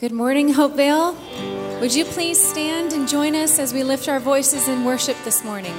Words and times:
Good 0.00 0.12
morning, 0.12 0.54
Hopevale. 0.54 1.14
Would 1.82 1.94
you 1.94 2.06
please 2.06 2.40
stand 2.42 2.94
and 2.94 3.06
join 3.06 3.34
us 3.34 3.58
as 3.58 3.74
we 3.74 3.84
lift 3.84 4.08
our 4.08 4.18
voices 4.18 4.66
in 4.66 4.86
worship 4.86 5.14
this 5.24 5.44
morning? 5.44 5.74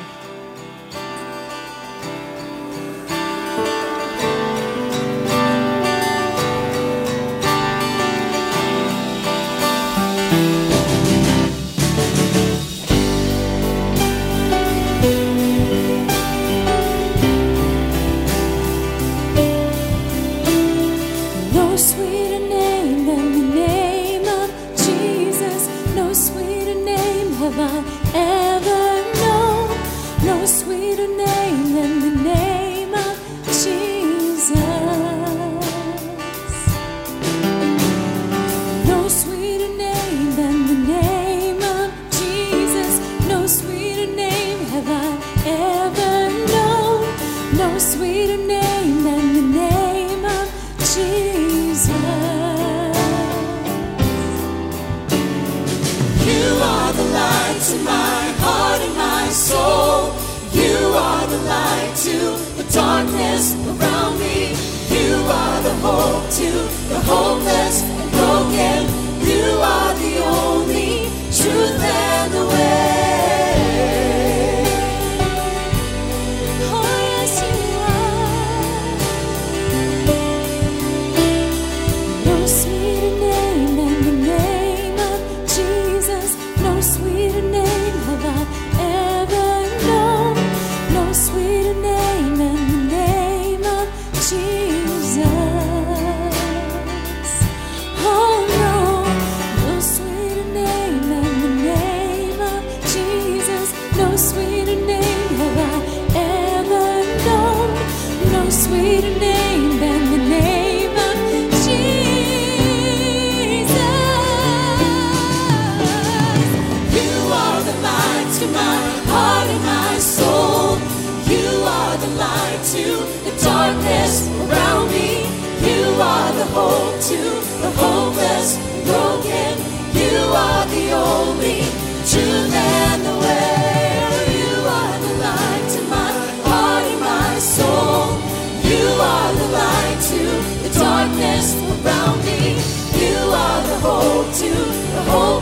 Oh. 145.14 145.41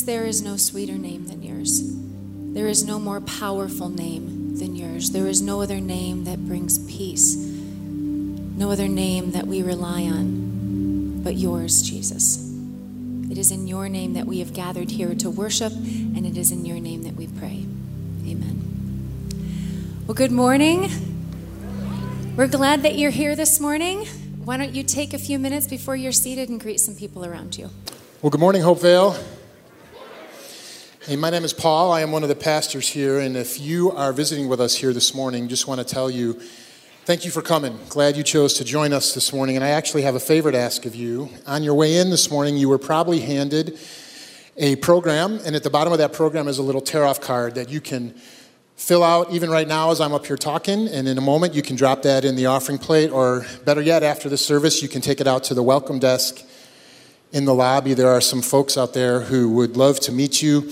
Jesus, 0.00 0.14
there 0.14 0.24
is 0.24 0.40
no 0.40 0.56
sweeter 0.56 0.96
name 0.96 1.26
than 1.26 1.42
yours. 1.42 1.82
There 2.54 2.68
is 2.68 2.84
no 2.84 2.98
more 2.98 3.20
powerful 3.20 3.90
name 3.90 4.56
than 4.56 4.74
yours. 4.74 5.10
There 5.10 5.26
is 5.26 5.42
no 5.42 5.60
other 5.60 5.78
name 5.78 6.24
that 6.24 6.46
brings 6.46 6.78
peace, 6.90 7.36
no 7.36 8.70
other 8.70 8.88
name 8.88 9.32
that 9.32 9.46
we 9.46 9.62
rely 9.62 10.04
on 10.04 11.20
but 11.22 11.36
yours, 11.36 11.82
Jesus. 11.82 12.38
It 13.30 13.36
is 13.36 13.50
in 13.50 13.68
your 13.68 13.90
name 13.90 14.14
that 14.14 14.26
we 14.26 14.38
have 14.38 14.54
gathered 14.54 14.90
here 14.90 15.14
to 15.16 15.28
worship, 15.28 15.72
and 15.72 16.24
it 16.24 16.36
is 16.38 16.50
in 16.50 16.64
your 16.64 16.80
name 16.80 17.02
that 17.02 17.14
we 17.14 17.26
pray. 17.26 17.66
Amen. 18.26 19.28
Well, 20.06 20.14
good 20.14 20.32
morning. 20.32 20.90
We're 22.36 22.48
glad 22.48 22.82
that 22.82 22.96
you're 22.96 23.10
here 23.10 23.36
this 23.36 23.60
morning. 23.60 24.06
Why 24.44 24.56
don't 24.56 24.74
you 24.74 24.82
take 24.82 25.12
a 25.12 25.18
few 25.18 25.38
minutes 25.38 25.66
before 25.66 25.94
you're 25.94 26.12
seated 26.12 26.48
and 26.48 26.58
greet 26.58 26.80
some 26.80 26.94
people 26.94 27.26
around 27.26 27.58
you? 27.58 27.68
Well, 28.22 28.30
good 28.30 28.40
morning, 28.40 28.62
Hopevale. 28.62 29.39
Hey, 31.10 31.16
my 31.16 31.30
name 31.30 31.42
is 31.42 31.52
Paul. 31.52 31.90
I 31.90 32.02
am 32.02 32.12
one 32.12 32.22
of 32.22 32.28
the 32.28 32.36
pastors 32.36 32.88
here. 32.88 33.18
And 33.18 33.36
if 33.36 33.58
you 33.58 33.90
are 33.90 34.12
visiting 34.12 34.46
with 34.46 34.60
us 34.60 34.76
here 34.76 34.92
this 34.92 35.12
morning, 35.12 35.48
just 35.48 35.66
want 35.66 35.80
to 35.80 35.84
tell 35.84 36.08
you 36.08 36.34
thank 37.04 37.24
you 37.24 37.32
for 37.32 37.42
coming. 37.42 37.76
Glad 37.88 38.16
you 38.16 38.22
chose 38.22 38.54
to 38.58 38.64
join 38.64 38.92
us 38.92 39.12
this 39.12 39.32
morning. 39.32 39.56
And 39.56 39.64
I 39.64 39.70
actually 39.70 40.02
have 40.02 40.14
a 40.14 40.20
favor 40.20 40.52
to 40.52 40.56
ask 40.56 40.86
of 40.86 40.94
you. 40.94 41.28
On 41.48 41.64
your 41.64 41.74
way 41.74 41.96
in 41.96 42.10
this 42.10 42.30
morning, 42.30 42.56
you 42.56 42.68
were 42.68 42.78
probably 42.78 43.18
handed 43.18 43.76
a 44.56 44.76
program. 44.76 45.40
And 45.44 45.56
at 45.56 45.64
the 45.64 45.68
bottom 45.68 45.92
of 45.92 45.98
that 45.98 46.12
program 46.12 46.46
is 46.46 46.58
a 46.58 46.62
little 46.62 46.80
tear 46.80 47.04
off 47.04 47.20
card 47.20 47.56
that 47.56 47.70
you 47.70 47.80
can 47.80 48.14
fill 48.76 49.02
out 49.02 49.32
even 49.32 49.50
right 49.50 49.66
now 49.66 49.90
as 49.90 50.00
I'm 50.00 50.12
up 50.12 50.26
here 50.26 50.36
talking. 50.36 50.86
And 50.86 51.08
in 51.08 51.18
a 51.18 51.20
moment, 51.20 51.54
you 51.54 51.62
can 51.62 51.74
drop 51.74 52.02
that 52.02 52.24
in 52.24 52.36
the 52.36 52.46
offering 52.46 52.78
plate, 52.78 53.10
or 53.10 53.44
better 53.64 53.82
yet, 53.82 54.04
after 54.04 54.28
the 54.28 54.38
service, 54.38 54.80
you 54.80 54.88
can 54.88 55.00
take 55.00 55.20
it 55.20 55.26
out 55.26 55.42
to 55.42 55.54
the 55.54 55.62
welcome 55.64 55.98
desk 55.98 56.40
in 57.32 57.46
the 57.46 57.54
lobby. 57.54 57.94
There 57.94 58.10
are 58.10 58.20
some 58.20 58.42
folks 58.42 58.78
out 58.78 58.94
there 58.94 59.22
who 59.22 59.50
would 59.54 59.76
love 59.76 59.98
to 60.02 60.12
meet 60.12 60.40
you 60.40 60.70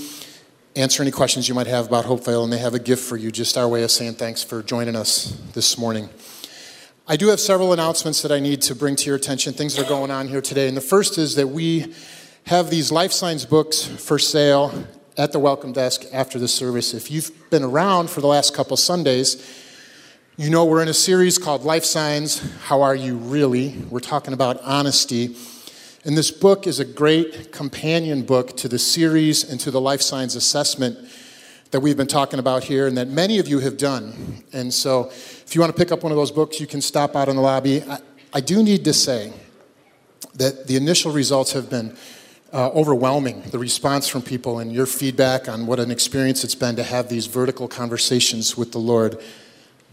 answer 0.78 1.02
any 1.02 1.10
questions 1.10 1.48
you 1.48 1.54
might 1.56 1.66
have 1.66 1.88
about 1.88 2.04
Hopevale, 2.04 2.44
and 2.44 2.52
they 2.52 2.58
have 2.58 2.72
a 2.72 2.78
gift 2.78 3.02
for 3.02 3.16
you, 3.16 3.32
just 3.32 3.58
our 3.58 3.66
way 3.66 3.82
of 3.82 3.90
saying 3.90 4.14
thanks 4.14 4.44
for 4.44 4.62
joining 4.62 4.94
us 4.94 5.36
this 5.52 5.76
morning. 5.76 6.08
I 7.08 7.16
do 7.16 7.26
have 7.28 7.40
several 7.40 7.72
announcements 7.72 8.22
that 8.22 8.30
I 8.30 8.38
need 8.38 8.62
to 8.62 8.76
bring 8.76 8.94
to 8.94 9.06
your 9.06 9.16
attention, 9.16 9.54
things 9.54 9.74
that 9.74 9.86
are 9.86 9.88
going 9.88 10.12
on 10.12 10.28
here 10.28 10.40
today. 10.40 10.68
And 10.68 10.76
the 10.76 10.80
first 10.80 11.18
is 11.18 11.34
that 11.34 11.48
we 11.48 11.92
have 12.46 12.70
these 12.70 12.92
life 12.92 13.10
signs 13.10 13.44
books 13.44 13.82
for 13.82 14.20
sale 14.20 14.86
at 15.16 15.32
the 15.32 15.40
welcome 15.40 15.72
desk 15.72 16.04
after 16.12 16.38
the 16.38 16.46
service. 16.46 16.94
If 16.94 17.10
you've 17.10 17.32
been 17.50 17.64
around 17.64 18.08
for 18.08 18.20
the 18.20 18.28
last 18.28 18.54
couple 18.54 18.76
Sundays, 18.76 19.36
you 20.36 20.48
know 20.48 20.64
we're 20.64 20.82
in 20.82 20.88
a 20.88 20.94
series 20.94 21.38
called 21.38 21.64
Life 21.64 21.84
Signs 21.84 22.40
How 22.66 22.82
Are 22.82 22.94
You 22.94 23.16
Really? 23.16 23.70
We're 23.90 23.98
talking 23.98 24.32
about 24.32 24.60
honesty. 24.62 25.34
And 26.04 26.16
this 26.16 26.30
book 26.30 26.66
is 26.66 26.78
a 26.78 26.84
great 26.84 27.50
companion 27.50 28.22
book 28.22 28.56
to 28.58 28.68
the 28.68 28.78
series 28.78 29.48
and 29.48 29.58
to 29.60 29.70
the 29.70 29.80
life 29.80 30.00
signs 30.00 30.36
assessment 30.36 30.96
that 31.72 31.80
we've 31.80 31.96
been 31.96 32.06
talking 32.06 32.38
about 32.38 32.64
here 32.64 32.86
and 32.86 32.96
that 32.96 33.08
many 33.08 33.38
of 33.38 33.48
you 33.48 33.58
have 33.58 33.76
done. 33.76 34.44
And 34.52 34.72
so 34.72 35.08
if 35.10 35.54
you 35.54 35.60
want 35.60 35.74
to 35.74 35.78
pick 35.78 35.90
up 35.90 36.02
one 36.02 36.12
of 36.12 36.16
those 36.16 36.30
books, 36.30 36.60
you 36.60 36.66
can 36.66 36.80
stop 36.80 37.16
out 37.16 37.28
in 37.28 37.36
the 37.36 37.42
lobby. 37.42 37.82
I, 37.82 37.98
I 38.32 38.40
do 38.40 38.62
need 38.62 38.84
to 38.84 38.92
say 38.92 39.32
that 40.34 40.68
the 40.68 40.76
initial 40.76 41.12
results 41.12 41.52
have 41.52 41.68
been 41.68 41.96
uh, 42.52 42.68
overwhelming, 42.70 43.42
the 43.50 43.58
response 43.58 44.08
from 44.08 44.22
people 44.22 44.60
and 44.60 44.72
your 44.72 44.86
feedback 44.86 45.48
on 45.48 45.66
what 45.66 45.80
an 45.80 45.90
experience 45.90 46.44
it's 46.44 46.54
been 46.54 46.76
to 46.76 46.84
have 46.84 47.08
these 47.08 47.26
vertical 47.26 47.66
conversations 47.66 48.56
with 48.56 48.70
the 48.72 48.78
Lord. 48.78 49.20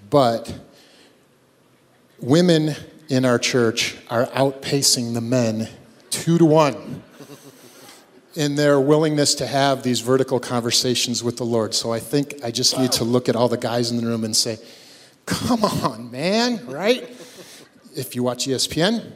But 0.10 0.54
women 2.20 2.76
in 3.10 3.26
our 3.26 3.40
church 3.40 3.98
are 4.10 4.28
outpacing 4.28 5.16
the 5.16 5.22
men 5.22 5.68
two 6.26 6.40
to 6.40 6.46
one 6.46 7.04
in 8.34 8.56
their 8.56 8.80
willingness 8.80 9.36
to 9.36 9.46
have 9.46 9.84
these 9.84 10.00
vertical 10.00 10.40
conversations 10.40 11.24
with 11.24 11.38
the 11.38 11.44
Lord. 11.44 11.76
So 11.76 11.94
I 11.94 12.00
think 12.00 12.44
I 12.44 12.50
just 12.50 12.80
need 12.80 12.92
to 12.94 13.04
look 13.04 13.30
at 13.30 13.36
all 13.36 13.48
the 13.48 13.60
guys 13.60 13.92
in 13.92 13.98
the 13.98 14.08
room 14.08 14.24
and 14.24 14.36
say, 14.36 14.58
come 15.28 15.64
on, 15.64 16.10
man, 16.10 16.66
right? 16.66 17.08
If 17.96 18.16
you 18.16 18.24
watch 18.24 18.48
ESPN, 18.48 19.12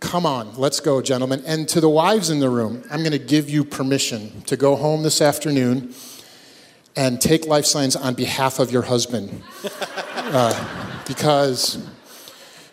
come 0.00 0.26
on, 0.26 0.56
let's 0.56 0.80
go, 0.80 1.00
gentlemen. 1.00 1.44
And 1.46 1.68
to 1.68 1.80
the 1.80 1.88
wives 1.88 2.28
in 2.28 2.40
the 2.40 2.50
room, 2.50 2.82
I'm 2.90 3.04
going 3.04 3.12
to 3.12 3.20
give 3.20 3.48
you 3.48 3.62
permission 3.62 4.42
to 4.46 4.56
go 4.56 4.74
home 4.74 5.04
this 5.04 5.22
afternoon 5.22 5.94
and 6.96 7.20
take 7.20 7.46
life 7.46 7.66
signs 7.66 7.94
on 7.94 8.14
behalf 8.14 8.58
of 8.58 8.72
your 8.72 8.82
husband. 8.82 9.44
Uh, 10.30 11.04
because 11.06 11.88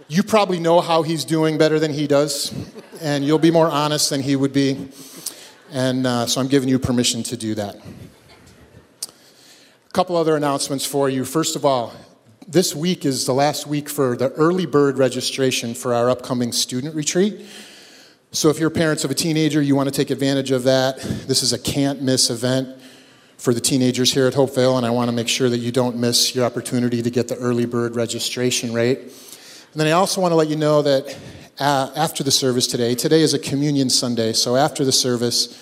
you 0.07 0.21
probably 0.21 0.59
know 0.59 0.81
how 0.81 1.01
he's 1.01 1.25
doing 1.25 1.57
better 1.57 1.79
than 1.79 1.91
he 1.91 2.05
does, 2.05 2.53
and 3.01 3.25
you'll 3.25 3.39
be 3.39 3.51
more 3.51 3.69
honest 3.69 4.09
than 4.09 4.21
he 4.21 4.35
would 4.35 4.53
be. 4.53 4.89
And 5.71 6.05
uh, 6.05 6.27
so 6.27 6.39
I'm 6.39 6.47
giving 6.47 6.69
you 6.69 6.77
permission 6.77 7.23
to 7.23 7.37
do 7.37 7.55
that. 7.55 7.75
A 9.05 9.91
couple 9.93 10.15
other 10.15 10.35
announcements 10.35 10.85
for 10.85 11.09
you. 11.09 11.25
First 11.25 11.55
of 11.55 11.65
all, 11.65 11.93
this 12.47 12.75
week 12.75 13.03
is 13.05 13.25
the 13.25 13.33
last 13.33 13.65
week 13.65 13.89
for 13.89 14.15
the 14.15 14.29
early 14.33 14.67
bird 14.67 14.99
registration 14.99 15.73
for 15.73 15.95
our 15.95 16.11
upcoming 16.11 16.51
student 16.51 16.93
retreat. 16.93 17.43
So 18.31 18.49
if 18.49 18.59
you're 18.59 18.69
parents 18.69 19.03
of 19.03 19.09
a 19.09 19.15
teenager, 19.15 19.61
you 19.61 19.75
want 19.75 19.89
to 19.89 19.95
take 19.95 20.11
advantage 20.11 20.51
of 20.51 20.63
that. 20.63 20.99
This 21.27 21.41
is 21.41 21.53
a 21.53 21.57
can't 21.57 22.03
miss 22.03 22.29
event 22.29 22.69
for 23.37 23.53
the 23.53 23.61
teenagers 23.61 24.13
here 24.13 24.27
at 24.27 24.33
Hopevale, 24.33 24.77
and 24.77 24.85
I 24.85 24.91
want 24.91 25.09
to 25.09 25.15
make 25.15 25.27
sure 25.27 25.49
that 25.49 25.57
you 25.57 25.71
don't 25.71 25.97
miss 25.97 26.35
your 26.35 26.45
opportunity 26.45 27.01
to 27.01 27.09
get 27.09 27.27
the 27.27 27.35
early 27.37 27.65
bird 27.65 27.95
registration 27.95 28.71
rate. 28.71 29.11
And 29.75 29.81
then 29.81 29.89
I 29.89 29.91
also 29.91 30.21
want 30.21 30.31
to 30.31 30.37
let 30.37 30.47
you 30.47 30.55
know 30.55 30.81
that 30.83 31.17
uh, 31.59 31.91
after 31.97 32.23
the 32.23 32.31
service 32.31 32.65
today. 32.65 32.95
Today 32.95 33.19
is 33.19 33.33
a 33.33 33.39
communion 33.39 33.89
Sunday, 33.89 34.31
so 34.31 34.55
after 34.55 34.85
the 34.85 34.93
service, 34.93 35.61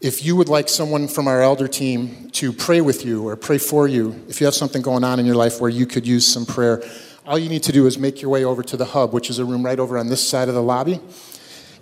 if 0.00 0.24
you 0.24 0.34
would 0.34 0.48
like 0.48 0.68
someone 0.68 1.06
from 1.06 1.28
our 1.28 1.40
elder 1.40 1.68
team 1.68 2.30
to 2.30 2.52
pray 2.52 2.80
with 2.80 3.04
you 3.04 3.28
or 3.28 3.36
pray 3.36 3.58
for 3.58 3.86
you, 3.86 4.20
if 4.26 4.40
you 4.40 4.46
have 4.46 4.54
something 4.56 4.82
going 4.82 5.04
on 5.04 5.20
in 5.20 5.26
your 5.26 5.36
life 5.36 5.60
where 5.60 5.70
you 5.70 5.86
could 5.86 6.08
use 6.08 6.26
some 6.26 6.44
prayer, 6.44 6.82
all 7.24 7.38
you 7.38 7.48
need 7.48 7.62
to 7.62 7.70
do 7.70 7.86
is 7.86 7.98
make 7.98 8.20
your 8.20 8.32
way 8.32 8.42
over 8.42 8.64
to 8.64 8.76
the 8.76 8.86
hub, 8.86 9.12
which 9.12 9.30
is 9.30 9.38
a 9.38 9.44
room 9.44 9.64
right 9.64 9.78
over 9.78 9.96
on 9.96 10.08
this 10.08 10.28
side 10.28 10.48
of 10.48 10.56
the 10.56 10.62
lobby 10.62 10.98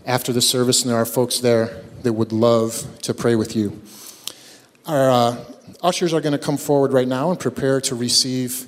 after 0.05 0.35
the 0.35 0.43
service, 0.43 0.83
and 0.83 0.91
there 0.91 0.99
are 0.99 1.07
folks 1.07 1.41
there 1.41 1.83
that 2.03 2.13
would 2.13 2.31
love 2.31 2.85
to 3.01 3.15
pray 3.15 3.37
with 3.37 3.57
you. 3.57 3.81
Our 4.85 5.11
uh, 5.11 5.45
ushers 5.83 6.13
are 6.13 6.21
going 6.21 6.33
to 6.33 6.39
come 6.39 6.59
forward 6.59 6.93
right 6.93 7.09
now 7.09 7.31
and 7.31 7.41
prepare 7.41 7.81
to 7.81 7.95
receive 7.95 8.68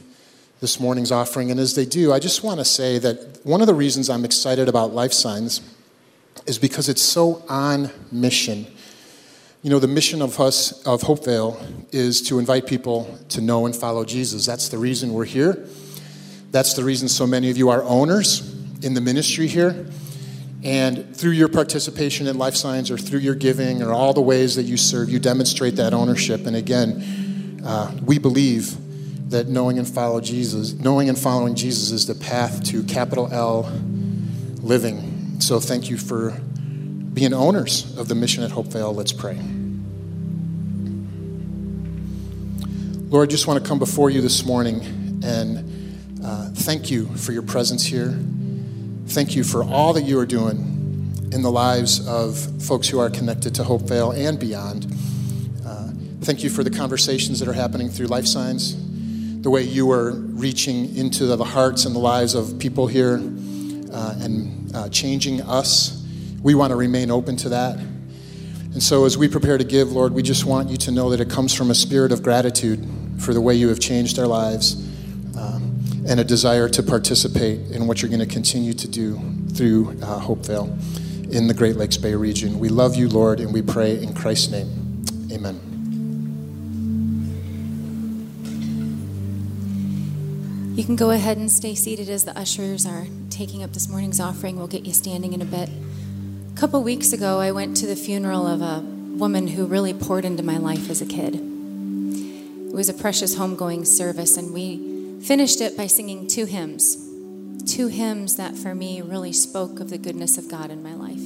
this 0.61 0.79
morning's 0.79 1.11
offering. 1.11 1.51
And 1.51 1.59
as 1.59 1.75
they 1.75 1.87
do, 1.87 2.12
I 2.12 2.19
just 2.19 2.45
want 2.45 2.61
to 2.61 2.65
say 2.65 2.99
that 2.99 3.41
one 3.45 3.61
of 3.61 3.67
the 3.67 3.75
reasons 3.75 4.11
I'm 4.11 4.25
excited 4.25 4.69
about 4.69 4.93
Life 4.93 5.12
Signs 5.12 5.62
is 6.47 6.59
because 6.59 6.89
it's 6.89 7.03
so 7.03 7.43
on 7.49 7.91
mission. 8.12 8.67
You 9.62 9.71
know, 9.71 9.79
the 9.79 9.89
mission 9.89 10.23
of 10.23 10.39
us, 10.39 10.87
of 10.87 11.03
Hopevale, 11.03 11.87
is 11.93 12.23
to 12.23 12.39
invite 12.39 12.67
people 12.67 13.19
to 13.31 13.41
know 13.41 13.67
and 13.67 13.75
follow 13.75 14.05
Jesus. 14.05 14.47
That's 14.47 14.69
the 14.69 14.79
reason 14.79 15.12
we're 15.12 15.25
here. 15.25 15.67
That's 16.51 16.75
the 16.75 16.85
reason 16.85 17.09
so 17.09 17.27
many 17.27 17.51
of 17.51 17.57
you 17.57 17.69
are 17.71 17.83
owners 17.85 18.55
in 18.83 18.95
the 18.95 19.01
ministry 19.01 19.47
here. 19.47 19.87
And 20.62 21.17
through 21.17 21.33
your 21.33 21.49
participation 21.49 22.27
in 22.27 22.37
Life 22.37 22.55
Signs 22.55 22.91
or 22.91 22.99
through 22.99 23.21
your 23.21 23.35
giving 23.35 23.83
or 23.83 23.93
all 23.93 24.12
the 24.12 24.21
ways 24.21 24.57
that 24.57 24.65
you 24.65 24.77
serve, 24.77 25.09
you 25.09 25.19
demonstrate 25.19 25.77
that 25.77 25.95
ownership. 25.95 26.47
And 26.47 26.57
again, 26.57 27.62
uh, 27.65 27.99
we 28.05 28.19
believe 28.19 28.77
that 29.31 29.49
knowing 29.49 29.79
and 29.79 29.88
follow 29.88 30.21
Jesus, 30.21 30.75
knowing 30.75 31.09
and 31.09 31.17
following 31.17 31.55
Jesus 31.55 31.93
is 31.93 32.06
the 32.06 32.17
path 32.17 32.65
to 32.65 32.82
capital 32.82 33.29
L 33.32 33.62
living. 34.61 35.41
So 35.41 35.61
thank 35.61 35.88
you 35.88 35.97
for 35.97 36.32
being 37.15 37.32
owners 37.32 37.97
of 37.97 38.09
the 38.09 38.15
mission 38.17 38.43
at 38.43 38.50
Hopevale. 38.50 38.94
Let's 38.94 39.12
pray. 39.12 39.41
Lord, 43.09 43.29
I 43.29 43.31
just 43.31 43.47
want 43.47 43.62
to 43.62 43.69
come 43.69 43.79
before 43.79 44.11
you 44.11 44.21
this 44.21 44.44
morning 44.44 45.23
and 45.25 46.25
uh, 46.25 46.50
thank 46.50 46.91
you 46.91 47.06
for 47.17 47.33
your 47.33 47.43
presence 47.43 47.85
here. 47.85 48.19
Thank 49.06 49.37
you 49.37 49.44
for 49.44 49.62
all 49.65 49.93
that 49.93 50.03
you 50.03 50.19
are 50.19 50.26
doing 50.26 50.59
in 51.33 51.43
the 51.43 51.50
lives 51.50 52.06
of 52.06 52.37
folks 52.62 52.88
who 52.88 52.99
are 52.99 53.11
connected 53.11 53.55
to 53.56 53.62
Hopevale 53.62 54.17
and 54.17 54.41
beyond. 54.41 54.87
Uh, 55.65 55.88
thank 56.21 56.43
you 56.43 56.50
for 56.50 56.65
the 56.65 56.71
conversations 56.71 57.38
that 57.38 57.49
are 57.49 57.53
happening 57.53 57.88
through 57.88 58.06
Life 58.06 58.26
Signs 58.26 58.90
the 59.41 59.51
way 59.51 59.62
you 59.62 59.91
are 59.91 60.12
reaching 60.12 60.95
into 60.97 61.25
the 61.25 61.45
hearts 61.45 61.87
and 61.87 61.95
the 61.95 62.00
lives 62.00 62.35
of 62.35 62.59
people 62.59 62.87
here 62.87 63.14
uh, 63.14 64.14
and 64.21 64.75
uh, 64.75 64.88
changing 64.91 65.41
us. 65.43 66.07
We 66.43 66.55
want 66.55 66.71
to 66.71 66.76
remain 66.76 67.11
open 67.11 67.37
to 67.38 67.49
that. 67.50 67.76
And 67.79 68.83
so, 68.83 69.05
as 69.05 69.19
we 69.19 69.29
prepare 69.29 69.59
to 69.59 69.64
give, 69.64 69.93
Lord, 69.93 70.12
we 70.12 70.23
just 70.23 70.45
want 70.45 70.69
you 70.69 70.76
to 70.76 70.93
know 70.93 71.11
that 71.11 71.21
it 71.21 71.29
comes 71.29 71.55
from 71.55 71.71
a 71.71 71.75
spirit 71.75 72.12
of 72.12 72.23
gratitude 72.23 72.87
for 73.19 73.35
the 73.35 73.41
way 73.41 73.55
you 73.55 73.69
have 73.69 73.81
changed 73.81 74.19
our 74.19 74.26
lives 74.26 74.75
um, 75.37 75.81
and 76.07 76.21
a 76.21 76.25
desire 76.25 76.69
to 76.69 76.83
participate 76.83 77.71
in 77.73 77.87
what 77.87 78.00
you're 78.00 78.11
going 78.11 78.21
to 78.21 78.33
continue 78.33 78.73
to 78.75 78.88
do 78.88 79.19
through 79.55 79.91
uh, 80.03 80.21
Hopevale 80.21 80.71
in 81.33 81.47
the 81.47 81.55
Great 81.55 81.76
Lakes 81.76 81.97
Bay 81.97 82.14
region. 82.14 82.59
We 82.59 82.69
love 82.69 82.95
you, 82.95 83.09
Lord, 83.09 83.41
and 83.41 83.53
we 83.53 83.62
pray 83.62 84.00
in 84.00 84.14
Christ's 84.14 84.50
name. 84.50 85.05
Amen. 85.33 85.70
You 90.81 90.87
can 90.87 90.97
go 90.97 91.11
ahead 91.11 91.37
and 91.37 91.53
stay 91.53 91.75
seated 91.75 92.09
as 92.09 92.25
the 92.25 92.35
ushers 92.39 92.87
are 92.87 93.07
taking 93.29 93.63
up 93.63 93.75
this 93.75 93.87
morning's 93.87 94.19
offering. 94.19 94.57
We'll 94.57 94.67
get 94.67 94.87
you 94.87 94.95
standing 94.95 95.35
in 95.35 95.43
a 95.43 95.45
bit. 95.45 95.69
A 95.69 96.59
couple 96.59 96.83
weeks 96.83 97.13
ago, 97.13 97.39
I 97.39 97.51
went 97.51 97.77
to 97.77 97.87
the 97.87 97.95
funeral 97.95 98.47
of 98.47 98.63
a 98.63 98.81
woman 98.81 99.49
who 99.49 99.67
really 99.67 99.93
poured 99.93 100.25
into 100.25 100.43
my 100.43 100.57
life 100.57 100.89
as 100.89 101.03
a 101.03 101.05
kid. 101.05 101.35
It 101.35 102.75
was 102.75 102.89
a 102.89 102.95
precious 102.95 103.37
homegoing 103.37 103.87
service, 103.87 104.39
and 104.39 104.55
we 104.55 105.21
finished 105.21 105.61
it 105.61 105.77
by 105.77 105.87
singing 105.87 106.27
two 106.27 106.47
hymns. 106.47 106.97
Two 107.67 107.89
hymns 107.89 108.37
that 108.37 108.57
for 108.57 108.75
me 108.75 109.03
really 109.03 109.35
spoke 109.35 109.81
of 109.81 109.91
the 109.91 109.99
goodness 109.99 110.39
of 110.39 110.49
God 110.49 110.71
in 110.71 110.83
my 110.83 110.95
life. 110.95 111.21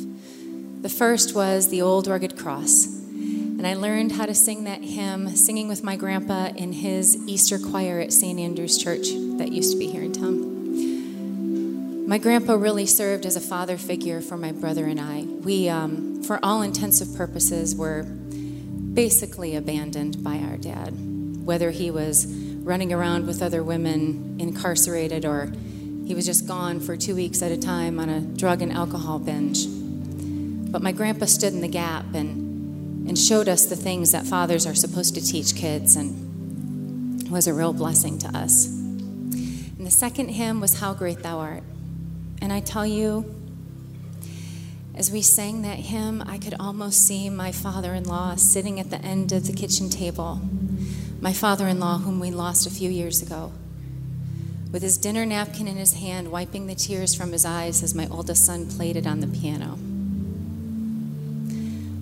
The 0.83 0.89
first 0.89 1.33
was 1.33 1.69
The 1.69 1.81
Old 1.81 2.09
Rugged 2.09 2.37
Cross. 2.37 2.87
And 2.87 3.65
I 3.69 3.75
learned 3.75 4.11
how 4.11 4.27
to 4.27 4.35
sing 4.35 4.65
that 4.65 4.83
hymn 4.83 5.29
singing 5.29 5.69
with 5.69 5.85
my 5.85 5.95
grandpa 5.95 6.47
in 6.57 6.73
his 6.73 7.17
Easter 7.29 7.61
choir 7.61 8.01
at 8.01 8.13
St. 8.13 8.41
Andrew's 8.41 8.77
Church 8.77 9.07
that 9.39 9.53
used 9.53 9.73
to 9.73 9.79
be 9.79 9.87
here 9.87 10.03
in 10.03 10.13
town. 10.13 10.55
My 12.07 12.19
grandpa 12.19 12.55
really 12.55 12.87
served 12.87 13.25
as 13.25 13.35
a 13.35 13.41
father 13.41 13.79
figure 13.79 14.21
for 14.21 14.37
my 14.37 14.53
brother 14.53 14.87
and 14.87 15.01
I. 15.01 15.23
We, 15.23 15.69
um, 15.69 16.23
for 16.23 16.39
all 16.43 16.63
intensive 16.63 17.17
purposes, 17.17 17.75
were 17.75 18.03
basically 18.03 19.57
abandoned 19.57 20.23
by 20.23 20.37
our 20.39 20.57
dad, 20.57 20.95
whether 21.45 21.71
he 21.71 21.91
was 21.91 22.27
running 22.27 22.93
around 22.93 23.27
with 23.27 23.43
other 23.43 23.63
women 23.63 24.37
incarcerated 24.39 25.25
or 25.25 25.53
he 26.07 26.15
was 26.15 26.27
just 26.27 26.47
gone 26.47 26.81
for 26.81 26.97
two 26.97 27.15
weeks 27.15 27.43
at 27.43 27.51
a 27.51 27.57
time 27.57 27.99
on 27.99 28.09
a 28.09 28.21
drug 28.21 28.61
and 28.61 28.73
alcohol 28.73 29.19
binge. 29.19 29.65
But 30.71 30.83
my 30.83 30.93
grandpa 30.93 31.25
stood 31.27 31.55
in 31.55 31.61
the 31.61 31.69
gap 31.69 32.05
and 32.15 32.45
and 33.07 33.19
showed 33.19 33.49
us 33.49 33.67
the 33.67 33.77
things 33.77 34.13
that 34.13 34.25
fathers 34.25 34.67
are 34.67 34.75
supposed 34.75 35.15
to 35.15 35.21
teach 35.21 35.55
kids 35.55 35.95
and 35.95 37.31
was 37.31 37.47
a 37.47 37.53
real 37.55 37.73
blessing 37.73 38.19
to 38.19 38.29
us. 38.29 38.84
And 39.85 39.93
the 39.93 39.97
second 39.97 40.29
hymn 40.31 40.63
was 40.63 40.81
How 40.81 40.95
Great 40.95 41.23
Thou 41.23 41.41
Art. 41.41 41.63
And 42.41 42.55
I 42.55 42.61
tell 42.61 42.87
you, 42.87 43.35
as 44.95 45.11
we 45.11 45.21
sang 45.21 45.61
that 45.61 45.79
hymn, 45.79 46.23
I 46.27 46.39
could 46.39 46.55
almost 46.59 47.07
see 47.07 47.29
my 47.29 47.53
father 47.53 47.93
in 47.93 48.05
law 48.05 48.35
sitting 48.37 48.81
at 48.81 48.89
the 48.89 48.97
end 49.03 49.31
of 49.33 49.47
the 49.47 49.53
kitchen 49.53 49.91
table. 49.91 50.41
My 51.21 51.35
father 51.35 51.69
in 51.69 51.81
law, 51.81 51.99
whom 51.99 52.19
we 52.19 52.31
lost 52.31 52.67
a 52.67 52.71
few 52.71 52.89
years 52.89 53.21
ago, 53.21 53.53
with 54.73 54.81
his 54.81 54.97
dinner 54.97 55.27
napkin 55.27 55.69
in 55.69 55.77
his 55.77 55.93
hand, 55.93 56.33
wiping 56.33 56.67
the 56.67 56.75
tears 56.75 57.15
from 57.15 57.33
his 57.33 57.45
eyes 57.45 57.83
as 57.83 57.95
my 57.95 58.09
oldest 58.09 58.47
son 58.47 58.67
played 58.67 58.97
it 58.97 59.07
on 59.07 59.21
the 59.21 59.27
piano. 59.27 59.77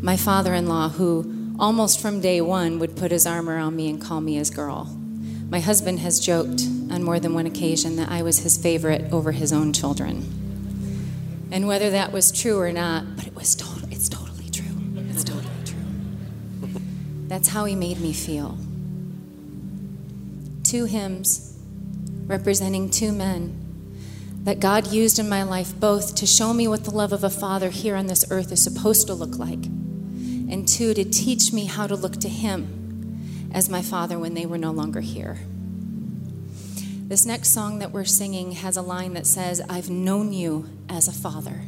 My 0.00 0.16
father 0.16 0.54
in 0.54 0.68
law, 0.68 0.88
who 0.88 1.56
almost 1.58 1.98
from 1.98 2.20
day 2.20 2.40
one 2.40 2.78
would 2.78 2.96
put 2.96 3.10
his 3.10 3.26
arm 3.26 3.50
around 3.50 3.74
me 3.74 3.90
and 3.90 4.00
call 4.00 4.20
me 4.20 4.34
his 4.34 4.50
girl. 4.50 5.01
My 5.52 5.60
husband 5.60 5.98
has 5.98 6.18
joked 6.18 6.62
on 6.90 7.02
more 7.02 7.20
than 7.20 7.34
one 7.34 7.44
occasion 7.44 7.96
that 7.96 8.08
I 8.08 8.22
was 8.22 8.38
his 8.38 8.56
favorite 8.56 9.12
over 9.12 9.32
his 9.32 9.52
own 9.52 9.74
children. 9.74 10.22
And 11.52 11.68
whether 11.68 11.90
that 11.90 12.10
was 12.10 12.32
true 12.32 12.58
or 12.58 12.72
not, 12.72 13.16
but 13.16 13.26
it 13.26 13.34
was 13.34 13.54
total, 13.54 13.86
it's 13.92 14.08
totally 14.08 14.48
true. 14.48 14.74
It's 15.10 15.22
totally 15.22 15.44
true. 15.66 16.80
That's 17.28 17.48
how 17.48 17.66
he 17.66 17.74
made 17.74 18.00
me 18.00 18.14
feel. 18.14 18.56
Two 20.64 20.86
hymns 20.86 21.60
representing 22.24 22.88
two 22.88 23.12
men 23.12 23.58
that 24.44 24.58
God 24.58 24.86
used 24.86 25.18
in 25.18 25.28
my 25.28 25.42
life 25.42 25.78
both 25.78 26.14
to 26.14 26.24
show 26.24 26.54
me 26.54 26.66
what 26.66 26.84
the 26.84 26.90
love 26.92 27.12
of 27.12 27.24
a 27.24 27.30
father 27.30 27.68
here 27.68 27.94
on 27.94 28.06
this 28.06 28.24
earth 28.30 28.52
is 28.52 28.64
supposed 28.64 29.06
to 29.08 29.12
look 29.12 29.36
like, 29.36 29.66
and 29.66 30.66
two, 30.66 30.94
to 30.94 31.04
teach 31.04 31.52
me 31.52 31.66
how 31.66 31.86
to 31.86 31.94
look 31.94 32.14
to 32.20 32.30
him 32.30 32.81
as 33.52 33.68
my 33.68 33.82
father 33.82 34.18
when 34.18 34.34
they 34.34 34.46
were 34.46 34.58
no 34.58 34.70
longer 34.70 35.00
here. 35.00 35.38
This 37.08 37.26
next 37.26 37.50
song 37.50 37.78
that 37.80 37.92
we're 37.92 38.04
singing 38.04 38.52
has 38.52 38.76
a 38.76 38.82
line 38.82 39.14
that 39.14 39.26
says, 39.26 39.60
I've 39.68 39.90
known 39.90 40.32
you 40.32 40.68
as 40.88 41.08
a 41.08 41.12
father, 41.12 41.62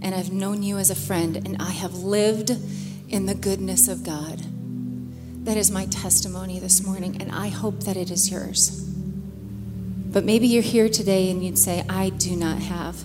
and 0.00 0.14
I've 0.14 0.32
known 0.32 0.62
you 0.62 0.78
as 0.78 0.90
a 0.90 0.94
friend, 0.94 1.36
and 1.36 1.56
I 1.60 1.70
have 1.70 1.94
lived 1.94 2.50
in 3.08 3.26
the 3.26 3.34
goodness 3.34 3.88
of 3.88 4.04
God. 4.04 4.42
That 5.44 5.56
is 5.56 5.70
my 5.70 5.86
testimony 5.86 6.58
this 6.58 6.84
morning, 6.84 7.20
and 7.20 7.32
I 7.32 7.48
hope 7.48 7.80
that 7.80 7.96
it 7.96 8.10
is 8.10 8.30
yours. 8.30 8.82
But 10.16 10.24
maybe 10.24 10.46
you're 10.46 10.62
here 10.62 10.88
today 10.88 11.30
and 11.30 11.44
you'd 11.44 11.58
say, 11.58 11.84
I 11.88 12.08
do 12.08 12.34
not 12.36 12.58
have 12.58 13.04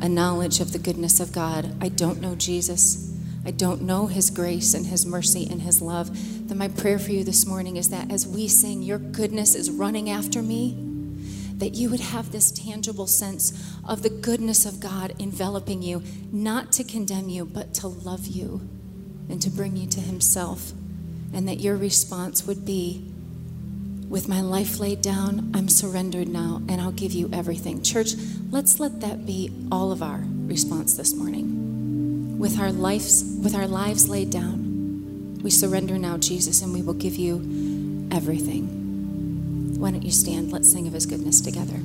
a 0.00 0.08
knowledge 0.08 0.60
of 0.60 0.72
the 0.72 0.78
goodness 0.78 1.20
of 1.20 1.32
God. 1.32 1.74
I 1.80 1.88
don't 1.88 2.20
know 2.20 2.34
Jesus. 2.34 3.07
I 3.44 3.50
don't 3.50 3.82
know 3.82 4.06
his 4.06 4.30
grace 4.30 4.74
and 4.74 4.86
his 4.86 5.06
mercy 5.06 5.46
and 5.50 5.62
his 5.62 5.80
love 5.80 6.10
then 6.48 6.56
my 6.56 6.68
prayer 6.68 6.98
for 6.98 7.12
you 7.12 7.24
this 7.24 7.46
morning 7.46 7.76
is 7.76 7.90
that 7.90 8.10
as 8.10 8.26
we 8.26 8.48
sing, 8.48 8.82
Your 8.82 8.98
goodness 8.98 9.54
is 9.54 9.70
running 9.70 10.08
after 10.08 10.42
me, 10.42 10.76
that 11.58 11.74
you 11.74 11.90
would 11.90 12.00
have 12.00 12.32
this 12.32 12.50
tangible 12.50 13.06
sense 13.06 13.76
of 13.86 14.02
the 14.02 14.08
goodness 14.08 14.64
of 14.64 14.80
God 14.80 15.14
enveloping 15.18 15.82
you, 15.82 16.02
not 16.32 16.72
to 16.72 16.84
condemn 16.84 17.28
you, 17.28 17.44
but 17.44 17.74
to 17.74 17.88
love 17.88 18.26
you 18.26 18.66
and 19.28 19.42
to 19.42 19.50
bring 19.50 19.76
you 19.76 19.86
to 19.88 20.00
Himself. 20.00 20.72
And 21.34 21.46
that 21.48 21.60
your 21.60 21.76
response 21.76 22.46
would 22.46 22.64
be, 22.64 23.12
with 24.08 24.26
my 24.26 24.40
life 24.40 24.80
laid 24.80 25.02
down, 25.02 25.50
I'm 25.54 25.68
surrendered 25.68 26.28
now, 26.28 26.62
and 26.66 26.80
I'll 26.80 26.92
give 26.92 27.12
you 27.12 27.28
everything. 27.30 27.82
Church, 27.82 28.14
let's 28.50 28.80
let 28.80 29.02
that 29.02 29.26
be 29.26 29.52
all 29.70 29.92
of 29.92 30.02
our 30.02 30.24
response 30.46 30.96
this 30.96 31.12
morning. 31.12 31.57
With 32.38 32.60
our 32.60 32.70
lives, 32.70 33.24
with 33.42 33.56
our 33.56 33.66
lives 33.66 34.08
laid 34.08 34.30
down, 34.30 35.40
we 35.42 35.50
surrender 35.50 35.98
now, 35.98 36.18
Jesus, 36.18 36.62
and 36.62 36.72
we 36.72 36.82
will 36.82 36.94
give 36.94 37.16
you 37.16 38.08
everything. 38.12 39.74
Why 39.78 39.90
don't 39.90 40.04
you 40.04 40.12
stand? 40.12 40.52
Let's 40.52 40.70
sing 40.70 40.86
of 40.86 40.92
his 40.92 41.04
goodness 41.04 41.40
together. 41.40 41.80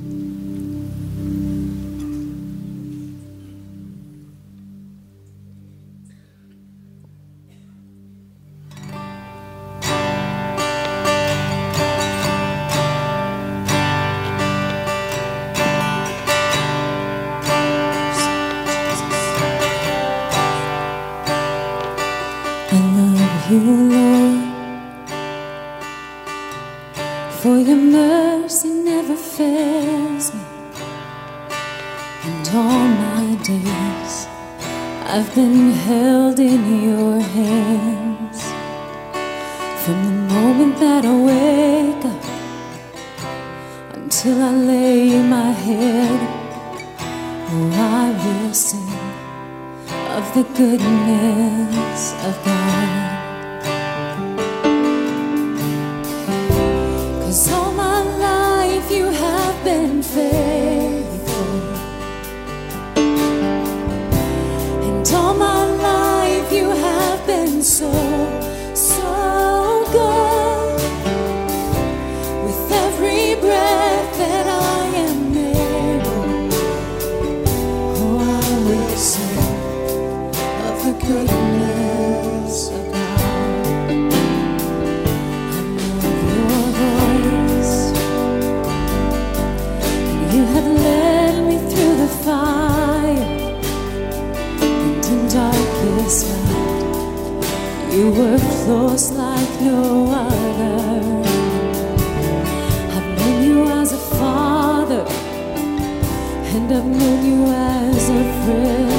I've 106.76 106.84
known 106.84 107.24
you 107.24 107.44
as 107.46 108.08
a 108.10 108.24
friend, 108.42 108.90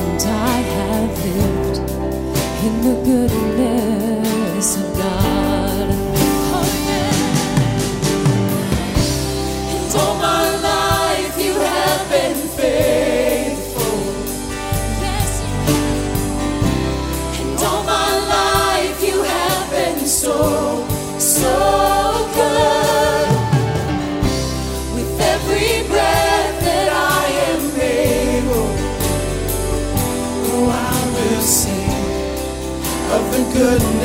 and 0.00 0.22
I 0.22 0.56
have 0.74 1.24
lived 1.26 1.78
in 2.64 2.74
the 2.80 2.94
goodness 3.04 4.76
of 4.78 4.96
God. 4.96 5.29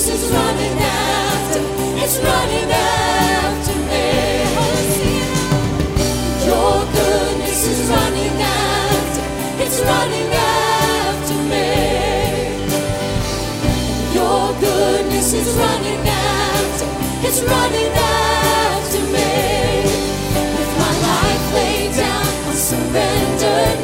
Is 0.00 0.32
running 0.32 0.78
after, 0.78 1.60
it's 2.02 2.16
running 2.18 2.70
after 2.72 3.76
me. 3.90 4.08
Your 6.46 6.76
goodness 6.96 7.66
is 7.68 7.80
running 7.90 8.40
after, 8.40 9.22
it's 9.62 9.78
running 9.80 10.32
after 10.32 11.34
me. 11.52 11.68
Your 14.14 14.54
goodness 14.58 15.32
is 15.34 15.54
running 15.54 16.08
after, 16.08 16.86
it's 17.28 17.42
running 17.42 17.92
after 17.92 19.00
me. 19.14 19.84
With 20.56 20.72
my 20.80 20.92
life 21.08 21.54
laid 21.54 21.92
down, 21.94 22.26
I 22.48 22.54
surrendered. 22.54 23.79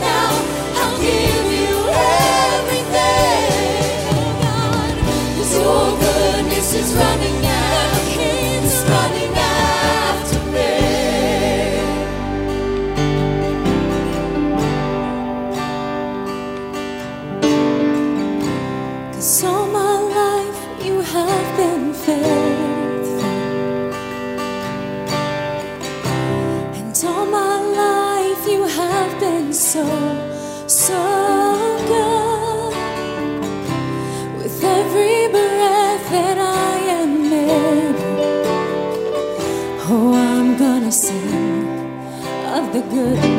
the 42.76 42.82
good. 42.90 43.35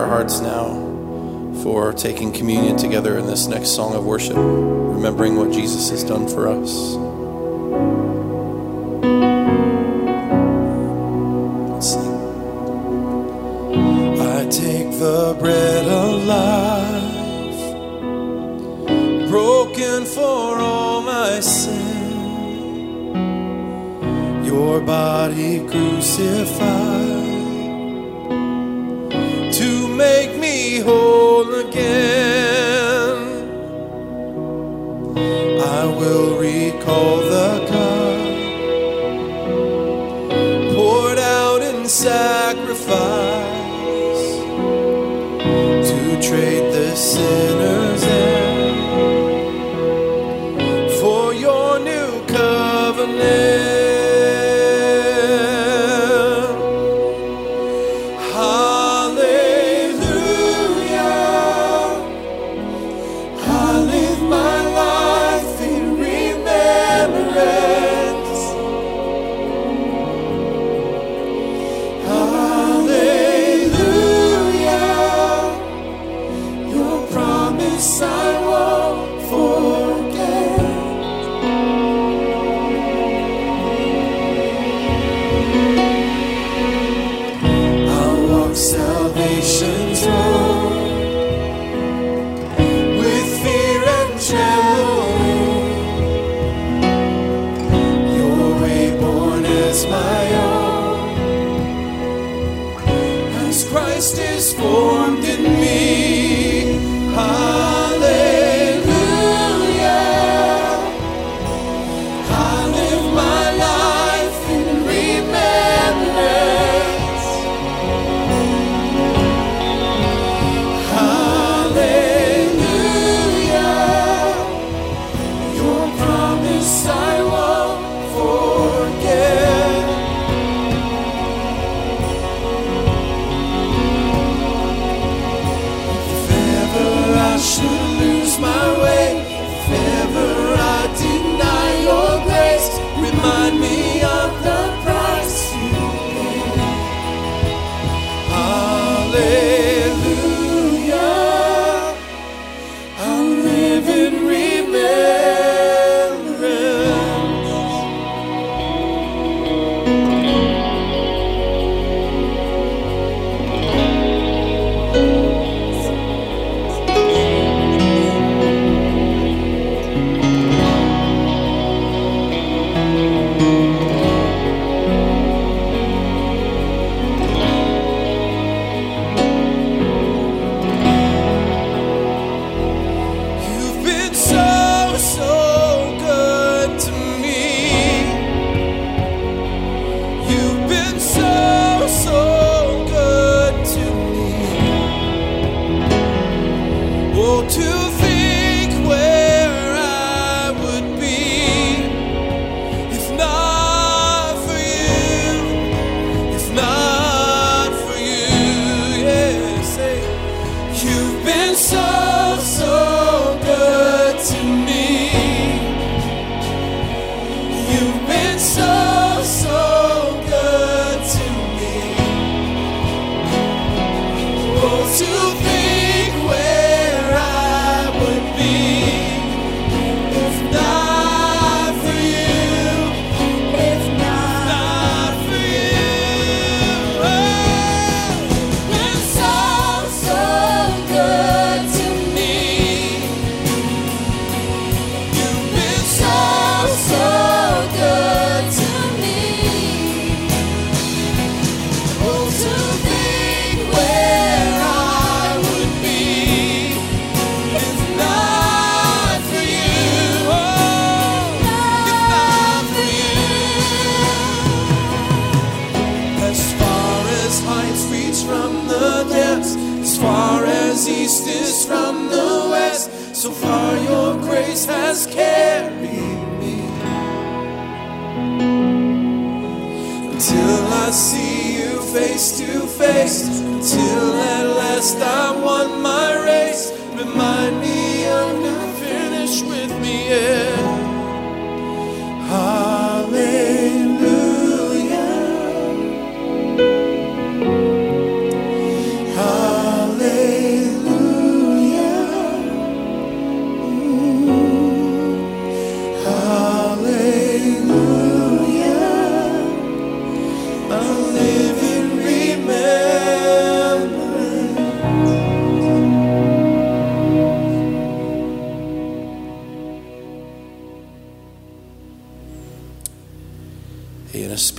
our 0.00 0.06
hearts 0.06 0.40
now 0.40 0.72
for 1.62 1.92
taking 1.92 2.32
communion 2.32 2.74
together 2.74 3.18
in 3.18 3.26
this 3.26 3.46
next 3.46 3.76
song 3.76 3.94
of 3.94 4.02
worship, 4.02 4.34
remembering 4.34 5.36
what 5.36 5.52
Jesus 5.52 5.90
has 5.90 6.02
done 6.02 6.26
for 6.26 6.48
us. 6.48 7.09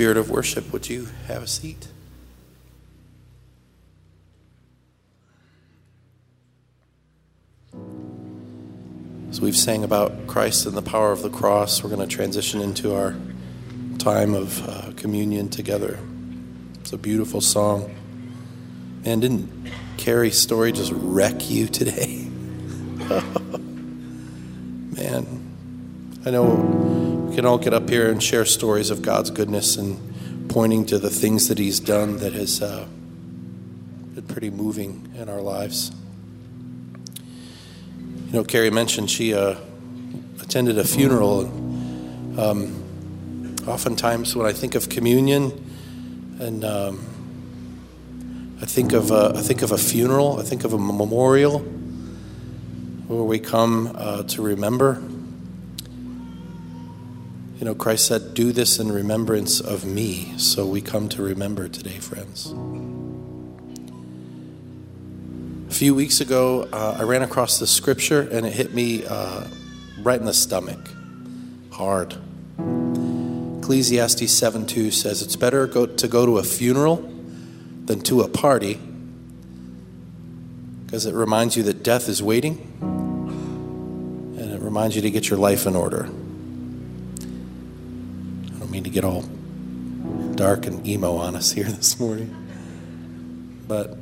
Spirit 0.02 0.18
of 0.18 0.32
worship, 0.32 0.74
would 0.74 0.90
you 0.90 1.08
have 1.28 1.44
a 1.44 1.48
seat? 1.48 1.88
So 9.30 9.44
we've 9.44 9.56
sang 9.56 9.84
about 9.84 10.26
Christ 10.26 10.66
and 10.66 10.76
the 10.76 10.82
power 10.82 11.12
of 11.12 11.22
the 11.22 11.30
cross. 11.30 11.84
We're 11.84 11.92
going 11.92 12.02
to 12.02 12.08
transition 12.08 12.62
into 12.62 12.96
our 12.96 13.14
time 14.00 14.34
of 14.34 14.68
uh, 14.68 14.94
communion 14.96 15.50
together. 15.50 16.00
It's 16.80 16.94
a 16.94 16.98
beautiful 16.98 17.40
song. 17.40 17.96
Man, 19.06 19.20
didn't 19.20 19.72
Carrie's 19.98 20.40
story 20.40 20.72
just 20.72 20.92
wreck 20.96 21.48
you 21.48 21.68
today? 21.68 22.28
Man, 24.98 25.28
I 26.26 26.32
know 26.32 27.11
we 27.32 27.36
can 27.38 27.46
all 27.46 27.58
get 27.58 27.74
up 27.74 27.88
here 27.88 28.12
and 28.12 28.22
share 28.22 28.44
stories 28.44 28.90
of 28.90 29.02
God's 29.02 29.30
goodness 29.30 29.78
and 29.78 30.50
pointing 30.50 30.86
to 30.88 31.00
the 31.00 31.10
things 31.10 31.48
that 31.48 31.58
He's 31.58 31.80
done 31.80 32.18
that 32.18 32.34
has 32.34 32.62
uh, 32.62 32.86
been 34.14 34.26
pretty 34.28 34.50
moving 34.50 35.10
in 35.16 35.30
our 35.30 35.40
lives. 35.40 35.94
You 38.28 38.34
know, 38.34 38.44
Carrie 38.44 38.70
mentioned 38.70 39.10
she 39.10 39.34
uh, 39.34 39.56
attended 40.42 40.78
a 40.78 40.84
funeral. 40.84 41.46
Um, 42.38 43.56
oftentimes, 43.66 44.36
when 44.36 44.46
I 44.46 44.52
think 44.52 44.76
of 44.76 44.90
communion, 44.90 45.54
and 46.38 46.66
um, 46.66 47.00
I 48.62 48.66
think 48.66 48.92
of 48.92 49.10
a, 49.10 49.36
I 49.38 49.42
think 49.42 49.62
of 49.62 49.72
a 49.72 49.78
funeral, 49.78 50.38
I 50.38 50.44
think 50.44 50.66
of 50.66 50.74
a 50.74 50.78
memorial 50.78 51.60
where 51.60 53.24
we 53.24 53.40
come 53.40 53.96
uh, 53.96 54.24
to 54.24 54.42
remember. 54.42 55.02
You 57.62 57.66
know, 57.66 57.76
Christ 57.76 58.08
said, 58.08 58.34
Do 58.34 58.52
this 58.52 58.80
in 58.80 58.92
remembrance 58.92 59.60
of 59.60 59.86
me. 59.86 60.34
So 60.40 60.66
we 60.66 60.82
come 60.82 61.08
to 61.10 61.22
remember 61.22 61.68
today, 61.68 62.00
friends. 62.00 62.52
A 65.70 65.72
few 65.72 65.94
weeks 65.94 66.22
ago, 66.22 66.68
uh, 66.74 66.98
I 66.98 67.04
ran 67.04 67.22
across 67.22 67.60
this 67.60 67.70
scripture 67.70 68.22
and 68.32 68.48
it 68.48 68.54
hit 68.54 68.74
me 68.74 69.06
uh, 69.06 69.46
right 70.00 70.20
in 70.20 70.26
the 70.26 70.34
stomach, 70.34 70.80
hard. 71.70 72.18
Ecclesiastes 73.60 74.32
7 74.32 74.66
2 74.66 74.90
says, 74.90 75.22
It's 75.22 75.36
better 75.36 75.68
go, 75.68 75.86
to 75.86 76.08
go 76.08 76.26
to 76.26 76.40
a 76.40 76.44
funeral 76.44 77.08
than 77.86 78.02
to 78.02 78.22
a 78.22 78.28
party 78.28 78.80
because 80.88 81.06
it 81.06 81.14
reminds 81.14 81.56
you 81.56 81.62
that 81.62 81.84
death 81.84 82.10
is 82.10 82.24
waiting 82.24 82.58
and 82.82 84.52
it 84.52 84.62
reminds 84.62 84.96
you 84.96 85.04
to 85.04 85.12
get 85.12 85.30
your 85.30 85.38
life 85.38 85.68
in 85.68 85.76
order. 85.76 86.10
Mean 88.72 88.86
to 88.86 88.90
get 88.90 89.04
all 89.04 89.24
dark 90.36 90.66
and 90.66 90.88
emo 90.88 91.18
on 91.18 91.36
us 91.36 91.52
here 91.52 91.66
this 91.70 92.00
morning, 92.00 92.34
but 93.68 93.98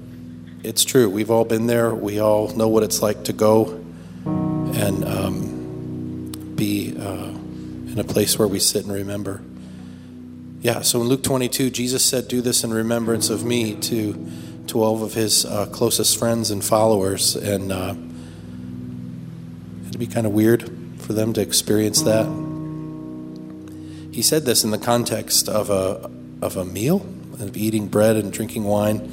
it's 0.63 0.85
true. 0.85 1.09
We've 1.09 1.31
all 1.31 1.43
been 1.43 1.65
there. 1.65 1.93
We 1.95 2.19
all 2.19 2.49
know 2.49 2.67
what 2.67 2.83
it's 2.83 3.01
like 3.01 3.23
to 3.23 3.33
go 3.33 3.83
and 4.25 5.03
um, 5.05 6.53
be 6.55 6.95
uh, 6.95 7.29
in 7.29 7.95
a 7.97 8.03
place 8.03 8.37
where 8.37 8.47
we 8.47 8.59
sit 8.59 8.83
and 8.85 8.93
remember. 8.93 9.41
Yeah, 10.61 10.81
so 10.81 11.01
in 11.01 11.07
Luke 11.07 11.23
22, 11.23 11.71
Jesus 11.71 12.05
said, 12.05 12.27
Do 12.27 12.41
this 12.41 12.63
in 12.63 12.71
remembrance 12.71 13.31
of 13.31 13.43
me 13.43 13.73
to 13.75 14.31
12 14.67 15.01
of 15.01 15.13
his 15.15 15.45
uh, 15.45 15.65
closest 15.65 16.19
friends 16.19 16.51
and 16.51 16.63
followers. 16.63 17.35
And 17.35 17.71
uh, 17.71 17.95
it'd 19.87 19.99
be 19.99 20.05
kind 20.05 20.27
of 20.27 20.33
weird 20.33 20.69
for 20.99 21.13
them 21.13 21.33
to 21.33 21.41
experience 21.41 22.03
that. 22.03 22.48
He 24.11 24.21
said 24.21 24.45
this 24.45 24.63
in 24.63 24.71
the 24.71 24.77
context 24.77 25.49
of 25.49 25.69
a, 25.69 26.09
of 26.41 26.57
a 26.57 26.65
meal, 26.65 27.05
of 27.39 27.55
eating 27.55 27.87
bread 27.87 28.15
and 28.15 28.31
drinking 28.33 28.63
wine 28.63 29.11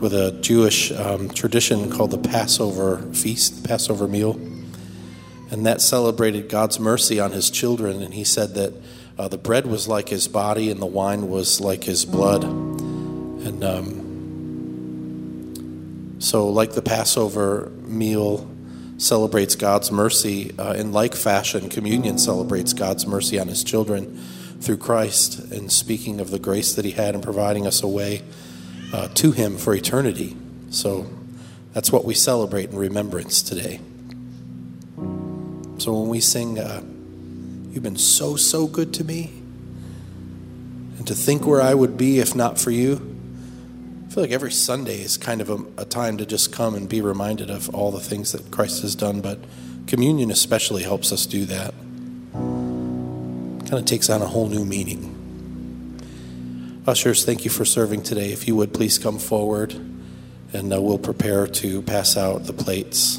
with 0.00 0.12
a 0.14 0.32
Jewish 0.40 0.92
um, 0.92 1.28
tradition 1.28 1.90
called 1.90 2.10
the 2.10 2.18
Passover 2.18 2.98
feast, 3.14 3.64
Passover 3.64 4.06
meal. 4.06 4.38
And 5.50 5.66
that 5.66 5.80
celebrated 5.80 6.48
God's 6.48 6.78
mercy 6.78 7.18
on 7.20 7.32
his 7.32 7.50
children. 7.50 8.02
And 8.02 8.14
he 8.14 8.24
said 8.24 8.54
that 8.54 8.72
Uh, 9.18 9.26
the 9.26 9.36
bread 9.36 9.66
was 9.66 9.88
like 9.88 10.08
his 10.08 10.28
body, 10.28 10.70
and 10.70 10.80
the 10.80 10.86
wine 10.86 11.26
was 11.28 11.60
like 11.60 11.82
his 11.82 12.06
blood. 12.06 12.44
And 12.44 13.64
um, 13.64 13.88
so, 16.20 16.46
like 16.60 16.74
the 16.74 16.82
Passover 16.82 17.72
meal 17.82 18.46
celebrates 18.98 19.56
God's 19.56 19.90
mercy, 19.90 20.56
uh, 20.58 20.74
in 20.74 20.92
like 20.92 21.14
fashion, 21.14 21.70
communion 21.70 22.18
celebrates 22.18 22.72
God's 22.72 23.06
mercy 23.06 23.38
on 23.38 23.48
his 23.48 23.64
children 23.64 24.18
through 24.60 24.76
Christ, 24.76 25.38
and 25.50 25.72
speaking 25.72 26.20
of 26.20 26.30
the 26.30 26.38
grace 26.38 26.74
that 26.74 26.84
he 26.84 26.90
had 26.90 27.14
in 27.14 27.22
providing 27.22 27.66
us 27.66 27.82
a 27.82 27.88
way 27.88 28.22
uh, 28.92 29.08
to 29.14 29.32
him 29.32 29.56
for 29.56 29.74
eternity. 29.74 30.36
So, 30.70 31.06
that's 31.72 31.90
what 31.90 32.04
we 32.04 32.14
celebrate 32.14 32.70
in 32.70 32.76
remembrance 32.76 33.40
today. 33.40 33.80
So, 35.78 35.98
when 35.98 36.08
we 36.08 36.20
sing, 36.20 36.58
uh, 36.58 36.82
You've 37.78 37.84
been 37.84 37.96
so, 37.96 38.34
so 38.34 38.66
good 38.66 38.92
to 38.94 39.04
me. 39.04 39.30
And 40.96 41.06
to 41.06 41.14
think 41.14 41.46
where 41.46 41.60
I 41.60 41.74
would 41.74 41.96
be 41.96 42.18
if 42.18 42.34
not 42.34 42.58
for 42.58 42.72
you. 42.72 43.07
I 44.08 44.10
feel 44.10 44.22
like 44.22 44.32
every 44.32 44.52
Sunday 44.52 45.02
is 45.02 45.18
kind 45.18 45.42
of 45.42 45.50
a, 45.50 45.58
a 45.82 45.84
time 45.84 46.16
to 46.16 46.24
just 46.24 46.50
come 46.50 46.74
and 46.74 46.88
be 46.88 47.02
reminded 47.02 47.50
of 47.50 47.68
all 47.74 47.90
the 47.90 48.00
things 48.00 48.32
that 48.32 48.50
Christ 48.50 48.80
has 48.80 48.94
done, 48.94 49.20
but 49.20 49.38
communion 49.86 50.30
especially 50.30 50.82
helps 50.82 51.12
us 51.12 51.26
do 51.26 51.44
that. 51.44 51.74
Kind 52.32 53.74
of 53.74 53.84
takes 53.84 54.08
on 54.08 54.22
a 54.22 54.26
whole 54.26 54.48
new 54.48 54.64
meaning. 54.64 55.14
Ushers, 56.86 57.26
thank 57.26 57.44
you 57.44 57.50
for 57.50 57.66
serving 57.66 58.02
today. 58.02 58.32
If 58.32 58.48
you 58.48 58.56
would 58.56 58.72
please 58.72 58.98
come 58.98 59.18
forward 59.18 59.74
and 60.54 60.72
uh, 60.72 60.80
we'll 60.80 60.98
prepare 60.98 61.46
to 61.46 61.82
pass 61.82 62.16
out 62.16 62.44
the 62.44 62.54
plates. 62.54 63.18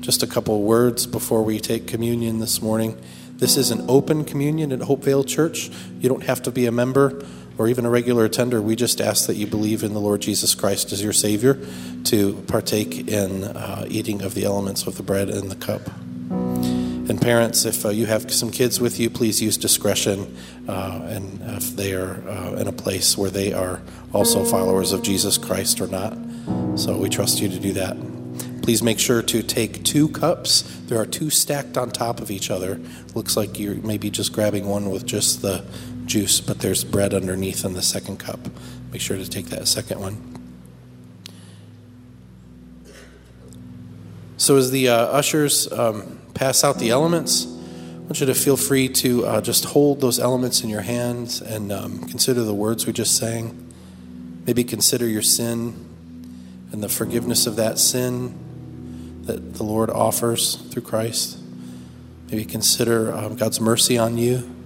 Just 0.00 0.22
a 0.22 0.26
couple 0.26 0.62
words 0.62 1.06
before 1.06 1.42
we 1.42 1.60
take 1.60 1.86
communion 1.86 2.38
this 2.38 2.62
morning. 2.62 2.98
This 3.36 3.58
is 3.58 3.70
an 3.70 3.84
open 3.90 4.24
communion 4.24 4.72
at 4.72 4.80
Hopevale 4.80 5.28
Church. 5.28 5.70
You 6.00 6.08
don't 6.08 6.24
have 6.24 6.42
to 6.44 6.50
be 6.50 6.64
a 6.64 6.72
member 6.72 7.22
or 7.58 7.68
even 7.68 7.84
a 7.84 7.90
regular 7.90 8.24
attender. 8.24 8.62
We 8.62 8.76
just 8.76 9.00
ask 9.00 9.26
that 9.26 9.36
you 9.36 9.46
believe 9.46 9.82
in 9.82 9.92
the 9.92 10.00
Lord 10.00 10.22
Jesus 10.22 10.54
Christ 10.54 10.92
as 10.92 11.02
your 11.02 11.12
Savior 11.12 11.58
to 12.04 12.34
partake 12.46 13.08
in 13.08 13.44
uh, 13.44 13.84
eating 13.88 14.22
of 14.22 14.34
the 14.34 14.44
elements 14.44 14.86
of 14.86 14.96
the 14.96 15.02
bread 15.02 15.28
and 15.28 15.50
the 15.50 15.56
cup. 15.56 15.82
And 16.30 17.20
parents, 17.20 17.64
if 17.64 17.86
uh, 17.86 17.88
you 17.88 18.04
have 18.06 18.30
some 18.32 18.50
kids 18.50 18.80
with 18.80 19.00
you, 19.00 19.08
please 19.08 19.40
use 19.40 19.56
discretion. 19.56 20.36
Uh, 20.68 21.00
and 21.08 21.40
if 21.56 21.74
they 21.74 21.94
are 21.94 22.22
uh, 22.28 22.56
in 22.56 22.68
a 22.68 22.72
place 22.72 23.16
where 23.16 23.30
they 23.30 23.52
are 23.52 23.80
also 24.12 24.44
followers 24.44 24.92
of 24.92 25.02
Jesus 25.02 25.38
Christ 25.38 25.80
or 25.80 25.86
not. 25.86 26.16
So 26.76 26.98
we 26.98 27.08
trust 27.08 27.40
you 27.40 27.48
to 27.48 27.58
do 27.58 27.72
that. 27.72 27.96
Please 28.62 28.82
make 28.82 28.98
sure 28.98 29.22
to 29.22 29.42
take 29.42 29.82
two 29.82 30.08
cups. 30.08 30.60
There 30.88 31.00
are 31.00 31.06
two 31.06 31.30
stacked 31.30 31.78
on 31.78 31.90
top 31.90 32.20
of 32.20 32.30
each 32.30 32.50
other. 32.50 32.78
Looks 33.14 33.34
like 33.34 33.58
you're 33.58 33.76
maybe 33.76 34.10
just 34.10 34.34
grabbing 34.34 34.68
one 34.68 34.90
with 34.90 35.06
just 35.06 35.40
the 35.40 35.64
juice, 36.08 36.40
but 36.40 36.58
there's 36.58 36.82
bread 36.82 37.14
underneath 37.14 37.64
in 37.64 37.74
the 37.74 37.82
second 37.82 38.18
cup. 38.18 38.40
Make 38.90 39.00
sure 39.00 39.16
to 39.16 39.28
take 39.28 39.46
that 39.46 39.68
second 39.68 40.00
one. 40.00 40.34
So, 44.38 44.56
as 44.56 44.70
the 44.70 44.88
uh, 44.88 44.94
ushers 44.94 45.70
um, 45.72 46.18
pass 46.34 46.64
out 46.64 46.78
the 46.78 46.90
elements, 46.90 47.46
I 47.46 48.00
want 48.02 48.20
you 48.20 48.26
to 48.26 48.34
feel 48.34 48.56
free 48.56 48.88
to 48.88 49.26
uh, 49.26 49.40
just 49.40 49.66
hold 49.66 50.00
those 50.00 50.18
elements 50.18 50.62
in 50.62 50.70
your 50.70 50.80
hands 50.80 51.42
and 51.42 51.70
um, 51.70 52.00
consider 52.04 52.42
the 52.42 52.54
words 52.54 52.86
we 52.86 52.92
just 52.92 53.16
sang. 53.16 53.72
Maybe 54.46 54.64
consider 54.64 55.06
your 55.06 55.22
sin 55.22 55.84
and 56.72 56.82
the 56.82 56.88
forgiveness 56.88 57.46
of 57.46 57.56
that 57.56 57.78
sin 57.78 59.22
that 59.24 59.54
the 59.54 59.62
Lord 59.62 59.90
offers 59.90 60.54
through 60.54 60.82
Christ. 60.82 61.38
Maybe 62.30 62.44
consider 62.44 63.12
um, 63.12 63.36
God's 63.36 63.60
mercy 63.60 63.98
on 63.98 64.16
you. 64.16 64.57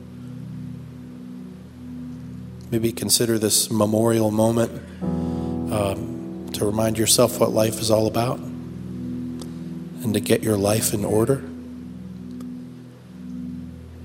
Maybe 2.72 2.90
consider 2.90 3.38
this 3.38 3.70
memorial 3.70 4.30
moment 4.30 4.72
um, 5.02 6.48
to 6.54 6.64
remind 6.64 6.96
yourself 6.96 7.38
what 7.38 7.50
life 7.50 7.78
is 7.80 7.90
all 7.90 8.06
about 8.06 8.38
and 8.38 10.14
to 10.14 10.20
get 10.20 10.42
your 10.42 10.56
life 10.56 10.94
in 10.94 11.04
order. 11.04 11.44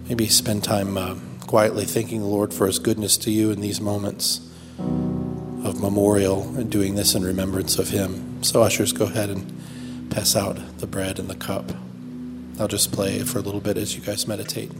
Maybe 0.10 0.28
spend 0.28 0.66
time 0.66 0.98
uh, 0.98 1.16
quietly 1.48 1.86
thanking 1.86 2.20
the 2.20 2.28
Lord 2.28 2.54
for 2.54 2.68
his 2.68 2.78
goodness 2.78 3.16
to 3.20 3.32
you 3.32 3.52
in 3.52 3.62
these 3.62 3.80
moments 3.80 4.42
of 4.78 5.80
memorial 5.80 6.42
and 6.58 6.70
doing 6.70 6.96
this 6.96 7.16
in 7.16 7.24
remembrance 7.24 7.80
of 7.80 7.92
him. 7.92 8.44
So, 8.44 8.64
ushers, 8.64 8.92
go 8.92 9.06
ahead 9.06 9.30
and 9.30 10.12
pass 10.12 10.36
out 10.36 10.58
the 10.80 10.88
bread 10.88 11.20
and 11.20 11.30
the 11.30 11.36
cup. 11.36 11.72
I'll 12.60 12.68
just 12.68 12.92
play 12.92 13.20
for 13.20 13.40
a 13.40 13.42
little 13.42 13.62
bit 13.62 13.78
as 13.78 13.96
you 13.96 14.02
guys 14.02 14.28
meditate. 14.28 14.72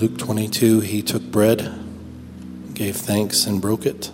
Luke 0.00 0.16
22, 0.16 0.80
he 0.80 1.02
took 1.02 1.22
bread, 1.24 1.78
gave 2.72 2.96
thanks, 2.96 3.44
and 3.44 3.60
broke 3.60 3.84
it. 3.84 4.10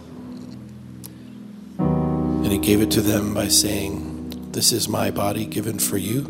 And 1.79 2.47
he 2.47 2.59
gave 2.59 2.83
it 2.83 2.91
to 2.91 3.01
them 3.01 3.33
by 3.33 3.47
saying, 3.47 4.51
This 4.51 4.73
is 4.73 4.89
my 4.89 5.13
body 5.13 5.47
given 5.47 5.79
for 5.79 5.97
you. 5.97 6.23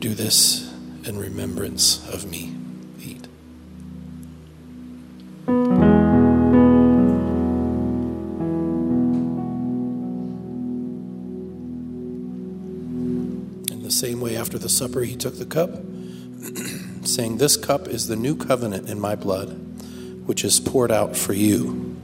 Do 0.00 0.12
this 0.12 0.70
in 1.06 1.18
remembrance 1.18 2.06
of 2.12 2.30
me. 2.30 2.54
Eat. 3.02 3.26
In 13.70 13.82
the 13.82 13.90
same 13.90 14.20
way, 14.20 14.36
after 14.36 14.58
the 14.58 14.68
supper, 14.68 15.00
he 15.00 15.16
took 15.16 15.38
the 15.38 15.46
cup, 15.46 15.70
saying, 17.20 17.36
This 17.36 17.58
cup 17.58 17.86
is 17.86 18.08
the 18.08 18.16
new 18.16 18.34
covenant 18.34 18.88
in 18.88 18.98
my 18.98 19.14
blood, 19.14 19.48
which 20.26 20.42
is 20.42 20.58
poured 20.58 20.90
out 20.90 21.14
for 21.14 21.34
you. 21.34 21.94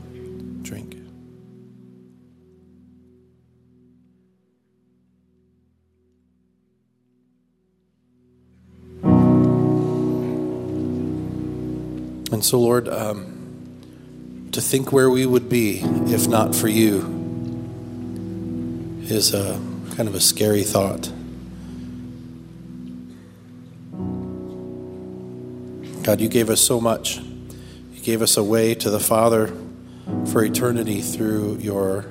Drink. 0.61 0.93
And 12.31 12.45
so, 12.45 12.61
Lord, 12.61 12.87
um, 12.87 14.51
to 14.53 14.61
think 14.61 14.93
where 14.93 15.09
we 15.09 15.25
would 15.25 15.49
be 15.49 15.81
if 15.81 16.29
not 16.29 16.55
for 16.55 16.69
you 16.69 17.15
is 19.05 19.33
a 19.33 19.59
kind 19.97 20.11
of 20.11 20.15
a 20.15 20.21
scary 20.21 20.63
thought. 20.63 21.11
God, 26.07 26.21
you 26.21 26.29
gave 26.29 26.51
us 26.51 26.61
so 26.61 26.81
much. 26.81 27.17
You 27.19 28.01
gave 28.01 28.23
us 28.23 28.37
a 28.37 28.45
way 28.45 28.77
to 28.77 28.91
the 28.91 29.01
Father 29.01 29.53
for 30.27 30.45
eternity 30.45 31.01
through 31.01 31.57
your 31.57 32.05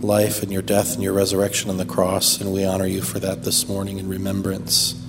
life 0.00 0.42
and 0.42 0.50
your 0.50 0.62
death 0.62 0.94
and 0.94 1.02
your 1.02 1.12
resurrection 1.12 1.70
on 1.70 1.76
the 1.76 1.84
cross, 1.84 2.40
and 2.40 2.52
we 2.52 2.64
honor 2.64 2.86
you 2.86 3.02
for 3.02 3.20
that 3.20 3.44
this 3.44 3.68
morning 3.68 3.98
in 3.98 4.08
remembrance 4.08 5.00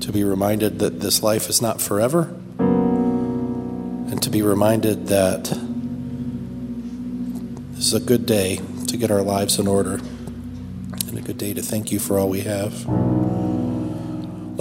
to 0.00 0.10
be 0.10 0.24
reminded 0.24 0.78
that 0.78 1.00
this 1.00 1.22
life 1.22 1.50
is 1.50 1.60
not 1.60 1.82
forever, 1.82 2.34
and 2.58 4.22
to 4.22 4.30
be 4.30 4.40
reminded 4.40 5.08
that 5.08 5.44
this 7.74 7.88
is 7.88 7.92
a 7.92 8.00
good 8.00 8.24
day 8.24 8.58
to 8.86 8.96
get 8.96 9.10
our 9.10 9.20
lives 9.20 9.58
in 9.58 9.66
order, 9.66 10.00
and 11.08 11.18
a 11.18 11.20
good 11.20 11.36
day 11.36 11.52
to 11.52 11.60
thank 11.60 11.92
you 11.92 11.98
for 11.98 12.18
all 12.18 12.30
we 12.30 12.40
have. 12.40 12.86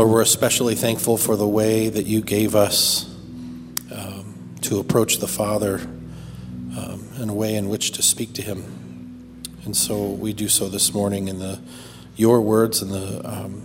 Lord, 0.02 0.14
we're 0.14 0.22
especially 0.22 0.74
thankful 0.74 1.16
for 1.16 1.36
the 1.36 1.48
way 1.48 1.88
that 1.88 2.08
you 2.08 2.22
gave 2.22 2.56
us 2.56 3.06
um, 3.92 4.56
to 4.62 4.80
approach 4.80 5.20
the 5.20 5.28
Father 5.28 5.76
um, 5.76 7.08
and 7.18 7.30
a 7.30 7.34
way 7.36 7.54
in 7.54 7.70
which 7.70 7.92
to 7.92 8.02
speak 8.02 8.34
to 8.34 8.42
Him. 8.42 9.44
And 9.64 9.78
so 9.78 10.08
we 10.08 10.34
do 10.34 10.50
so 10.50 10.70
this 10.70 10.92
morning 10.92 11.28
in 11.28 11.38
the 11.38 11.62
your 12.16 12.42
words 12.42 12.82
in 12.82 12.90
the 12.90 13.22
um, 13.24 13.62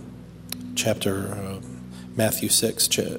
chapter 0.75 1.33
uh, 1.33 1.59
Matthew 2.15 2.49
6, 2.49 2.87
cha- 2.87 3.17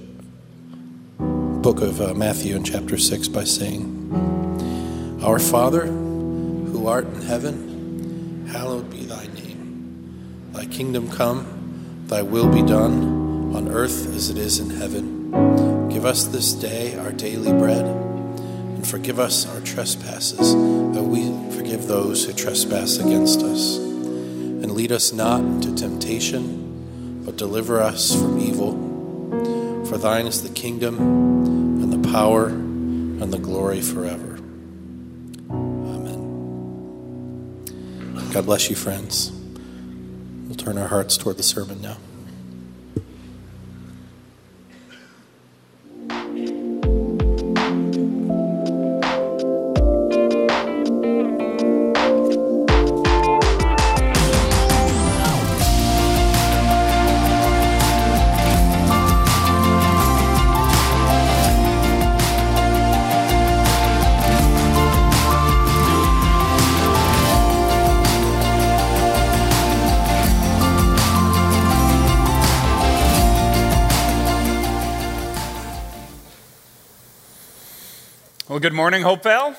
book 1.19 1.81
of 1.81 2.01
uh, 2.01 2.15
Matthew 2.15 2.55
in 2.55 2.63
chapter 2.63 2.97
6 2.97 3.27
by 3.27 3.43
saying, 3.43 5.19
Our 5.25 5.41
Father, 5.41 5.87
who 5.87 6.87
art 6.87 7.07
in 7.07 7.23
heaven, 7.23 8.47
hallowed 8.53 8.89
be 8.91 9.01
thy 9.07 9.27
name. 9.27 10.53
Thy 10.53 10.67
kingdom 10.67 11.11
come, 11.11 11.58
thy 12.09 12.23
will 12.23 12.53
be 12.53 12.63
done 12.63 13.55
on 13.55 13.69
earth 13.69 14.15
as 14.15 14.29
it 14.29 14.37
is 14.37 14.59
in 14.59 14.71
heaven. 14.71 15.89
Give 15.89 16.05
us 16.05 16.27
this 16.27 16.53
day 16.53 16.99
our 16.99 17.13
daily 17.13 17.53
bread, 17.53 17.85
and 17.85 18.87
forgive 18.87 19.21
us 19.21 19.47
our 19.47 19.61
trespasses, 19.61 20.53
that 20.95 21.05
we 21.05 21.31
forgive 21.57 21.87
those 21.87 22.25
who 22.25 22.33
trespass 22.33 22.99
against 22.99 23.43
us. 23.43 23.77
And 23.79 24.73
lead 24.73 24.91
us 24.91 25.13
not 25.13 25.41
into 25.41 25.75
temptation 25.75 26.59
but 27.29 27.37
deliver 27.37 27.81
us 27.83 28.15
from 28.15 28.41
evil. 28.41 28.73
For 29.85 29.99
thine 29.99 30.27
is 30.27 30.43
the 30.43 30.49
kingdom, 30.49 30.97
and 30.99 31.93
the 31.93 32.09
power, 32.11 32.47
and 32.47 33.31
the 33.31 33.39
glory 33.39 33.83
forever. 33.83 34.39
Amen. 35.51 36.25
God 38.33 38.47
bless 38.47 38.71
you, 38.71 38.77
friends. 38.77 39.38
We'll 40.49 40.57
turn 40.57 40.79
our 40.79 40.89
hearts 40.89 41.19
toward 41.19 41.37
the 41.37 41.43
sermon 41.43 41.83
now. 41.83 41.99
Morning, 78.79 79.03
Hopevale. 79.03 79.57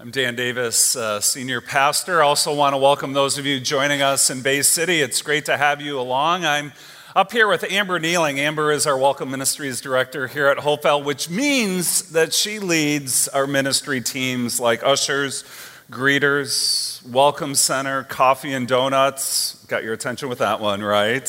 I'm 0.00 0.10
Dan 0.10 0.34
Davis, 0.34 0.96
uh, 0.96 1.20
senior 1.20 1.60
pastor. 1.60 2.22
Also, 2.22 2.54
want 2.54 2.72
to 2.72 2.78
welcome 2.78 3.12
those 3.12 3.36
of 3.36 3.44
you 3.44 3.60
joining 3.60 4.00
us 4.00 4.30
in 4.30 4.40
Bay 4.40 4.62
City. 4.62 5.02
It's 5.02 5.20
great 5.20 5.44
to 5.44 5.58
have 5.58 5.82
you 5.82 6.00
along. 6.00 6.46
I'm 6.46 6.72
up 7.14 7.32
here 7.32 7.46
with 7.46 7.70
Amber 7.70 8.00
Nealing. 8.00 8.38
Amber 8.38 8.72
is 8.72 8.86
our 8.86 8.96
Welcome 8.96 9.30
Ministries 9.30 9.82
director 9.82 10.26
here 10.26 10.46
at 10.46 10.56
Hopevale, 10.56 11.04
which 11.04 11.28
means 11.28 12.12
that 12.12 12.32
she 12.32 12.60
leads 12.60 13.28
our 13.28 13.46
ministry 13.46 14.00
teams 14.00 14.58
like 14.58 14.82
ushers, 14.82 15.44
greeters, 15.90 17.06
welcome 17.06 17.54
center, 17.54 18.04
coffee 18.04 18.54
and 18.54 18.66
donuts. 18.66 19.62
Got 19.66 19.84
your 19.84 19.92
attention 19.92 20.30
with 20.30 20.38
that 20.38 20.60
one, 20.60 20.82
right? 20.82 21.28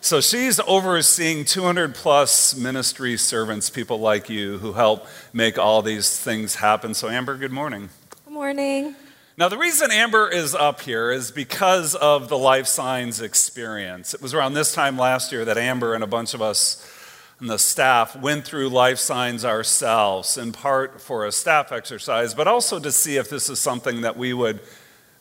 So 0.00 0.20
she's 0.20 0.60
overseeing 0.60 1.44
200 1.44 1.94
plus 1.94 2.56
ministry 2.56 3.16
servants, 3.16 3.68
people 3.68 3.98
like 3.98 4.30
you 4.30 4.58
who 4.58 4.72
help 4.72 5.06
make 5.32 5.58
all 5.58 5.82
these 5.82 6.18
things 6.18 6.54
happen. 6.54 6.94
So, 6.94 7.08
Amber, 7.08 7.36
good 7.36 7.50
morning. 7.50 7.90
Good 8.24 8.32
morning. 8.32 8.94
Now, 9.36 9.48
the 9.48 9.58
reason 9.58 9.90
Amber 9.90 10.28
is 10.28 10.54
up 10.54 10.82
here 10.82 11.10
is 11.10 11.32
because 11.32 11.96
of 11.96 12.28
the 12.28 12.38
life 12.38 12.68
signs 12.68 13.20
experience. 13.20 14.14
It 14.14 14.22
was 14.22 14.34
around 14.34 14.54
this 14.54 14.72
time 14.72 14.96
last 14.96 15.32
year 15.32 15.44
that 15.44 15.58
Amber 15.58 15.94
and 15.94 16.04
a 16.04 16.08
bunch 16.08 16.32
of 16.32 16.40
us 16.40 16.94
and 17.40 17.50
the 17.50 17.58
staff 17.58 18.16
went 18.16 18.44
through 18.44 18.68
life 18.68 18.98
signs 18.98 19.44
ourselves, 19.44 20.36
in 20.36 20.52
part 20.52 21.00
for 21.00 21.26
a 21.26 21.32
staff 21.32 21.72
exercise, 21.72 22.34
but 22.34 22.48
also 22.48 22.78
to 22.78 22.92
see 22.92 23.16
if 23.16 23.28
this 23.30 23.50
is 23.50 23.58
something 23.58 24.02
that 24.02 24.16
we 24.16 24.32
would 24.32 24.60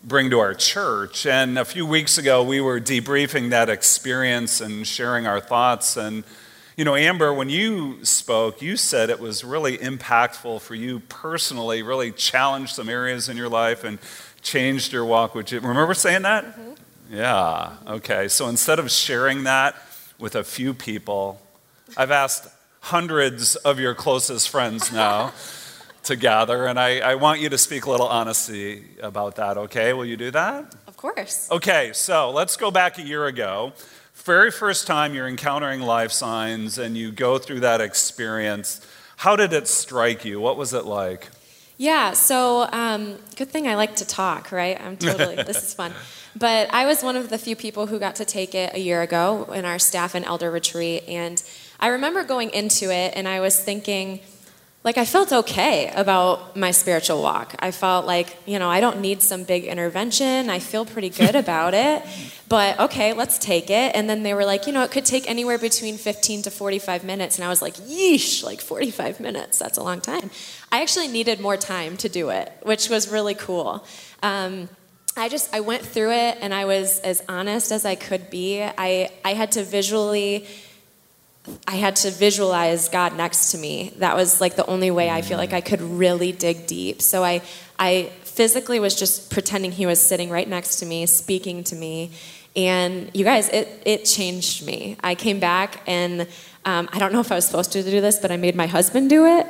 bring 0.03 0.29
to 0.29 0.39
our 0.39 0.53
church. 0.53 1.25
And 1.25 1.57
a 1.57 1.65
few 1.65 1.85
weeks 1.85 2.17
ago, 2.17 2.43
we 2.43 2.61
were 2.61 2.79
debriefing 2.79 3.49
that 3.49 3.69
experience 3.69 4.61
and 4.61 4.85
sharing 4.85 5.27
our 5.27 5.39
thoughts. 5.39 5.97
And, 5.97 6.23
you 6.75 6.85
know, 6.85 6.95
Amber, 6.95 7.33
when 7.33 7.49
you 7.49 8.03
spoke, 8.05 8.61
you 8.61 8.77
said 8.77 9.09
it 9.09 9.19
was 9.19 9.43
really 9.43 9.77
impactful 9.77 10.61
for 10.61 10.75
you 10.75 10.99
personally, 11.01 11.81
really 11.81 12.11
challenged 12.11 12.75
some 12.75 12.89
areas 12.89 13.29
in 13.29 13.37
your 13.37 13.49
life 13.49 13.83
and 13.83 13.99
changed 14.41 14.93
your 14.93 15.05
walk. 15.05 15.35
Would 15.35 15.51
you 15.51 15.59
remember 15.59 15.93
saying 15.93 16.21
that? 16.21 16.45
Mm-hmm. 16.45 16.73
Yeah, 17.09 17.77
okay. 17.87 18.27
So 18.27 18.47
instead 18.49 18.79
of 18.79 18.91
sharing 18.91 19.43
that 19.43 19.75
with 20.19 20.35
a 20.35 20.43
few 20.43 20.73
people, 20.73 21.41
I've 21.95 22.11
asked 22.11 22.47
hundreds 22.81 23.55
of 23.57 23.79
your 23.79 23.93
closest 23.93 24.49
friends 24.49 24.91
now 24.91 25.33
to 26.07 26.15
gather, 26.15 26.65
and 26.65 26.79
I, 26.79 26.99
I 26.99 27.15
want 27.15 27.41
you 27.41 27.49
to 27.49 27.57
speak 27.57 27.85
a 27.85 27.91
little 27.91 28.07
honesty 28.07 28.83
about 29.01 29.35
that, 29.35 29.57
okay? 29.57 29.93
Will 29.93 30.05
you 30.05 30.17
do 30.17 30.31
that? 30.31 30.73
Of 30.87 30.97
course. 30.97 31.49
Okay, 31.51 31.91
so 31.93 32.31
let's 32.31 32.57
go 32.57 32.71
back 32.71 32.97
a 32.97 33.01
year 33.01 33.25
ago. 33.25 33.73
Very 34.13 34.51
first 34.51 34.87
time 34.87 35.13
you're 35.13 35.27
encountering 35.27 35.81
life 35.81 36.11
signs 36.11 36.77
and 36.77 36.97
you 36.97 37.11
go 37.11 37.37
through 37.37 37.59
that 37.61 37.81
experience. 37.81 38.85
How 39.17 39.35
did 39.35 39.53
it 39.53 39.67
strike 39.67 40.25
you? 40.25 40.39
What 40.39 40.57
was 40.57 40.73
it 40.73 40.85
like? 40.85 41.27
Yeah, 41.77 42.13
so 42.13 42.67
um, 42.71 43.17
good 43.35 43.49
thing 43.49 43.67
I 43.67 43.75
like 43.75 43.97
to 43.97 44.05
talk, 44.05 44.51
right? 44.51 44.79
I'm 44.81 44.97
totally, 44.97 45.35
this 45.43 45.57
is 45.57 45.73
fun. 45.73 45.93
But 46.35 46.73
I 46.73 46.85
was 46.85 47.03
one 47.03 47.15
of 47.15 47.29
the 47.29 47.37
few 47.37 47.55
people 47.55 47.87
who 47.87 47.99
got 47.99 48.15
to 48.15 48.25
take 48.25 48.55
it 48.55 48.73
a 48.73 48.79
year 48.79 49.01
ago 49.01 49.43
in 49.53 49.65
our 49.65 49.77
staff 49.77 50.15
and 50.15 50.23
elder 50.25 50.49
retreat. 50.49 51.03
And 51.07 51.43
I 51.79 51.87
remember 51.87 52.23
going 52.23 52.49
into 52.51 52.91
it 52.91 53.13
and 53.15 53.27
I 53.27 53.39
was 53.39 53.59
thinking, 53.59 54.21
like 54.87 54.97
I 54.97 55.03
felt 55.03 55.33
okay 55.33 55.91
about 55.93 56.55
my 56.55 56.71
spiritual 56.71 57.21
walk. 57.21 57.53
I 57.59 57.71
felt 57.71 58.05
like, 58.05 58.37
you 58.45 58.57
know, 58.57 58.69
I 58.69 58.79
don't 58.79 59.01
need 59.01 59.21
some 59.21 59.43
big 59.43 59.65
intervention. 59.65 60.49
I 60.49 60.59
feel 60.59 60.85
pretty 60.85 61.09
good 61.09 61.35
about 61.43 61.73
it. 61.73 62.03
But 62.47 62.79
okay, 62.79 63.11
let's 63.11 63.37
take 63.37 63.69
it. 63.69 63.93
And 63.93 64.09
then 64.09 64.23
they 64.23 64.33
were 64.33 64.45
like, 64.45 64.65
you 64.65 64.71
know, 64.71 64.83
it 64.83 64.91
could 64.91 65.03
take 65.03 65.29
anywhere 65.29 65.57
between 65.57 65.97
15 65.97 66.43
to 66.43 66.51
45 66.51 67.03
minutes. 67.03 67.37
And 67.37 67.43
I 67.43 67.49
was 67.49 67.61
like, 67.61 67.75
yeesh, 67.75 68.45
like 68.45 68.61
45 68.61 69.19
minutes. 69.19 69.59
That's 69.59 69.77
a 69.77 69.83
long 69.83 69.99
time. 69.99 70.31
I 70.71 70.81
actually 70.81 71.09
needed 71.09 71.41
more 71.41 71.57
time 71.57 71.97
to 71.97 72.07
do 72.07 72.29
it, 72.29 72.49
which 72.63 72.89
was 72.89 73.11
really 73.11 73.35
cool. 73.35 73.85
Um, 74.23 74.69
I 75.17 75.27
just 75.27 75.53
I 75.53 75.59
went 75.59 75.83
through 75.83 76.11
it 76.11 76.37
and 76.39 76.53
I 76.53 76.63
was 76.63 76.99
as 76.99 77.21
honest 77.27 77.73
as 77.73 77.83
I 77.83 77.95
could 77.95 78.29
be. 78.29 78.63
I 78.63 79.11
I 79.25 79.33
had 79.33 79.51
to 79.53 79.63
visually 79.63 80.47
I 81.67 81.75
had 81.75 81.95
to 81.97 82.11
visualize 82.11 82.89
God 82.89 83.15
next 83.15 83.51
to 83.51 83.57
me. 83.57 83.93
That 83.97 84.15
was 84.15 84.41
like 84.41 84.55
the 84.55 84.65
only 84.65 84.91
way 84.91 85.09
I 85.09 85.21
feel 85.21 85.37
like 85.37 85.53
I 85.53 85.61
could 85.61 85.81
really 85.81 86.31
dig 86.31 86.67
deep. 86.67 87.01
So 87.01 87.23
I, 87.23 87.41
I 87.79 88.11
physically 88.23 88.79
was 88.79 88.95
just 88.95 89.31
pretending 89.31 89.71
He 89.71 89.85
was 89.85 90.01
sitting 90.01 90.29
right 90.29 90.47
next 90.47 90.77
to 90.77 90.85
me, 90.85 91.05
speaking 91.05 91.63
to 91.65 91.75
me. 91.75 92.11
And 92.55 93.11
you 93.13 93.23
guys, 93.23 93.49
it, 93.49 93.81
it 93.85 94.05
changed 94.05 94.65
me. 94.65 94.97
I 95.03 95.15
came 95.15 95.39
back 95.39 95.81
and 95.87 96.27
um, 96.65 96.89
I 96.91 96.99
don't 96.99 97.13
know 97.13 97.21
if 97.21 97.31
I 97.31 97.35
was 97.35 97.45
supposed 97.45 97.71
to 97.73 97.83
do 97.83 98.01
this, 98.01 98.19
but 98.19 98.31
I 98.31 98.37
made 98.37 98.55
my 98.55 98.67
husband 98.67 99.09
do 99.09 99.25
it. 99.25 99.47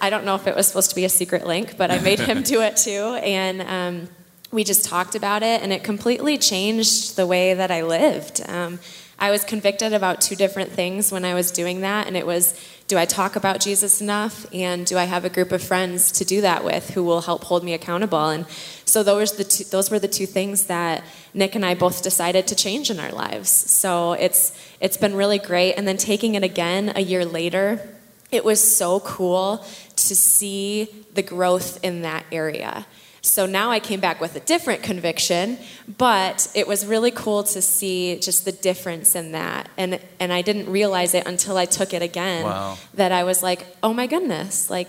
I 0.00 0.10
don't 0.10 0.24
know 0.24 0.34
if 0.34 0.46
it 0.46 0.54
was 0.54 0.66
supposed 0.66 0.90
to 0.90 0.96
be 0.96 1.04
a 1.04 1.08
secret 1.08 1.46
link, 1.46 1.76
but 1.76 1.90
I 1.90 1.98
made 1.98 2.20
him 2.20 2.42
do 2.54 2.60
it 2.60 2.76
too. 2.76 3.18
And 3.22 3.62
um, 3.62 4.08
we 4.50 4.64
just 4.64 4.84
talked 4.84 5.14
about 5.14 5.42
it, 5.42 5.62
and 5.62 5.72
it 5.72 5.82
completely 5.82 6.38
changed 6.38 7.16
the 7.16 7.26
way 7.26 7.54
that 7.54 7.70
I 7.70 7.82
lived. 7.82 8.42
Um, 8.46 8.78
I 9.20 9.30
was 9.30 9.44
convicted 9.44 9.92
about 9.92 10.20
two 10.20 10.36
different 10.36 10.70
things 10.70 11.10
when 11.10 11.24
I 11.24 11.34
was 11.34 11.50
doing 11.50 11.80
that, 11.80 12.06
and 12.06 12.16
it 12.16 12.26
was 12.26 12.54
do 12.86 12.96
I 12.96 13.04
talk 13.04 13.36
about 13.36 13.60
Jesus 13.60 14.00
enough, 14.00 14.46
and 14.52 14.86
do 14.86 14.96
I 14.96 15.04
have 15.04 15.26
a 15.26 15.28
group 15.28 15.52
of 15.52 15.62
friends 15.62 16.10
to 16.12 16.24
do 16.24 16.40
that 16.40 16.64
with 16.64 16.90
who 16.90 17.04
will 17.04 17.20
help 17.20 17.44
hold 17.44 17.62
me 17.62 17.74
accountable? 17.74 18.30
And 18.30 18.46
so 18.86 19.02
those, 19.02 19.36
the 19.36 19.44
two, 19.44 19.64
those 19.64 19.90
were 19.90 19.98
the 19.98 20.08
two 20.08 20.24
things 20.24 20.66
that 20.66 21.04
Nick 21.34 21.54
and 21.54 21.66
I 21.66 21.74
both 21.74 22.02
decided 22.02 22.46
to 22.46 22.54
change 22.54 22.90
in 22.90 22.98
our 22.98 23.12
lives. 23.12 23.50
So 23.50 24.12
it's, 24.12 24.58
it's 24.80 24.96
been 24.96 25.14
really 25.14 25.38
great. 25.38 25.74
And 25.74 25.86
then 25.86 25.98
taking 25.98 26.34
it 26.34 26.42
again 26.42 26.92
a 26.96 27.00
year 27.00 27.26
later, 27.26 27.94
it 28.30 28.42
was 28.42 28.58
so 28.76 29.00
cool 29.00 29.58
to 29.96 30.16
see 30.16 30.88
the 31.12 31.22
growth 31.22 31.84
in 31.84 32.02
that 32.02 32.24
area. 32.32 32.86
So 33.28 33.46
now 33.46 33.70
I 33.70 33.78
came 33.78 34.00
back 34.00 34.20
with 34.20 34.34
a 34.36 34.40
different 34.40 34.82
conviction, 34.82 35.58
but 35.98 36.48
it 36.54 36.66
was 36.66 36.86
really 36.86 37.10
cool 37.10 37.42
to 37.44 37.62
see 37.62 38.18
just 38.18 38.44
the 38.44 38.52
difference 38.52 39.14
in 39.14 39.32
that. 39.32 39.68
And 39.76 40.00
and 40.18 40.32
I 40.32 40.42
didn't 40.42 40.70
realize 40.70 41.14
it 41.14 41.26
until 41.26 41.56
I 41.56 41.66
took 41.66 41.92
it 41.92 42.02
again 42.02 42.44
wow. 42.44 42.78
that 42.94 43.12
I 43.12 43.24
was 43.24 43.42
like, 43.42 43.66
"Oh 43.82 43.92
my 43.92 44.06
goodness, 44.06 44.70
like 44.70 44.88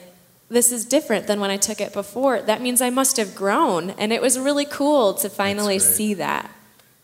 this 0.49 0.71
is 0.71 0.85
different 0.85 1.27
than 1.27 1.39
when 1.39 1.51
I 1.51 1.57
took 1.57 1.81
it 1.81 1.93
before. 1.93 2.41
That 2.41 2.61
means 2.61 2.81
I 2.81 2.89
must 2.89 3.17
have 3.17 3.35
grown." 3.35 3.91
And 3.91 4.13
it 4.13 4.21
was 4.21 4.39
really 4.39 4.65
cool 4.65 5.13
to 5.15 5.29
finally 5.29 5.79
see 5.79 6.13
that. 6.15 6.49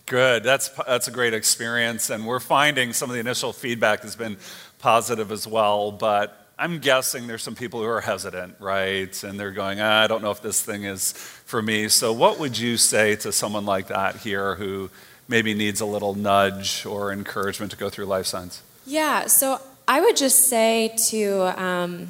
Good. 0.05 0.43
That's 0.43 0.69
that's 0.87 1.07
a 1.07 1.11
great 1.11 1.33
experience 1.33 2.11
and 2.11 2.27
we're 2.27 2.39
finding 2.39 2.93
some 2.93 3.09
of 3.09 3.15
the 3.15 3.19
initial 3.19 3.51
feedback 3.51 4.01
has 4.01 4.15
been 4.15 4.37
positive 4.77 5.31
as 5.31 5.47
well, 5.47 5.91
but 5.91 6.44
I'm 6.57 6.79
guessing 6.79 7.27
there's 7.27 7.43
some 7.43 7.55
people 7.55 7.81
who 7.81 7.87
are 7.87 8.01
hesitant, 8.01 8.55
right? 8.59 9.23
And 9.23 9.37
they're 9.37 9.51
going, 9.51 9.81
ah, 9.81 10.03
I 10.03 10.07
don't 10.07 10.21
know 10.21 10.31
if 10.31 10.41
this 10.41 10.61
thing 10.61 10.85
is 10.85 11.11
for 11.11 11.61
me. 11.61 11.89
So, 11.89 12.13
what 12.13 12.39
would 12.39 12.57
you 12.57 12.77
say 12.77 13.17
to 13.17 13.31
someone 13.31 13.65
like 13.65 13.87
that 13.87 14.17
here 14.17 14.55
who 14.55 14.89
maybe 15.27 15.53
needs 15.53 15.81
a 15.81 15.85
little 15.85 16.13
nudge 16.13 16.85
or 16.85 17.11
encouragement 17.11 17.71
to 17.71 17.77
go 17.77 17.89
through 17.89 18.05
life 18.05 18.25
signs? 18.25 18.61
Yeah, 18.85 19.27
so 19.27 19.59
I 19.87 19.99
would 19.99 20.15
just 20.15 20.47
say 20.47 20.95
to, 21.09 21.61
um, 21.61 22.09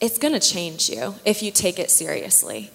it's 0.00 0.18
going 0.18 0.34
to 0.34 0.40
change 0.40 0.90
you 0.90 1.14
if 1.24 1.42
you 1.42 1.50
take 1.50 1.78
it 1.78 1.90
seriously. 1.90 2.70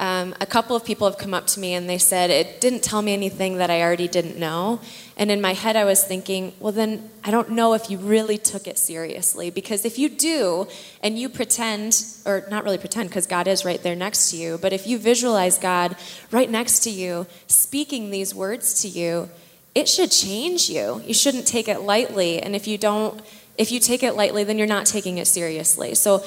Um, 0.00 0.34
a 0.40 0.46
couple 0.46 0.74
of 0.74 0.84
people 0.84 1.08
have 1.08 1.18
come 1.18 1.32
up 1.32 1.46
to 1.48 1.60
me 1.60 1.72
and 1.74 1.88
they 1.88 1.98
said 1.98 2.28
it 2.28 2.60
didn't 2.60 2.82
tell 2.82 3.00
me 3.00 3.12
anything 3.12 3.58
that 3.58 3.70
I 3.70 3.80
already 3.80 4.08
didn't 4.08 4.36
know. 4.36 4.80
And 5.16 5.30
in 5.30 5.40
my 5.40 5.54
head, 5.54 5.76
I 5.76 5.84
was 5.84 6.02
thinking, 6.02 6.52
well, 6.58 6.72
then 6.72 7.08
I 7.22 7.30
don't 7.30 7.50
know 7.50 7.74
if 7.74 7.88
you 7.88 7.98
really 7.98 8.36
took 8.36 8.66
it 8.66 8.76
seriously. 8.76 9.50
Because 9.50 9.84
if 9.84 9.96
you 9.96 10.08
do 10.08 10.66
and 11.00 11.16
you 11.16 11.28
pretend, 11.28 12.04
or 12.26 12.44
not 12.50 12.64
really 12.64 12.78
pretend, 12.78 13.08
because 13.08 13.28
God 13.28 13.46
is 13.46 13.64
right 13.64 13.80
there 13.80 13.94
next 13.94 14.32
to 14.32 14.36
you, 14.36 14.58
but 14.60 14.72
if 14.72 14.84
you 14.88 14.98
visualize 14.98 15.58
God 15.58 15.96
right 16.32 16.50
next 16.50 16.80
to 16.80 16.90
you, 16.90 17.28
speaking 17.46 18.10
these 18.10 18.34
words 18.34 18.82
to 18.82 18.88
you, 18.88 19.30
it 19.76 19.88
should 19.88 20.10
change 20.10 20.68
you. 20.68 21.02
You 21.06 21.14
shouldn't 21.14 21.46
take 21.46 21.68
it 21.68 21.82
lightly. 21.82 22.42
And 22.42 22.56
if 22.56 22.66
you 22.66 22.78
don't, 22.78 23.20
if 23.56 23.70
you 23.70 23.78
take 23.78 24.02
it 24.02 24.14
lightly, 24.14 24.42
then 24.42 24.58
you're 24.58 24.66
not 24.66 24.86
taking 24.86 25.18
it 25.18 25.28
seriously. 25.28 25.94
So 25.94 26.24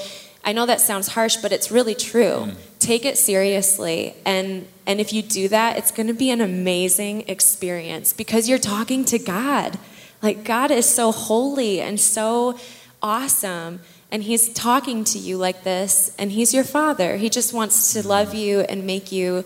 I 0.48 0.54
know 0.54 0.66
that 0.66 0.80
sounds 0.80 1.10
harsh, 1.10 1.36
but 1.36 1.52
it's 1.52 1.72
really 1.72 1.94
true. 1.94 2.46
Mm. 2.48 2.56
Take 2.80 3.04
it 3.04 3.18
seriously. 3.18 4.16
And, 4.26 4.66
and 4.86 5.02
if 5.02 5.12
you 5.12 5.22
do 5.22 5.50
that, 5.50 5.78
it's 5.78 5.92
going 5.92 6.08
to 6.08 6.14
be 6.14 6.30
an 6.30 6.40
amazing 6.40 7.28
experience 7.28 8.14
because 8.14 8.48
you're 8.48 8.58
talking 8.58 9.04
to 9.06 9.20
God. 9.20 9.78
Like, 10.22 10.46
God 10.46 10.72
is 10.72 10.86
so 10.86 11.12
holy 11.12 11.82
and 11.82 12.00
so 12.00 12.58
awesome. 13.04 13.82
And 14.10 14.24
He's 14.24 14.48
talking 14.54 15.04
to 15.04 15.20
you 15.20 15.36
like 15.36 15.66
this, 15.66 16.16
and 16.18 16.32
He's 16.32 16.54
your 16.54 16.64
Father. 16.64 17.18
He 17.18 17.30
just 17.30 17.54
wants 17.54 17.92
to 17.92 18.08
love 18.08 18.34
you 18.34 18.62
and 18.62 18.88
make 18.88 19.12
you 19.12 19.44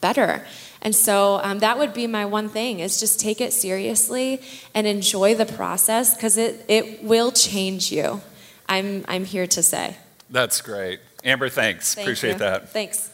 better. 0.00 0.44
And 0.82 0.96
so 0.96 1.40
um, 1.44 1.60
that 1.60 1.78
would 1.78 1.94
be 1.94 2.08
my 2.08 2.24
one 2.24 2.48
thing 2.48 2.80
is 2.80 2.98
just 2.98 3.20
take 3.20 3.40
it 3.40 3.52
seriously 3.52 4.42
and 4.74 4.84
enjoy 4.84 5.36
the 5.36 5.46
process 5.46 6.12
because 6.14 6.36
it, 6.36 6.64
it 6.66 7.04
will 7.04 7.30
change 7.30 7.92
you. 7.92 8.20
I'm, 8.68 9.04
I'm 9.06 9.24
here 9.24 9.46
to 9.46 9.62
say. 9.62 9.96
That's 10.30 10.60
great. 10.60 11.00
Amber, 11.24 11.48
thanks. 11.48 11.94
Thank 11.94 12.06
Appreciate 12.06 12.32
you. 12.34 12.38
that. 12.38 12.70
Thanks. 12.70 13.10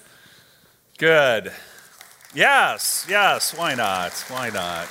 Good. 0.99 1.53
Yes, 2.35 3.07
yes, 3.09 3.57
why 3.57 3.75
not? 3.75 4.13
Why 4.29 4.51
not? 4.51 4.89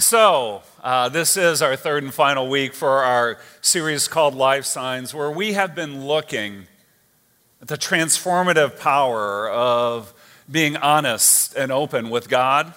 So, 0.00 0.62
uh, 0.82 1.08
this 1.10 1.36
is 1.36 1.62
our 1.62 1.76
third 1.76 2.02
and 2.02 2.12
final 2.12 2.48
week 2.48 2.72
for 2.72 3.04
our 3.04 3.38
series 3.60 4.08
called 4.08 4.34
Life 4.34 4.64
Signs, 4.64 5.14
where 5.14 5.30
we 5.30 5.52
have 5.52 5.74
been 5.74 6.06
looking 6.06 6.66
at 7.60 7.68
the 7.68 7.76
transformative 7.76 8.80
power 8.80 9.48
of 9.48 10.12
being 10.50 10.76
honest 10.76 11.54
and 11.54 11.70
open 11.70 12.10
with 12.10 12.28
God, 12.28 12.74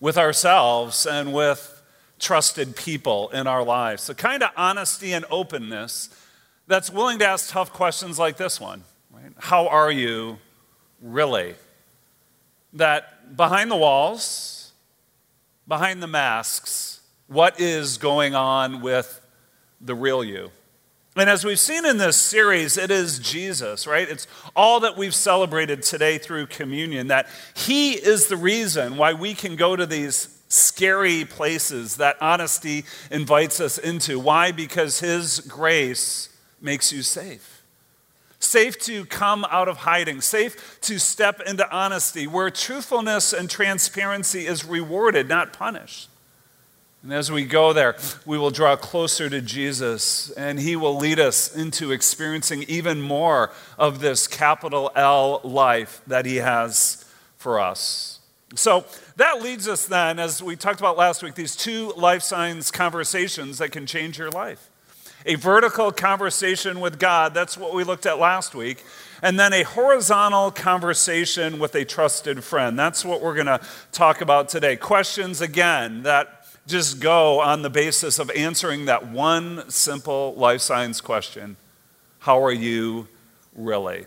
with 0.00 0.16
ourselves, 0.16 1.04
and 1.04 1.32
with 1.32 1.82
trusted 2.18 2.74
people 2.74 3.28
in 3.30 3.46
our 3.46 3.64
lives. 3.64 4.06
The 4.06 4.14
kind 4.14 4.42
of 4.42 4.50
honesty 4.56 5.12
and 5.12 5.24
openness 5.30 6.08
that's 6.68 6.90
willing 6.90 7.18
to 7.18 7.26
ask 7.26 7.50
tough 7.50 7.72
questions 7.72 8.18
like 8.18 8.36
this 8.36 8.60
one 8.60 8.84
right? 9.10 9.32
How 9.38 9.68
are 9.68 9.90
you 9.90 10.38
really? 11.00 11.54
That 12.72 13.36
behind 13.36 13.70
the 13.70 13.76
walls, 13.76 14.72
behind 15.66 16.02
the 16.02 16.06
masks, 16.06 17.00
what 17.26 17.60
is 17.60 17.98
going 17.98 18.34
on 18.34 18.80
with 18.80 19.20
the 19.80 19.94
real 19.94 20.24
you? 20.24 20.50
And 21.16 21.28
as 21.28 21.44
we've 21.44 21.58
seen 21.58 21.84
in 21.84 21.98
this 21.98 22.16
series, 22.16 22.76
it 22.76 22.92
is 22.92 23.18
Jesus, 23.18 23.86
right? 23.86 24.08
It's 24.08 24.28
all 24.54 24.80
that 24.80 24.96
we've 24.96 25.14
celebrated 25.14 25.82
today 25.82 26.16
through 26.16 26.46
communion, 26.46 27.08
that 27.08 27.28
He 27.54 27.92
is 27.92 28.28
the 28.28 28.36
reason 28.36 28.96
why 28.96 29.14
we 29.14 29.34
can 29.34 29.56
go 29.56 29.74
to 29.74 29.84
these 29.84 30.40
scary 30.48 31.24
places 31.24 31.96
that 31.96 32.16
honesty 32.20 32.84
invites 33.10 33.58
us 33.58 33.78
into. 33.78 34.20
Why? 34.20 34.52
Because 34.52 35.00
His 35.00 35.40
grace 35.40 36.28
makes 36.60 36.92
you 36.92 37.02
safe. 37.02 37.62
Safe 38.40 38.78
to 38.80 39.04
come 39.04 39.44
out 39.50 39.68
of 39.68 39.78
hiding, 39.78 40.20
safe 40.20 40.78
to 40.82 40.98
step 40.98 41.40
into 41.40 41.68
honesty, 41.74 42.26
where 42.26 42.50
truthfulness 42.50 43.32
and 43.32 43.50
transparency 43.50 44.46
is 44.46 44.64
rewarded, 44.64 45.28
not 45.28 45.52
punished. 45.52 46.08
And 47.02 47.12
as 47.12 47.30
we 47.30 47.44
go 47.44 47.72
there, 47.72 47.96
we 48.26 48.38
will 48.38 48.50
draw 48.50 48.76
closer 48.76 49.28
to 49.28 49.40
Jesus, 49.40 50.30
and 50.30 50.58
He 50.58 50.76
will 50.76 50.96
lead 50.96 51.18
us 51.18 51.54
into 51.54 51.90
experiencing 51.90 52.64
even 52.68 53.00
more 53.00 53.52
of 53.76 54.00
this 54.00 54.26
capital 54.26 54.90
L 54.94 55.40
life 55.42 56.00
that 56.06 56.26
He 56.26 56.36
has 56.36 57.04
for 57.36 57.60
us. 57.60 58.20
So 58.54 58.84
that 59.16 59.42
leads 59.42 59.68
us 59.68 59.86
then, 59.86 60.18
as 60.18 60.42
we 60.42 60.56
talked 60.56 60.80
about 60.80 60.96
last 60.96 61.22
week, 61.22 61.34
these 61.34 61.54
two 61.54 61.92
life 61.96 62.22
signs 62.22 62.70
conversations 62.70 63.58
that 63.58 63.72
can 63.72 63.86
change 63.86 64.18
your 64.18 64.30
life 64.30 64.70
a 65.28 65.34
vertical 65.34 65.92
conversation 65.92 66.80
with 66.80 66.98
God. 66.98 67.34
That's 67.34 67.58
what 67.58 67.74
we 67.74 67.84
looked 67.84 68.06
at 68.06 68.18
last 68.18 68.54
week. 68.54 68.82
And 69.22 69.38
then 69.38 69.52
a 69.52 69.62
horizontal 69.62 70.50
conversation 70.50 71.58
with 71.58 71.74
a 71.74 71.84
trusted 71.84 72.42
friend. 72.42 72.78
That's 72.78 73.04
what 73.04 73.20
we're 73.20 73.34
going 73.34 73.46
to 73.46 73.60
talk 73.92 74.22
about 74.22 74.48
today. 74.48 74.74
Questions, 74.74 75.42
again, 75.42 76.02
that 76.04 76.46
just 76.66 77.00
go 77.00 77.40
on 77.40 77.60
the 77.60 77.68
basis 77.68 78.18
of 78.18 78.30
answering 78.30 78.86
that 78.86 79.08
one 79.08 79.68
simple 79.68 80.34
life 80.34 80.62
signs 80.62 81.02
question 81.02 81.56
How 82.20 82.42
are 82.42 82.52
you 82.52 83.06
really? 83.54 84.06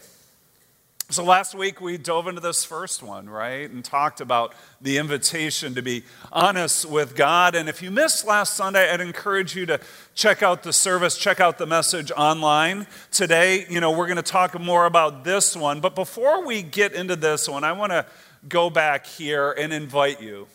So 1.12 1.26
last 1.26 1.54
week 1.54 1.82
we 1.82 1.98
dove 1.98 2.28
into 2.28 2.40
this 2.40 2.64
first 2.64 3.04
one, 3.04 3.30
right? 3.30 3.70
And 3.70 3.84
talked 3.84 4.22
about 4.22 4.56
the 4.80 4.98
invitation 4.98 5.76
to 5.76 5.82
be 5.82 6.04
honest 6.32 6.86
with 6.86 7.18
God. 7.18 7.54
And 7.54 7.68
if 7.68 7.82
you 7.82 7.92
missed 7.92 8.26
last 8.26 8.54
Sunday, 8.54 8.90
I'd 8.90 9.02
encourage 9.02 9.54
you 9.54 9.66
to 9.66 9.82
check 10.16 10.42
out 10.42 10.64
the 10.64 10.72
service, 10.72 11.18
check 11.18 11.42
out 11.42 11.58
the 11.58 11.66
message 11.66 12.14
online. 12.16 12.88
Today, 13.12 13.66
you 13.70 13.82
know, 13.82 13.92
we're 13.92 14.08
going 14.08 14.16
to 14.16 14.24
talk 14.24 14.58
more 14.58 14.86
about 14.86 15.26
this 15.26 15.54
one. 15.54 15.82
But 15.82 15.96
before 15.96 16.46
we 16.46 16.62
get 16.62 16.94
into 16.94 17.18
this 17.18 17.50
one, 17.50 17.66
I 17.66 17.74
want 17.74 17.92
to 17.92 18.06
go 18.48 18.70
back 18.70 19.06
here 19.06 19.52
and 19.52 19.74
invite 19.74 20.22
you, 20.22 20.48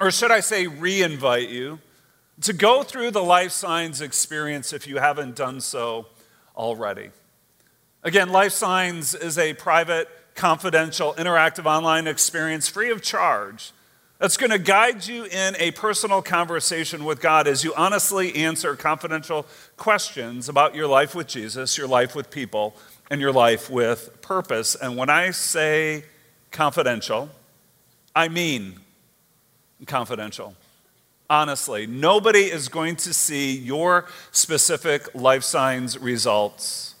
or 0.00 0.10
should 0.10 0.30
I 0.30 0.40
say, 0.40 0.66
re 0.66 1.02
invite 1.02 1.50
you, 1.50 1.78
to 2.40 2.54
go 2.54 2.82
through 2.82 3.10
the 3.10 3.22
life 3.22 3.52
signs 3.52 4.00
experience 4.00 4.72
if 4.72 4.86
you 4.86 4.96
haven't 4.96 5.36
done 5.36 5.60
so 5.60 6.06
already. 6.56 7.10
Again, 8.04 8.30
Life 8.30 8.50
Signs 8.50 9.14
is 9.14 9.38
a 9.38 9.54
private, 9.54 10.08
confidential, 10.34 11.14
interactive 11.14 11.66
online 11.66 12.08
experience 12.08 12.68
free 12.68 12.90
of 12.90 13.00
charge 13.00 13.70
that's 14.18 14.36
going 14.36 14.50
to 14.50 14.58
guide 14.58 15.06
you 15.06 15.24
in 15.24 15.54
a 15.60 15.70
personal 15.70 16.20
conversation 16.20 17.04
with 17.04 17.20
God 17.20 17.46
as 17.46 17.62
you 17.62 17.72
honestly 17.76 18.34
answer 18.34 18.74
confidential 18.74 19.46
questions 19.76 20.48
about 20.48 20.74
your 20.74 20.88
life 20.88 21.14
with 21.14 21.28
Jesus, 21.28 21.78
your 21.78 21.86
life 21.86 22.16
with 22.16 22.28
people, 22.28 22.74
and 23.08 23.20
your 23.20 23.30
life 23.30 23.70
with 23.70 24.20
purpose. 24.20 24.74
And 24.74 24.96
when 24.96 25.08
I 25.08 25.30
say 25.30 26.02
confidential, 26.50 27.30
I 28.16 28.26
mean 28.26 28.80
confidential. 29.86 30.56
Honestly, 31.30 31.86
nobody 31.86 32.50
is 32.50 32.68
going 32.68 32.96
to 32.96 33.14
see 33.14 33.56
your 33.56 34.06
specific 34.32 35.14
life 35.14 35.44
signs 35.44 35.96
results 35.96 36.91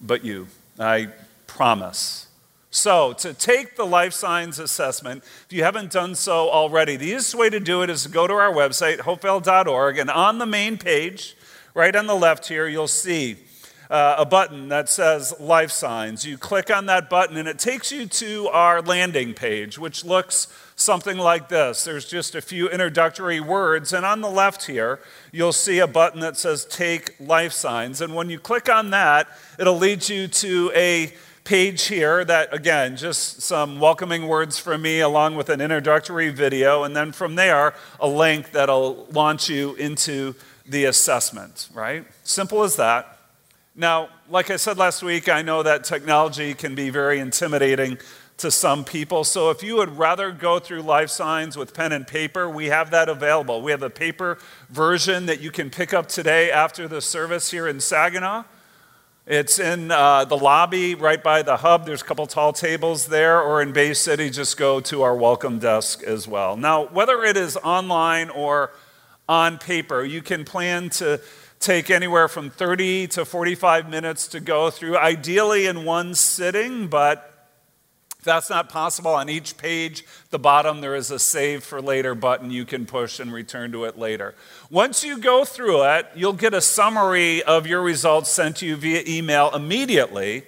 but 0.00 0.24
you. 0.24 0.48
I 0.78 1.08
promise. 1.46 2.26
So, 2.72 3.12
to 3.14 3.34
take 3.34 3.74
the 3.74 3.84
life 3.84 4.12
signs 4.12 4.60
assessment, 4.60 5.24
if 5.46 5.52
you 5.52 5.64
haven't 5.64 5.90
done 5.90 6.14
so 6.14 6.48
already, 6.50 6.96
the 6.96 7.06
easiest 7.06 7.34
way 7.34 7.50
to 7.50 7.58
do 7.58 7.82
it 7.82 7.90
is 7.90 8.04
to 8.04 8.08
go 8.08 8.28
to 8.28 8.32
our 8.32 8.52
website, 8.52 8.98
hopevale.org, 8.98 9.98
and 9.98 10.08
on 10.08 10.38
the 10.38 10.46
main 10.46 10.78
page, 10.78 11.36
right 11.74 11.94
on 11.96 12.06
the 12.06 12.14
left 12.14 12.46
here, 12.46 12.68
you'll 12.68 12.86
see 12.86 13.38
uh, 13.90 14.14
a 14.18 14.24
button 14.24 14.68
that 14.68 14.88
says 14.88 15.34
Life 15.40 15.72
Signs. 15.72 16.24
You 16.24 16.38
click 16.38 16.70
on 16.70 16.86
that 16.86 17.10
button, 17.10 17.36
and 17.36 17.48
it 17.48 17.58
takes 17.58 17.90
you 17.90 18.06
to 18.06 18.48
our 18.48 18.80
landing 18.80 19.34
page, 19.34 19.78
which 19.78 20.04
looks 20.04 20.46
something 20.76 21.18
like 21.18 21.48
this. 21.48 21.84
There's 21.84 22.08
just 22.08 22.36
a 22.36 22.40
few 22.40 22.68
introductory 22.68 23.40
words, 23.40 23.92
and 23.92 24.06
on 24.06 24.20
the 24.20 24.30
left 24.30 24.66
here, 24.66 25.00
you'll 25.32 25.52
see 25.52 25.80
a 25.80 25.88
button 25.88 26.20
that 26.20 26.36
says 26.36 26.64
Take 26.64 27.16
Life 27.18 27.52
Signs. 27.52 28.00
And 28.00 28.14
when 28.14 28.30
you 28.30 28.38
click 28.38 28.68
on 28.68 28.90
that, 28.90 29.28
it'll 29.58 29.76
lead 29.76 30.08
you 30.08 30.28
to 30.28 30.70
a 30.74 31.12
page 31.42 31.86
here 31.86 32.24
that, 32.24 32.54
again, 32.54 32.96
just 32.96 33.42
some 33.42 33.80
welcoming 33.80 34.28
words 34.28 34.56
from 34.58 34.82
me 34.82 35.00
along 35.00 35.34
with 35.34 35.48
an 35.48 35.60
introductory 35.60 36.30
video, 36.30 36.84
and 36.84 36.94
then 36.94 37.10
from 37.10 37.34
there, 37.34 37.74
a 37.98 38.06
link 38.06 38.52
that'll 38.52 39.08
launch 39.10 39.48
you 39.48 39.74
into 39.74 40.36
the 40.64 40.84
assessment, 40.84 41.68
right? 41.74 42.04
Simple 42.22 42.62
as 42.62 42.76
that. 42.76 43.09
Now, 43.80 44.10
like 44.28 44.50
I 44.50 44.56
said 44.56 44.76
last 44.76 45.02
week, 45.02 45.30
I 45.30 45.40
know 45.40 45.62
that 45.62 45.84
technology 45.84 46.52
can 46.52 46.74
be 46.74 46.90
very 46.90 47.18
intimidating 47.18 47.96
to 48.36 48.50
some 48.50 48.84
people. 48.84 49.24
So 49.24 49.48
if 49.48 49.62
you 49.62 49.76
would 49.76 49.96
rather 49.96 50.32
go 50.32 50.58
through 50.58 50.82
life 50.82 51.08
signs 51.08 51.56
with 51.56 51.72
pen 51.72 51.90
and 51.92 52.06
paper, 52.06 52.46
we 52.46 52.66
have 52.66 52.90
that 52.90 53.08
available. 53.08 53.62
We 53.62 53.70
have 53.70 53.82
a 53.82 53.88
paper 53.88 54.36
version 54.68 55.24
that 55.26 55.40
you 55.40 55.50
can 55.50 55.70
pick 55.70 55.94
up 55.94 56.08
today 56.08 56.50
after 56.50 56.88
the 56.88 57.00
service 57.00 57.50
here 57.50 57.66
in 57.66 57.80
Saginaw. 57.80 58.44
It's 59.26 59.58
in 59.58 59.90
uh, 59.90 60.26
the 60.26 60.36
lobby 60.36 60.94
right 60.94 61.22
by 61.22 61.40
the 61.40 61.56
hub. 61.56 61.86
There's 61.86 62.02
a 62.02 62.04
couple 62.04 62.26
tall 62.26 62.52
tables 62.52 63.06
there, 63.06 63.40
or 63.40 63.62
in 63.62 63.72
Bay 63.72 63.94
City, 63.94 64.28
just 64.28 64.58
go 64.58 64.80
to 64.80 65.00
our 65.00 65.16
welcome 65.16 65.58
desk 65.58 66.02
as 66.02 66.28
well. 66.28 66.54
Now, 66.54 66.88
whether 66.88 67.24
it 67.24 67.38
is 67.38 67.56
online 67.56 68.28
or 68.28 68.72
on 69.26 69.56
paper, 69.56 70.04
you 70.04 70.20
can 70.20 70.44
plan 70.44 70.90
to 70.90 71.22
take 71.60 71.90
anywhere 71.90 72.26
from 72.26 72.48
30 72.48 73.06
to 73.08 73.24
45 73.24 73.88
minutes 73.88 74.26
to 74.28 74.40
go 74.40 74.70
through, 74.70 74.96
ideally 74.96 75.66
in 75.66 75.84
one 75.84 76.14
sitting, 76.14 76.88
but 76.88 77.26
if 78.18 78.24
that's 78.24 78.50
not 78.50 78.68
possible, 78.68 79.12
on 79.12 79.30
each 79.30 79.56
page, 79.56 80.04
the 80.30 80.38
bottom, 80.38 80.80
there 80.80 80.94
is 80.94 81.10
a 81.10 81.18
save 81.18 81.62
for 81.62 81.80
later 81.80 82.14
button 82.14 82.50
you 82.50 82.64
can 82.64 82.84
push 82.84 83.20
and 83.20 83.32
return 83.32 83.72
to 83.72 83.84
it 83.84 83.98
later. 83.98 84.34
Once 84.70 85.04
you 85.04 85.18
go 85.18 85.44
through 85.44 85.84
it, 85.84 86.06
you'll 86.14 86.32
get 86.32 86.52
a 86.52 86.60
summary 86.60 87.42
of 87.42 87.66
your 87.66 87.82
results 87.82 88.30
sent 88.30 88.56
to 88.58 88.66
you 88.66 88.76
via 88.76 89.02
email 89.06 89.50
immediately 89.54 90.44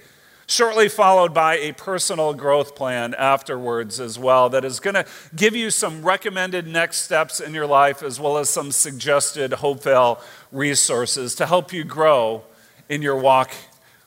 shortly 0.52 0.88
followed 0.88 1.32
by 1.32 1.56
a 1.56 1.72
personal 1.72 2.34
growth 2.34 2.76
plan 2.76 3.14
afterwards 3.14 3.98
as 3.98 4.18
well 4.18 4.50
that 4.50 4.64
is 4.64 4.80
going 4.80 4.94
to 4.94 5.06
give 5.34 5.56
you 5.56 5.70
some 5.70 6.02
recommended 6.02 6.66
next 6.66 6.98
steps 7.02 7.40
in 7.40 7.54
your 7.54 7.66
life 7.66 8.02
as 8.02 8.20
well 8.20 8.36
as 8.36 8.50
some 8.50 8.70
suggested 8.70 9.52
Hopevale 9.52 10.20
resources 10.52 11.34
to 11.36 11.46
help 11.46 11.72
you 11.72 11.84
grow 11.84 12.42
in 12.88 13.02
your 13.02 13.16
walk 13.16 13.50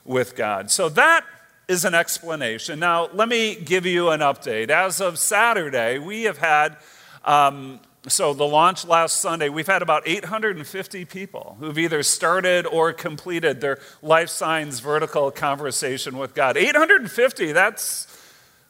with 0.04 0.36
God. 0.36 0.70
So 0.70 0.88
that 0.90 1.24
is 1.68 1.84
an 1.84 1.94
explanation. 1.94 2.78
Now, 2.78 3.08
let 3.12 3.28
me 3.28 3.56
give 3.56 3.84
you 3.84 4.10
an 4.10 4.20
update. 4.20 4.70
As 4.70 5.00
of 5.00 5.18
Saturday, 5.18 5.98
we 5.98 6.22
have 6.22 6.38
had 6.38 6.76
um, 7.24 7.80
so, 8.08 8.32
the 8.32 8.44
launch 8.44 8.84
last 8.84 9.16
Sunday, 9.16 9.48
we've 9.48 9.66
had 9.66 9.82
about 9.82 10.06
850 10.06 11.04
people 11.06 11.56
who've 11.58 11.76
either 11.76 12.04
started 12.04 12.64
or 12.64 12.92
completed 12.92 13.60
their 13.60 13.78
life 14.00 14.28
signs 14.28 14.78
vertical 14.78 15.32
conversation 15.32 16.16
with 16.16 16.32
God. 16.32 16.56
850, 16.56 17.50
that's 17.50 18.06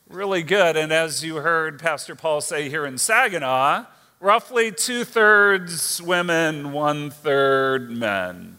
really 0.08 0.42
good. 0.42 0.76
And 0.76 0.90
as 0.90 1.22
you 1.22 1.36
heard 1.36 1.78
Pastor 1.78 2.14
Paul 2.14 2.40
say 2.40 2.70
here 2.70 2.86
in 2.86 2.96
Saginaw, 2.96 3.84
roughly 4.20 4.72
two 4.72 5.04
thirds 5.04 6.00
women, 6.00 6.72
one 6.72 7.10
third 7.10 7.90
men. 7.90 8.58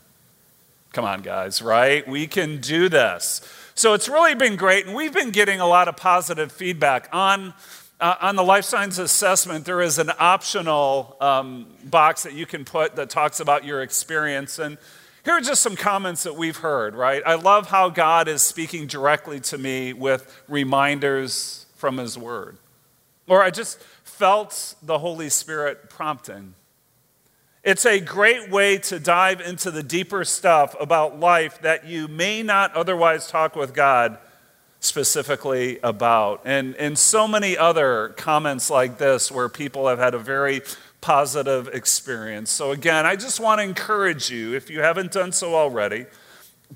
Come 0.93 1.05
on, 1.05 1.23
guys, 1.23 1.59
right? 1.59 2.07
We 2.07 2.27
can 2.27 2.61
do 2.61 2.87
this. 2.87 3.41
So, 3.73 3.93
it's 3.93 4.07
really 4.07 4.35
been 4.35 4.55
great. 4.55 4.85
And 4.85 4.95
we've 4.95 5.13
been 5.13 5.31
getting 5.31 5.59
a 5.59 5.67
lot 5.67 5.87
of 5.87 5.97
positive 5.97 6.51
feedback 6.51 7.09
on 7.11 7.55
uh, 7.99 8.15
on 8.21 8.35
the 8.35 8.43
life 8.43 8.65
signs 8.65 8.99
assessment, 8.99 9.65
there 9.65 9.81
is 9.81 9.97
an 9.97 10.11
optional 10.19 11.17
um, 11.19 11.67
box 11.83 12.23
that 12.23 12.33
you 12.33 12.45
can 12.45 12.63
put 12.63 12.95
that 12.95 13.09
talks 13.09 13.39
about 13.39 13.65
your 13.65 13.81
experience. 13.81 14.59
And 14.59 14.77
here 15.25 15.33
are 15.33 15.41
just 15.41 15.61
some 15.61 15.75
comments 15.75 16.23
that 16.23 16.35
we've 16.35 16.57
heard, 16.57 16.93
right? 16.93 17.23
I 17.25 17.35
love 17.35 17.67
how 17.67 17.89
God 17.89 18.27
is 18.27 18.43
speaking 18.43 18.85
directly 18.85 19.39
to 19.41 19.57
me 19.57 19.93
with 19.93 20.43
reminders 20.47 21.65
from 21.75 21.97
His 21.97 22.17
Word. 22.17 22.57
Or 23.27 23.43
I 23.43 23.49
just 23.49 23.79
felt 24.03 24.75
the 24.83 24.99
Holy 24.99 25.29
Spirit 25.29 25.89
prompting. 25.89 26.53
It's 27.63 27.85
a 27.85 27.99
great 27.99 28.49
way 28.49 28.77
to 28.77 28.99
dive 28.99 29.41
into 29.41 29.71
the 29.71 29.83
deeper 29.83 30.23
stuff 30.23 30.75
about 30.79 31.19
life 31.19 31.61
that 31.61 31.85
you 31.85 32.07
may 32.07 32.43
not 32.43 32.73
otherwise 32.75 33.27
talk 33.27 33.55
with 33.55 33.73
God 33.73 34.19
specifically 34.79 35.79
about. 35.83 36.41
And, 36.45 36.75
and 36.75 36.97
so 36.97 37.27
many 37.27 37.57
other 37.57 38.09
comments 38.17 38.69
like 38.69 38.97
this 38.97 39.31
where 39.31 39.49
people 39.49 39.87
have 39.87 39.99
had 39.99 40.13
a 40.13 40.19
very 40.19 40.61
positive 41.01 41.67
experience. 41.69 42.51
So, 42.51 42.71
again, 42.71 43.05
I 43.05 43.15
just 43.15 43.39
want 43.39 43.59
to 43.59 43.63
encourage 43.63 44.29
you, 44.29 44.55
if 44.55 44.69
you 44.69 44.81
haven't 44.81 45.11
done 45.11 45.31
so 45.31 45.55
already, 45.55 46.05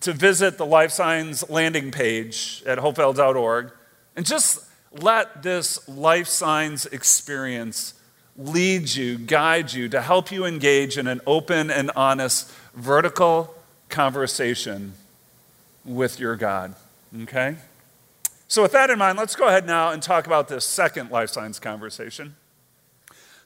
to 0.02 0.14
visit 0.14 0.58
the 0.58 0.66
Life 0.66 0.92
Signs 0.92 1.50
landing 1.50 1.92
page 1.92 2.64
at 2.66 2.78
hopevale.org 2.78 3.72
and 4.16 4.26
just 4.26 4.66
let 5.00 5.44
this 5.44 5.88
Life 5.88 6.28
Signs 6.28 6.86
experience 6.88 7.94
lead 8.38 8.90
you, 8.94 9.18
guide 9.18 9.74
you, 9.74 9.90
to 9.90 10.02
help 10.02 10.32
you 10.32 10.46
engage 10.46 10.98
in 10.98 11.08
an 11.08 11.22
open 11.28 11.70
and 11.70 11.92
honest 11.96 12.52
vertical 12.74 13.54
conversation 13.90 14.94
with 15.84 16.20
your 16.20 16.36
God. 16.36 16.76
Okay? 17.24 17.56
So, 18.52 18.64
with 18.64 18.74
that 18.74 18.90
in 18.90 19.00
mind, 19.00 19.18
let's 19.18 19.34
go 19.34 19.48
ahead 19.48 19.66
now 19.66 19.92
and 19.92 20.04
talk 20.04 20.28
about 20.28 20.50
this 20.50 20.66
second 20.66 21.10
life 21.10 21.30
signs 21.30 21.58
conversation. 21.58 22.36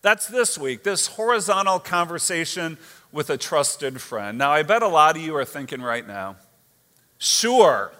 That's 0.01 0.25
this 0.25 0.57
week, 0.57 0.81
this 0.81 1.05
horizontal 1.05 1.79
conversation 1.79 2.79
with 3.11 3.29
a 3.29 3.37
trusted 3.37 4.01
friend. 4.01 4.39
Now, 4.39 4.49
I 4.49 4.63
bet 4.63 4.81
a 4.81 4.87
lot 4.87 5.15
of 5.15 5.21
you 5.21 5.35
are 5.35 5.45
thinking 5.45 5.79
right 5.79 6.07
now, 6.07 6.37
sure, 7.19 7.91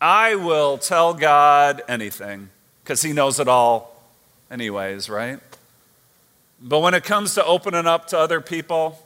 I 0.00 0.36
will 0.36 0.78
tell 0.78 1.12
God 1.12 1.82
anything 1.88 2.50
because 2.84 3.02
He 3.02 3.12
knows 3.12 3.40
it 3.40 3.48
all, 3.48 4.00
anyways, 4.48 5.10
right? 5.10 5.40
But 6.62 6.82
when 6.82 6.94
it 6.94 7.02
comes 7.02 7.34
to 7.34 7.44
opening 7.44 7.88
up 7.88 8.06
to 8.10 8.18
other 8.18 8.40
people, 8.40 9.04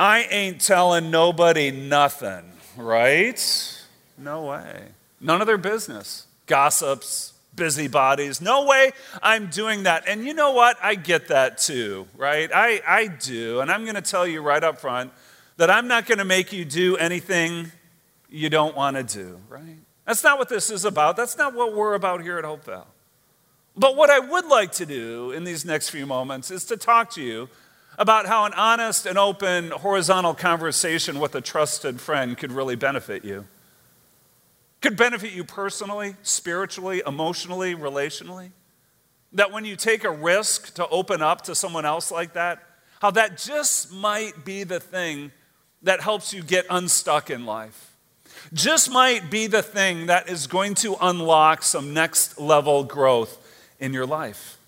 I 0.00 0.22
ain't 0.22 0.60
telling 0.60 1.12
nobody 1.12 1.70
nothing, 1.70 2.42
right? 2.76 3.76
No 4.20 4.44
way. 4.44 4.88
None 5.20 5.40
of 5.40 5.46
their 5.46 5.58
business. 5.58 6.26
Gossips, 6.46 7.32
busybodies. 7.56 8.40
No 8.40 8.66
way 8.66 8.92
I'm 9.22 9.48
doing 9.48 9.84
that. 9.84 10.04
And 10.06 10.24
you 10.24 10.34
know 10.34 10.52
what? 10.52 10.76
I 10.82 10.94
get 10.94 11.28
that 11.28 11.58
too, 11.58 12.06
right? 12.16 12.50
I, 12.52 12.80
I 12.86 13.06
do. 13.06 13.60
And 13.60 13.70
I'm 13.70 13.84
going 13.84 13.96
to 13.96 14.02
tell 14.02 14.26
you 14.26 14.42
right 14.42 14.62
up 14.62 14.80
front 14.80 15.12
that 15.56 15.70
I'm 15.70 15.88
not 15.88 16.06
going 16.06 16.18
to 16.18 16.24
make 16.24 16.52
you 16.52 16.64
do 16.64 16.96
anything 16.96 17.70
you 18.30 18.48
don't 18.48 18.76
want 18.76 18.96
to 18.96 19.02
do, 19.02 19.40
right? 19.48 19.76
That's 20.06 20.24
not 20.24 20.38
what 20.38 20.48
this 20.48 20.70
is 20.70 20.84
about. 20.84 21.16
That's 21.16 21.36
not 21.36 21.54
what 21.54 21.74
we're 21.74 21.94
about 21.94 22.22
here 22.22 22.38
at 22.38 22.44
Hopevale. 22.44 22.86
But 23.76 23.96
what 23.96 24.10
I 24.10 24.18
would 24.18 24.46
like 24.46 24.72
to 24.72 24.86
do 24.86 25.30
in 25.30 25.44
these 25.44 25.64
next 25.64 25.90
few 25.90 26.06
moments 26.06 26.50
is 26.50 26.64
to 26.66 26.76
talk 26.76 27.10
to 27.12 27.22
you 27.22 27.48
about 27.98 28.26
how 28.26 28.44
an 28.44 28.54
honest 28.54 29.06
and 29.06 29.18
open 29.18 29.70
horizontal 29.70 30.34
conversation 30.34 31.20
with 31.20 31.34
a 31.34 31.40
trusted 31.40 32.00
friend 32.00 32.36
could 32.36 32.52
really 32.52 32.76
benefit 32.76 33.24
you. 33.24 33.46
Could 34.80 34.96
benefit 34.96 35.32
you 35.32 35.44
personally, 35.44 36.16
spiritually, 36.22 37.02
emotionally, 37.06 37.74
relationally. 37.74 38.50
That 39.32 39.52
when 39.52 39.64
you 39.64 39.76
take 39.76 40.04
a 40.04 40.10
risk 40.10 40.74
to 40.74 40.88
open 40.88 41.22
up 41.22 41.42
to 41.42 41.54
someone 41.54 41.84
else 41.84 42.10
like 42.10 42.32
that, 42.32 42.62
how 43.00 43.10
that 43.12 43.38
just 43.38 43.92
might 43.92 44.44
be 44.44 44.64
the 44.64 44.80
thing 44.80 45.32
that 45.82 46.00
helps 46.00 46.32
you 46.32 46.42
get 46.42 46.66
unstuck 46.68 47.30
in 47.30 47.46
life. 47.46 47.96
Just 48.52 48.90
might 48.90 49.30
be 49.30 49.46
the 49.46 49.62
thing 49.62 50.06
that 50.06 50.28
is 50.28 50.46
going 50.46 50.74
to 50.76 50.96
unlock 51.00 51.62
some 51.62 51.94
next 51.94 52.38
level 52.38 52.84
growth 52.84 53.38
in 53.78 53.92
your 53.92 54.06
life. 54.06 54.58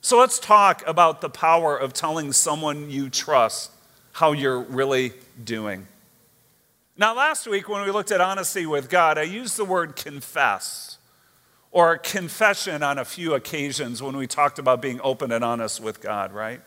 So 0.00 0.18
let's 0.18 0.38
talk 0.38 0.82
about 0.86 1.20
the 1.20 1.30
power 1.30 1.76
of 1.76 1.92
telling 1.92 2.32
someone 2.32 2.90
you 2.90 3.08
trust 3.08 3.70
how 4.12 4.32
you're 4.32 4.60
really 4.60 5.12
doing. 5.42 5.86
Now, 6.96 7.14
last 7.14 7.46
week 7.46 7.68
when 7.68 7.82
we 7.82 7.90
looked 7.90 8.12
at 8.12 8.20
honesty 8.20 8.66
with 8.66 8.90
God, 8.90 9.16
I 9.16 9.22
used 9.22 9.56
the 9.56 9.64
word 9.64 9.96
confess 9.96 10.98
or 11.70 11.96
confession 11.96 12.82
on 12.82 12.98
a 12.98 13.04
few 13.04 13.32
occasions 13.32 14.02
when 14.02 14.14
we 14.14 14.26
talked 14.26 14.58
about 14.58 14.82
being 14.82 15.00
open 15.02 15.32
and 15.32 15.42
honest 15.42 15.80
with 15.80 16.02
God, 16.02 16.32
right? 16.32 16.60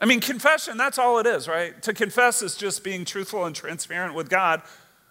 I 0.00 0.06
mean, 0.06 0.20
confession, 0.20 0.76
that's 0.76 0.98
all 0.98 1.18
it 1.20 1.26
is, 1.26 1.46
right? 1.46 1.80
To 1.82 1.94
confess 1.94 2.42
is 2.42 2.56
just 2.56 2.82
being 2.82 3.04
truthful 3.04 3.44
and 3.44 3.54
transparent 3.54 4.14
with 4.14 4.28
God 4.28 4.62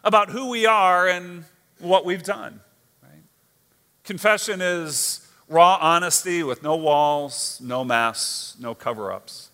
about 0.03 0.29
who 0.29 0.49
we 0.49 0.65
are 0.65 1.07
and 1.07 1.45
what 1.79 2.03
we've 2.03 2.21
done, 2.21 2.59
right? 3.01 3.23
Confession 4.03 4.59
is 4.61 5.25
raw 5.47 5.77
honesty 5.79 6.43
with 6.43 6.61
no 6.61 6.75
walls, 6.75 7.61
no 7.63 7.85
masks, 7.85 8.57
no 8.59 8.75
cover 8.75 9.11
ups. 9.11 9.51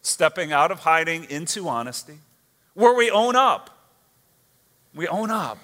Stepping 0.00 0.52
out 0.52 0.72
of 0.72 0.80
hiding 0.80 1.24
into 1.24 1.68
honesty, 1.68 2.18
where 2.78 2.94
we 2.94 3.10
own 3.10 3.34
up. 3.34 3.70
We 4.94 5.08
own 5.08 5.32
up 5.32 5.58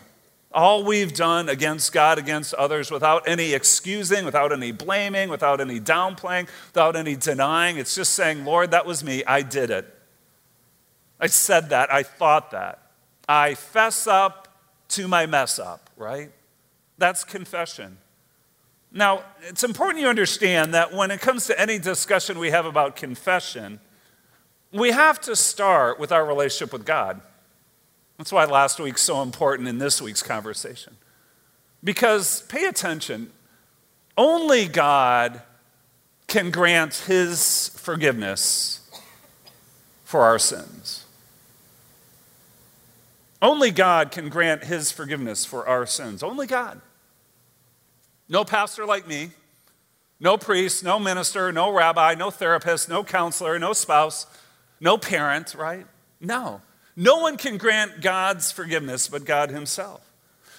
all 0.53 0.85
we've 0.85 1.15
done 1.15 1.49
against 1.49 1.93
God, 1.93 2.19
against 2.19 2.55
others, 2.55 2.91
without 2.91 3.29
any 3.29 3.53
excusing, 3.53 4.25
without 4.25 4.53
any 4.53 4.73
blaming, 4.73 5.29
without 5.29 5.61
any 5.61 5.81
downplaying, 5.81 6.49
without 6.69 6.97
any 6.97 7.17
denying. 7.17 7.77
It's 7.77 7.95
just 7.95 8.15
saying, 8.15 8.45
Lord, 8.45 8.73
that 8.73 8.85
was 8.85 9.05
me. 9.05 9.25
I 9.25 9.43
did 9.43 9.71
it. 9.71 9.87
I 11.21 11.29
said 11.29 11.71
that. 11.71 11.93
I 11.93 12.03
thought 12.03 12.51
that. 12.51 12.91
I 13.29 13.55
fess 13.55 14.07
up 14.07 14.49
to 14.91 15.09
my 15.09 15.27
mess 15.27 15.59
up, 15.59 15.91
right? 15.97 16.31
That's 16.99 17.25
confession. 17.25 17.99
Now, 18.93 19.25
it's 19.43 19.65
important 19.65 20.03
you 20.03 20.09
understand 20.09 20.75
that 20.75 20.93
when 20.93 21.11
it 21.11 21.21
comes 21.21 21.47
to 21.47 21.61
any 21.61 21.79
discussion 21.79 22.39
we 22.39 22.51
have 22.51 22.67
about 22.67 22.97
confession, 22.97 23.81
we 24.75 24.91
have 24.91 25.21
to 25.23 25.37
start 25.37 26.01
with 26.01 26.11
our 26.11 26.27
relationship 26.27 26.73
with 26.73 26.85
God. 26.85 27.21
That's 28.19 28.33
why 28.33 28.45
last 28.45 28.81
week's 28.81 29.03
so 29.03 29.23
important 29.23 29.69
in 29.69 29.79
this 29.79 30.03
week's 30.03 30.23
conversation. 30.23 30.97
Because 31.83 32.43
pay 32.43 32.67
attention, 32.67 33.31
only 34.19 34.67
God 34.67 35.43
can 36.27 36.51
grant 36.51 37.05
his 37.07 37.69
forgiveness 37.77 38.81
for 40.05 40.23
our 40.23 40.39
sins. 40.39 41.05
Only 43.41 43.71
God 43.71 44.11
can 44.11 44.29
grant 44.29 44.65
his 44.65 44.91
forgiveness 44.91 45.45
for 45.45 45.69
our 45.69 45.87
sins. 45.87 46.23
Only 46.23 46.47
God. 46.47 46.81
No 48.29 48.45
pastor 48.45 48.87
like 48.87 49.07
me, 49.07 49.31
no 50.19 50.37
priest, 50.39 50.83
no 50.83 50.99
minister, 50.99 51.53
no 51.53 51.71
rabbi, 51.71 52.15
no 52.15 52.31
therapist, 52.31 52.89
no 52.89 53.05
counselor, 53.05 53.59
no 53.59 53.73
spouse, 53.75 54.27
no 54.85 54.99
parent, 54.99 55.55
right? 55.55 55.87
No. 56.21 56.61
No 56.95 57.19
one 57.19 57.39
can 57.39 57.57
grant 57.57 58.03
God's 58.03 58.53
forgiveness 58.53 59.09
but 59.09 59.25
God 59.25 59.51
Himself. 59.51 60.03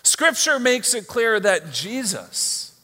Scripture 0.02 0.60
makes 0.60 0.96
it 0.96 1.06
clear 1.06 1.40
that 1.40 1.72
Jesus, 1.72 2.78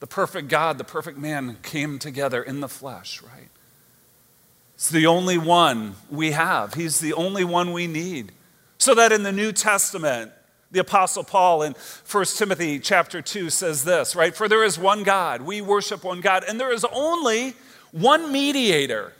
the 0.00 0.08
perfect 0.08 0.48
God, 0.48 0.78
the 0.78 0.84
perfect 0.84 1.16
man, 1.16 1.56
came 1.62 2.00
together 2.00 2.42
in 2.42 2.58
the 2.58 2.68
flesh, 2.68 3.22
right? 3.22 3.48
It's 4.74 4.90
the 4.90 5.06
only 5.06 5.38
one 5.38 5.94
we 6.10 6.32
have. 6.32 6.74
He's 6.74 6.98
the 6.98 7.12
only 7.12 7.44
one 7.44 7.72
we 7.72 7.86
need. 7.86 8.32
So 8.78 8.92
that 8.96 9.12
in 9.12 9.22
the 9.22 9.30
New 9.30 9.52
Testament, 9.52 10.32
the 10.72 10.80
apostle 10.80 11.22
Paul 11.22 11.62
in 11.62 11.76
1 12.10 12.24
Timothy 12.36 12.80
chapter 12.80 13.22
2 13.22 13.50
says 13.50 13.84
this, 13.84 14.16
right? 14.16 14.34
For 14.34 14.48
there 14.48 14.64
is 14.64 14.80
one 14.80 15.04
God, 15.04 15.42
we 15.42 15.60
worship 15.60 16.02
one 16.02 16.20
God, 16.20 16.42
and 16.48 16.58
there 16.58 16.72
is 16.72 16.84
only 16.92 17.54
one 17.92 18.32
mediator 18.32 19.12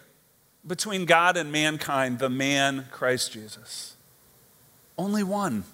between 0.67 1.05
God 1.05 1.37
and 1.37 1.51
mankind, 1.51 2.19
the 2.19 2.31
man 2.31 2.87
Christ 2.91 3.33
Jesus. 3.33 3.97
Only 4.97 5.23
one. 5.23 5.65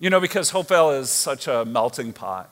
You 0.00 0.10
know, 0.10 0.20
because 0.20 0.52
Hopevale 0.52 0.98
is 1.00 1.10
such 1.10 1.46
a 1.46 1.64
melting 1.64 2.12
pot. 2.12 2.50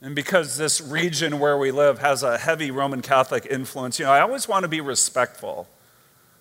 And 0.00 0.14
because 0.14 0.56
this 0.56 0.80
region 0.80 1.38
where 1.38 1.56
we 1.56 1.70
live 1.70 2.00
has 2.00 2.22
a 2.22 2.36
heavy 2.36 2.70
Roman 2.70 3.02
Catholic 3.02 3.46
influence, 3.48 3.98
you 3.98 4.04
know, 4.04 4.10
I 4.10 4.20
always 4.20 4.48
want 4.48 4.64
to 4.64 4.68
be 4.68 4.80
respectful 4.80 5.68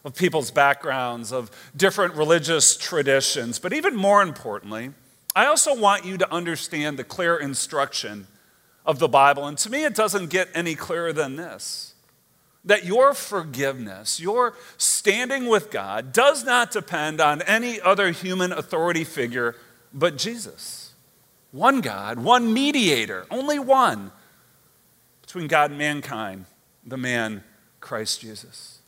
of 0.04 0.16
people's 0.16 0.50
backgrounds, 0.50 1.32
of 1.32 1.52
different 1.78 2.16
religious 2.16 2.76
traditions. 2.76 3.60
But 3.60 3.72
even 3.72 3.96
more 3.96 4.24
importantly, 4.24 4.92
I 5.36 5.46
also 5.46 5.76
want 5.80 6.06
you 6.06 6.18
to 6.18 6.34
understand 6.34 6.98
the 6.98 7.04
clear 7.04 7.38
instruction 7.38 8.26
of 8.84 8.98
the 8.98 9.08
Bible. 9.08 9.46
And 9.46 9.58
to 9.60 9.70
me, 9.70 9.86
it 9.86 9.94
doesn't 9.94 10.32
get 10.32 10.50
any 10.56 10.74
clearer 10.74 11.14
than 11.14 11.36
this 11.36 11.91
that 12.64 12.86
your 12.86 13.14
forgiveness, 13.14 14.20
your 14.20 14.54
standing 14.78 15.48
with 15.48 15.72
God, 15.72 16.14
does 16.14 16.44
not 16.44 16.72
depend 16.72 17.20
on 17.20 17.42
any 17.44 17.82
other 17.82 18.12
human 18.12 18.52
authority 18.52 19.04
figure 19.04 19.56
but 19.94 20.18
Jesus. 20.18 20.94
One 21.52 21.82
God, 21.82 22.20
one 22.20 22.54
mediator, 22.54 23.26
only 23.30 23.60
one 23.60 24.12
between 25.22 25.48
God 25.48 25.72
and 25.72 25.78
mankind, 25.78 26.46
the 26.86 26.98
man 26.98 27.44
Christ 27.80 28.22
Jesus. 28.22 28.80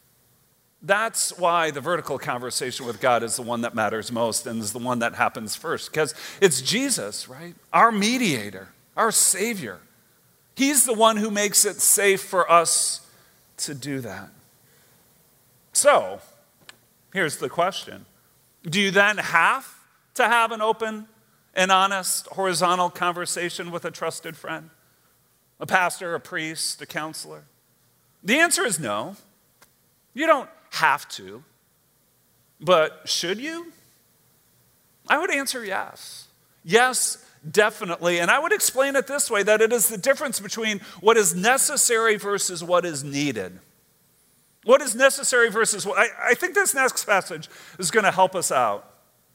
That's 0.82 1.38
why 1.38 1.72
the 1.72 1.82
vertical 1.82 2.20
conversation 2.20 2.86
with 2.86 3.00
God 3.00 3.24
is 3.24 3.38
the 3.38 3.42
one 3.42 3.62
that 3.62 3.74
matters 3.74 4.12
most 4.12 4.46
and 4.46 4.62
is 4.62 4.74
the 4.74 4.80
one 4.80 5.00
that 5.00 5.16
happens 5.16 5.56
first, 5.56 5.90
because 5.90 6.14
it's 6.42 6.62
Jesus, 6.62 7.30
right? 7.30 7.56
Our 7.72 7.92
mediator, 7.92 8.68
our 8.96 9.12
Savior. 9.12 9.80
He's 10.56 10.86
the 10.86 10.94
one 10.94 11.18
who 11.18 11.32
makes 11.32 11.66
it 11.66 11.78
safe 11.78 12.22
for 12.22 12.50
us 12.52 13.03
to 13.58 13.74
do 13.74 14.00
that. 14.02 14.30
So, 15.74 16.20
here's 17.14 17.38
the 17.38 17.50
question 17.50 18.06
Do 18.64 18.80
you 18.80 18.92
then 18.92 19.18
have 19.18 19.68
to 20.16 20.28
have 20.28 20.52
an 20.52 20.62
open 20.62 21.08
and 21.54 21.72
honest 21.72 22.28
horizontal 22.28 22.90
conversation 22.90 23.72
with 23.72 23.86
a 23.86 23.92
trusted 23.92 24.36
friend? 24.36 24.70
A 25.60 25.66
pastor, 25.66 26.16
a 26.16 26.20
priest, 26.20 26.82
a 26.82 26.86
counselor? 26.86 27.44
The 28.24 28.40
answer 28.40 28.66
is 28.66 28.80
no. 28.80 29.16
You 30.14 30.28
don't 30.28 30.50
have 30.72 31.08
to. 31.10 31.44
But 32.60 33.02
should 33.06 33.40
you? 33.40 33.72
I 35.08 35.20
would 35.20 35.32
answer 35.32 35.64
yes. 35.64 36.28
Yes, 36.64 37.23
definitely. 37.50 38.20
And 38.20 38.32
I 38.32 38.40
would 38.40 38.54
explain 38.54 38.96
it 38.96 39.08
this 39.08 39.30
way 39.30 39.44
that 39.44 39.62
it 39.62 39.74
is 39.74 39.90
the 39.90 39.98
difference 39.98 40.40
between 40.40 40.80
what 41.02 41.18
is 41.18 41.36
necessary 41.36 42.16
versus 42.16 42.64
what 42.64 42.86
is 42.86 43.04
needed. 43.04 43.60
What 44.64 44.82
is 44.82 44.96
necessary 44.96 45.50
versus 45.50 45.86
what? 45.86 45.98
I, 45.98 46.32
I 46.32 46.34
think 46.36 46.56
this 46.56 46.74
next 46.74 47.06
passage 47.06 47.50
is 47.80 47.92
going 47.92 48.06
to 48.06 48.12
help 48.12 48.34
us 48.36 48.52
out. 48.52 48.90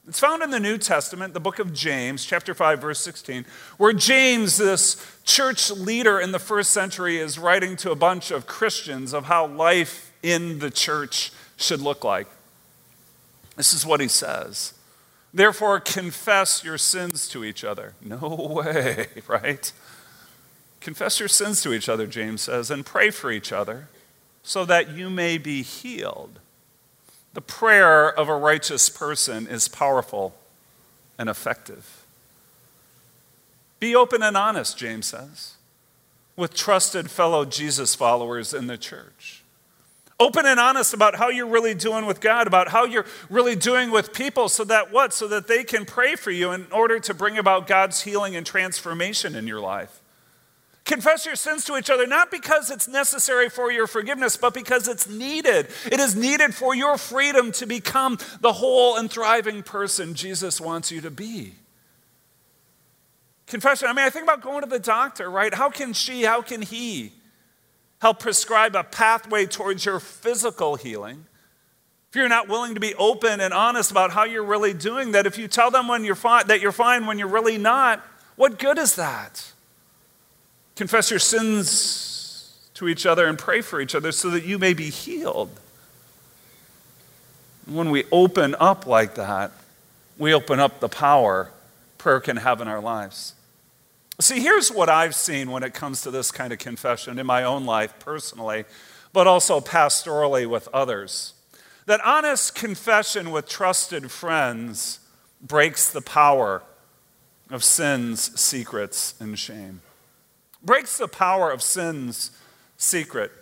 It's 0.07 0.21
found 0.21 0.43
in 0.43 0.51
the 0.51 0.59
New 0.59 0.79
Testament, 0.79 1.35
the 1.35 1.41
book 1.41 1.59
of 1.59 1.75
James, 1.75 2.25
chapter 2.25 2.55
5, 2.55 2.81
verse 2.81 2.99
16, 3.01 3.45
where 3.77 3.93
James, 3.93 4.57
this 4.57 4.97
church 5.25 5.71
leader 5.71 6.19
in 6.19 6.33
the 6.33 6.39
first 6.39 6.71
century, 6.71 7.19
is 7.19 7.39
writing 7.39 7.77
to 7.77 7.91
a 7.91 7.95
bunch 7.95 8.31
of 8.31 8.47
Christians 8.47 9.13
of 9.13 9.27
how 9.27 9.47
life 9.47 10.11
in 10.23 10.61
the 10.61 10.71
church 10.71 11.31
should 11.59 11.83
look 11.83 12.05
like. 12.05 12.27
This 13.57 13.75
is 13.75 13.85
what 13.85 14.01
he 14.01 14.09
says. 14.09 14.73
Therefore, 15.33 15.79
confess 15.81 16.65
your 16.65 16.79
sins 16.79 17.29
to 17.29 17.45
each 17.45 17.65
other. 17.65 17.95
No 18.03 18.17
way, 18.19 19.09
right? 19.29 19.73
Confess 20.81 21.21
your 21.21 21.29
sins 21.29 21.63
to 21.63 21.73
each 21.73 21.89
other, 21.89 22.07
James 22.07 22.43
says, 22.43 22.71
and 22.71 22.87
pray 22.87 23.11
for 23.11 23.31
each 23.31 23.53
other 23.53 23.89
so 24.43 24.65
that 24.65 24.91
you 24.91 25.11
may 25.11 25.37
be 25.37 25.63
healed. 25.63 26.39
The 27.35 27.41
prayer 27.43 28.11
of 28.11 28.29
a 28.29 28.37
righteous 28.37 28.89
person 28.89 29.47
is 29.47 29.69
powerful 29.69 30.35
and 31.19 31.29
effective. 31.29 32.05
Be 33.81 33.95
open 33.95 34.23
and 34.23 34.37
honest, 34.37 34.79
James 34.79 35.07
says, 35.07 35.55
with 36.37 36.55
trusted 36.55 37.11
fellow 37.11 37.45
Jesus 37.45 37.95
followers 37.95 38.55
in 38.55 38.67
the 38.67 38.79
church. 38.79 39.38
Open 40.21 40.47
and 40.47 40.59
honest 40.59 40.95
about 40.95 41.15
how 41.15 41.29
you're 41.29 41.47
really 41.47 41.75
doing 41.75 42.05
with 42.05 42.21
God, 42.21 42.49
about 42.49 42.69
how 42.69 42.85
you're 42.85 43.07
really 43.31 43.55
doing 43.55 43.93
with 43.93 44.13
people, 44.13 44.49
so 44.49 44.65
that 44.65 44.93
what? 44.93 45.13
So 45.13 45.29
that 45.29 45.47
they 45.47 45.63
can 45.63 45.85
pray 45.85 46.17
for 46.17 46.33
you 46.33 46.51
in 46.51 46.67
order 46.73 46.99
to 46.99 47.15
bring 47.15 47.39
about 47.39 47.69
God's 47.69 48.03
healing 48.03 48.35
and 48.35 48.45
transformation 48.45 49.37
in 49.37 49.47
your 49.47 49.61
life. 49.61 50.01
Confess 50.85 51.27
your 51.27 51.37
sins 51.37 51.65
to 51.67 51.77
each 51.77 51.91
other, 51.91 52.07
not 52.07 52.31
because 52.31 52.71
it's 52.71 52.89
necessary 52.89 53.49
for 53.49 53.71
your 53.71 53.87
forgiveness, 53.87 54.37
but 54.37 54.55
because 54.55 54.89
it's 54.89 55.09
needed. 55.09 55.69
It 55.85 56.01
is 56.01 56.17
needed 56.17 56.55
for 56.55 56.75
your 56.75 56.99
freedom 56.99 57.53
to 57.53 57.67
become 57.67 58.19
the 58.41 58.55
whole 58.55 58.97
and 58.97 59.11
thriving 59.11 59.63
person 59.63 60.15
Jesus 60.15 60.61
wants 60.61 60.91
you 60.91 61.03
to 61.03 61.11
be. 61.11 61.55
Confession, 63.47 63.87
I 63.89 63.93
mean, 63.93 64.05
I 64.05 64.11
think 64.11 64.25
about 64.25 64.41
going 64.41 64.63
to 64.63 64.69
the 64.69 64.79
doctor, 64.79 65.31
right? 65.31 65.55
How 65.55 65.71
can 65.71 65.93
she, 65.93 66.23
how 66.25 66.43
can 66.43 66.63
he 66.63 67.13
help 68.01 68.21
prescribe 68.21 68.75
a 68.75 68.85
pathway 68.85 69.47
towards 69.47 69.85
your 69.85 70.01
physical 70.01 70.77
healing? 70.77 71.27
If 72.11 72.17
you're 72.17 72.29
not 72.29 72.49
willing 72.49 72.75
to 72.75 72.81
be 72.81 72.95
open 72.95 73.41
and 73.41 73.53
honest 73.53 73.91
about 73.91 74.13
how 74.13 74.25
you're 74.25 74.45
really 74.45 74.73
doing 74.73 75.13
that, 75.13 75.27
if 75.27 75.37
you 75.37 75.47
tell 75.47 75.71
them 75.71 75.89
when 75.89 76.05
you're 76.05 76.15
fine, 76.15 76.47
that 76.47 76.61
you're 76.61 76.73
fine 76.73 77.07
when 77.07 77.19
you're 77.19 77.29
really 77.29 77.59
not, 77.59 78.03
what 78.37 78.59
good 78.59 78.79
is 78.79 78.97
that? 78.97 79.53
Confess 80.75 81.11
your 81.11 81.19
sins 81.19 82.59
to 82.75 82.89
each 82.89 83.05
other 83.05 83.27
and 83.27 83.39
pray 83.39 83.61
for 83.61 83.81
each 83.81 83.95
other 83.95 84.13
so 84.13 84.31
that 84.31 84.45
you 84.45 84.59
may 84.59 84.73
be 84.73 84.91
healed. 84.91 85.51
When 87.67 87.91
we 87.91 88.05
open 88.11 88.55
up 88.59 88.87
like 88.87 89.17
that, 89.17 89.51
we 90.17 90.33
open 90.33 90.61
up 90.61 90.81
the 90.81 90.89
power 90.89 91.51
prayer 91.99 92.21
can 92.21 92.39
have 92.39 92.61
in 92.61 92.69
our 92.69 92.81
lives. 92.81 93.35
See, 94.21 94.41
here's 94.41 94.71
what 94.71 94.89
I've 94.89 95.15
seen 95.15 95.51
when 95.51 95.63
it 95.63 95.75
comes 95.75 96.03
to 96.03 96.11
this 96.11 96.31
kind 96.31 96.53
of 96.53 96.59
confession 96.59 97.19
in 97.19 97.27
my 97.27 97.45
own 97.45 97.65
life 97.65 97.95
personally, 97.99 98.65
but 99.13 99.27
also 99.27 99.61
pastorally 99.61 100.47
with 100.47 100.69
others. 100.75 101.35
That 101.87 102.01
honest 102.05 102.55
confession 102.55 103.31
with 103.31 103.49
trusted 103.49 104.11
friends 104.11 105.01
breaks 105.41 105.89
the 105.89 106.03
power 106.03 106.63
of 107.51 107.63
sin's 107.63 108.39
secrets 108.39 109.15
and 109.21 109.39
shame 109.39 109.81
breaks 110.63 110.99
the 110.99 111.09
power 111.09 111.51
of 111.51 111.63
sin's 111.63 112.31
secret 112.77 113.33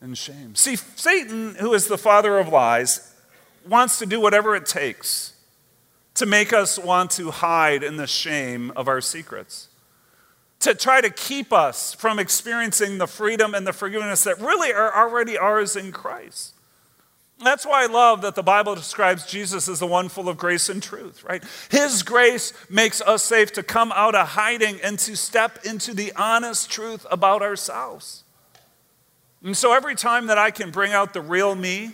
and 0.00 0.16
shame. 0.16 0.54
See, 0.54 0.76
Satan, 0.76 1.56
who 1.56 1.74
is 1.74 1.86
the 1.86 1.98
father 1.98 2.38
of 2.38 2.48
lies, 2.48 3.14
wants 3.68 3.98
to 3.98 4.06
do 4.06 4.20
whatever 4.20 4.54
it 4.54 4.66
takes 4.66 5.34
to 6.14 6.26
make 6.26 6.52
us 6.52 6.78
want 6.78 7.10
to 7.12 7.30
hide 7.30 7.82
in 7.82 7.96
the 7.96 8.06
shame 8.06 8.72
of 8.76 8.88
our 8.88 9.00
secrets, 9.00 9.68
to 10.60 10.74
try 10.74 11.00
to 11.00 11.10
keep 11.10 11.52
us 11.52 11.94
from 11.94 12.18
experiencing 12.18 12.98
the 12.98 13.06
freedom 13.06 13.54
and 13.54 13.66
the 13.66 13.72
forgiveness 13.72 14.24
that 14.24 14.40
really 14.40 14.72
are 14.72 14.94
already 14.94 15.36
ours 15.36 15.76
in 15.76 15.92
Christ. 15.92 16.54
That's 17.38 17.66
why 17.66 17.82
I 17.82 17.86
love 17.86 18.22
that 18.22 18.34
the 18.34 18.42
Bible 18.42 18.74
describes 18.74 19.26
Jesus 19.26 19.68
as 19.68 19.80
the 19.80 19.86
one 19.86 20.08
full 20.08 20.28
of 20.28 20.38
grace 20.38 20.70
and 20.70 20.82
truth, 20.82 21.22
right? 21.22 21.44
His 21.70 22.02
grace 22.02 22.54
makes 22.70 23.02
us 23.02 23.22
safe 23.22 23.52
to 23.52 23.62
come 23.62 23.92
out 23.94 24.14
of 24.14 24.28
hiding 24.28 24.80
and 24.82 24.98
to 25.00 25.16
step 25.16 25.58
into 25.64 25.92
the 25.92 26.12
honest 26.16 26.70
truth 26.70 27.04
about 27.10 27.42
ourselves. 27.42 28.24
And 29.44 29.54
so 29.54 29.74
every 29.74 29.94
time 29.94 30.28
that 30.28 30.38
I 30.38 30.50
can 30.50 30.70
bring 30.70 30.92
out 30.92 31.12
the 31.12 31.20
real 31.20 31.54
me 31.54 31.92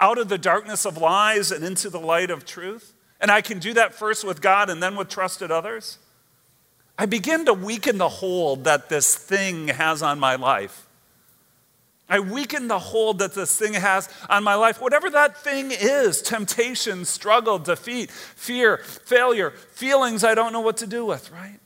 out 0.00 0.18
of 0.18 0.28
the 0.28 0.36
darkness 0.36 0.84
of 0.84 0.98
lies 0.98 1.50
and 1.50 1.64
into 1.64 1.88
the 1.88 2.00
light 2.00 2.30
of 2.30 2.44
truth, 2.44 2.92
and 3.20 3.30
I 3.30 3.40
can 3.40 3.58
do 3.58 3.72
that 3.72 3.94
first 3.94 4.22
with 4.22 4.42
God 4.42 4.68
and 4.68 4.82
then 4.82 4.96
with 4.96 5.08
trusted 5.08 5.50
others, 5.50 5.98
I 6.96 7.06
begin 7.06 7.46
to 7.46 7.54
weaken 7.54 7.98
the 7.98 8.08
hold 8.08 8.64
that 8.64 8.88
this 8.88 9.16
thing 9.16 9.68
has 9.68 10.02
on 10.02 10.20
my 10.20 10.36
life 10.36 10.84
I 12.08 12.20
weaken 12.20 12.68
the 12.68 12.78
hold 12.78 13.20
that 13.20 13.34
this 13.34 13.58
thing 13.58 13.74
has 13.74 14.08
on 14.28 14.44
my 14.44 14.54
life, 14.54 14.80
whatever 14.80 15.08
that 15.10 15.38
thing 15.38 15.70
is 15.72 16.20
temptation, 16.20 17.04
struggle, 17.04 17.58
defeat, 17.58 18.10
fear, 18.10 18.78
failure, 18.78 19.50
feelings 19.50 20.22
I 20.22 20.34
don't 20.34 20.52
know 20.52 20.60
what 20.60 20.76
to 20.78 20.86
do 20.86 21.04
with, 21.06 21.30
right? 21.30 21.58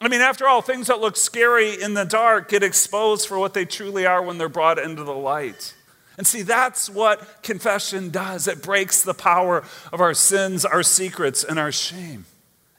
I 0.00 0.08
mean, 0.08 0.20
after 0.20 0.46
all, 0.46 0.62
things 0.62 0.86
that 0.88 1.00
look 1.00 1.16
scary 1.16 1.80
in 1.80 1.94
the 1.94 2.04
dark 2.04 2.50
get 2.50 2.62
exposed 2.62 3.26
for 3.26 3.38
what 3.38 3.54
they 3.54 3.64
truly 3.64 4.06
are 4.06 4.22
when 4.22 4.38
they're 4.38 4.48
brought 4.48 4.78
into 4.78 5.02
the 5.02 5.14
light. 5.14 5.74
And 6.16 6.26
see, 6.26 6.42
that's 6.42 6.90
what 6.90 7.42
confession 7.42 8.10
does 8.10 8.46
it 8.46 8.62
breaks 8.62 9.02
the 9.02 9.14
power 9.14 9.64
of 9.92 10.00
our 10.00 10.14
sins, 10.14 10.64
our 10.64 10.82
secrets, 10.82 11.42
and 11.42 11.58
our 11.58 11.72
shame. 11.72 12.26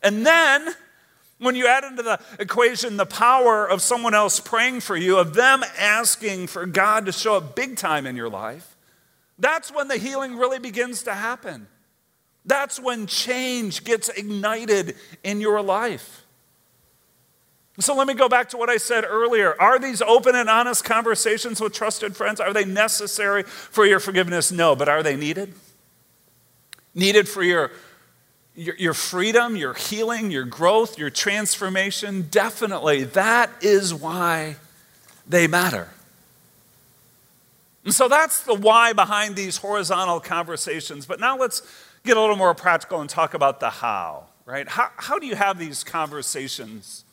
And 0.02 0.26
then, 0.26 0.76
when 1.40 1.56
you 1.56 1.68
add 1.68 1.84
into 1.84 2.04
the 2.04 2.20
equation 2.38 2.98
the 2.98 3.06
power 3.06 3.68
of 3.68 3.82
someone 3.82 4.14
else 4.14 4.40
praying 4.40 4.82
for 4.82 4.96
you, 4.96 5.18
of 5.18 5.34
them 5.34 5.64
asking 5.78 6.48
for 6.48 6.66
God 6.66 7.06
to 7.08 7.12
show 7.12 7.38
up 7.38 7.56
big 7.56 7.78
time 7.78 8.06
in 8.06 8.16
your 8.16 8.30
life, 8.30 8.76
that's 9.38 9.74
when 9.74 9.88
the 9.88 9.98
healing 9.98 10.38
really 10.38 10.60
begins 10.60 11.04
to 11.04 11.14
happen. 11.14 11.68
That's 12.46 12.80
when 12.80 13.08
change 13.08 13.84
gets 13.84 14.10
ignited 14.10 14.96
in 15.24 15.40
your 15.42 15.62
life. 15.62 16.26
So 17.80 17.96
let 17.96 18.08
me 18.08 18.14
go 18.14 18.28
back 18.28 18.50
to 18.50 18.58
what 18.58 18.70
I 18.70 18.76
said 18.76 19.06
earlier. 19.08 19.60
Are 19.62 19.80
these 19.80 20.02
open 20.02 20.36
and 20.36 20.50
honest 20.50 20.84
conversations 20.84 21.62
with 21.62 21.72
trusted 21.72 22.16
friends 22.18 22.42
are 22.42 22.52
they 22.52 22.66
necessary 22.66 23.44
for 23.44 23.86
your 23.86 24.02
forgiveness? 24.02 24.52
No, 24.52 24.76
but 24.76 24.90
are 24.90 25.02
they 25.02 25.16
needed? 25.16 25.54
Needed 26.94 27.30
for 27.30 27.42
your 27.42 27.72
your, 28.60 28.76
your 28.76 28.94
freedom, 28.94 29.56
your 29.56 29.74
healing, 29.74 30.32
your 30.32 30.44
growth, 30.44 31.00
your 31.00 31.10
transformation, 31.10 32.28
definitely 32.30 33.06
that 33.06 33.50
is 33.62 33.94
why 33.94 34.58
they 35.26 35.48
matter. 35.48 35.88
And 37.86 37.94
so 37.94 38.10
that's 38.10 38.44
the 38.44 38.54
why 38.54 38.92
behind 38.92 39.38
these 39.38 39.58
horizontal 39.58 40.20
conversations. 40.20 41.06
But 41.06 41.22
now 41.22 41.38
let's 41.38 41.62
get 42.04 42.18
a 42.18 42.20
little 42.20 42.36
more 42.36 42.54
practical 42.54 43.00
and 43.00 43.10
talk 43.10 43.34
about 43.34 43.62
the 43.62 43.70
how, 43.70 44.26
right? 44.46 44.68
How, 44.68 44.90
how 44.98 45.20
do 45.20 45.26
you 45.26 45.36
have 45.36 45.58
these 45.58 45.86
conversations 45.86 47.06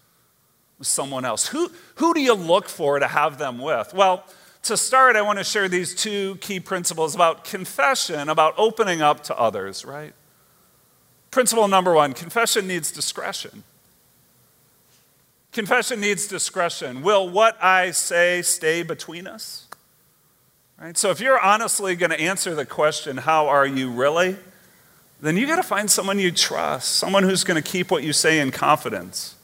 with 0.81 0.89
someone 0.89 1.25
else? 1.25 1.47
Who, 1.47 1.71
who 1.95 2.13
do 2.13 2.21
you 2.21 2.35
look 2.35 2.69
for 2.69 2.99
to 2.99 3.07
have 3.07 3.39
them 3.39 3.59
with? 3.59 3.95
Well, 3.95 4.25
to 4.65 4.77
start, 4.77 5.15
I 5.15 5.23
want 5.23 5.39
to 5.39 5.45
share 5.45 5.69
these 5.69 5.95
two 5.95 6.35
key 6.41 6.59
principles 6.59 7.15
about 7.15 7.45
confession, 7.45 8.29
about 8.29 8.55
opening 8.59 9.01
up 9.01 9.23
to 9.25 9.39
others, 9.39 9.85
right? 9.85 10.13
Principle 11.37 11.69
number 11.69 11.93
one 11.93 12.15
confession 12.15 12.67
needs 12.67 12.91
discretion. 12.91 13.63
Confession 15.53 16.01
needs 16.01 16.27
discretion. 16.27 17.03
Will 17.03 17.29
what 17.29 17.63
I 17.63 17.91
say 17.91 18.41
stay 18.41 18.83
between 18.83 19.27
us? 19.27 19.67
Right? 20.81 20.97
So 20.97 21.11
if 21.11 21.21
you're 21.21 21.39
honestly 21.39 21.95
going 21.95 22.09
to 22.09 22.19
answer 22.19 22.55
the 22.55 22.65
question, 22.65 23.19
how 23.19 23.49
are 23.49 23.67
you 23.67 23.91
really? 23.91 24.37
Then 25.21 25.37
you 25.37 25.47
got 25.47 25.57
to 25.57 25.63
find 25.63 25.91
someone 25.91 26.19
you 26.19 26.33
trust, 26.33 26.95
someone 26.95 27.23
who's 27.23 27.45
going 27.45 27.63
to 27.63 27.71
keep 27.71 27.91
what 27.91 28.03
you 28.03 28.15
say 28.15 28.41
in 28.41 28.51
confidence. 28.51 29.35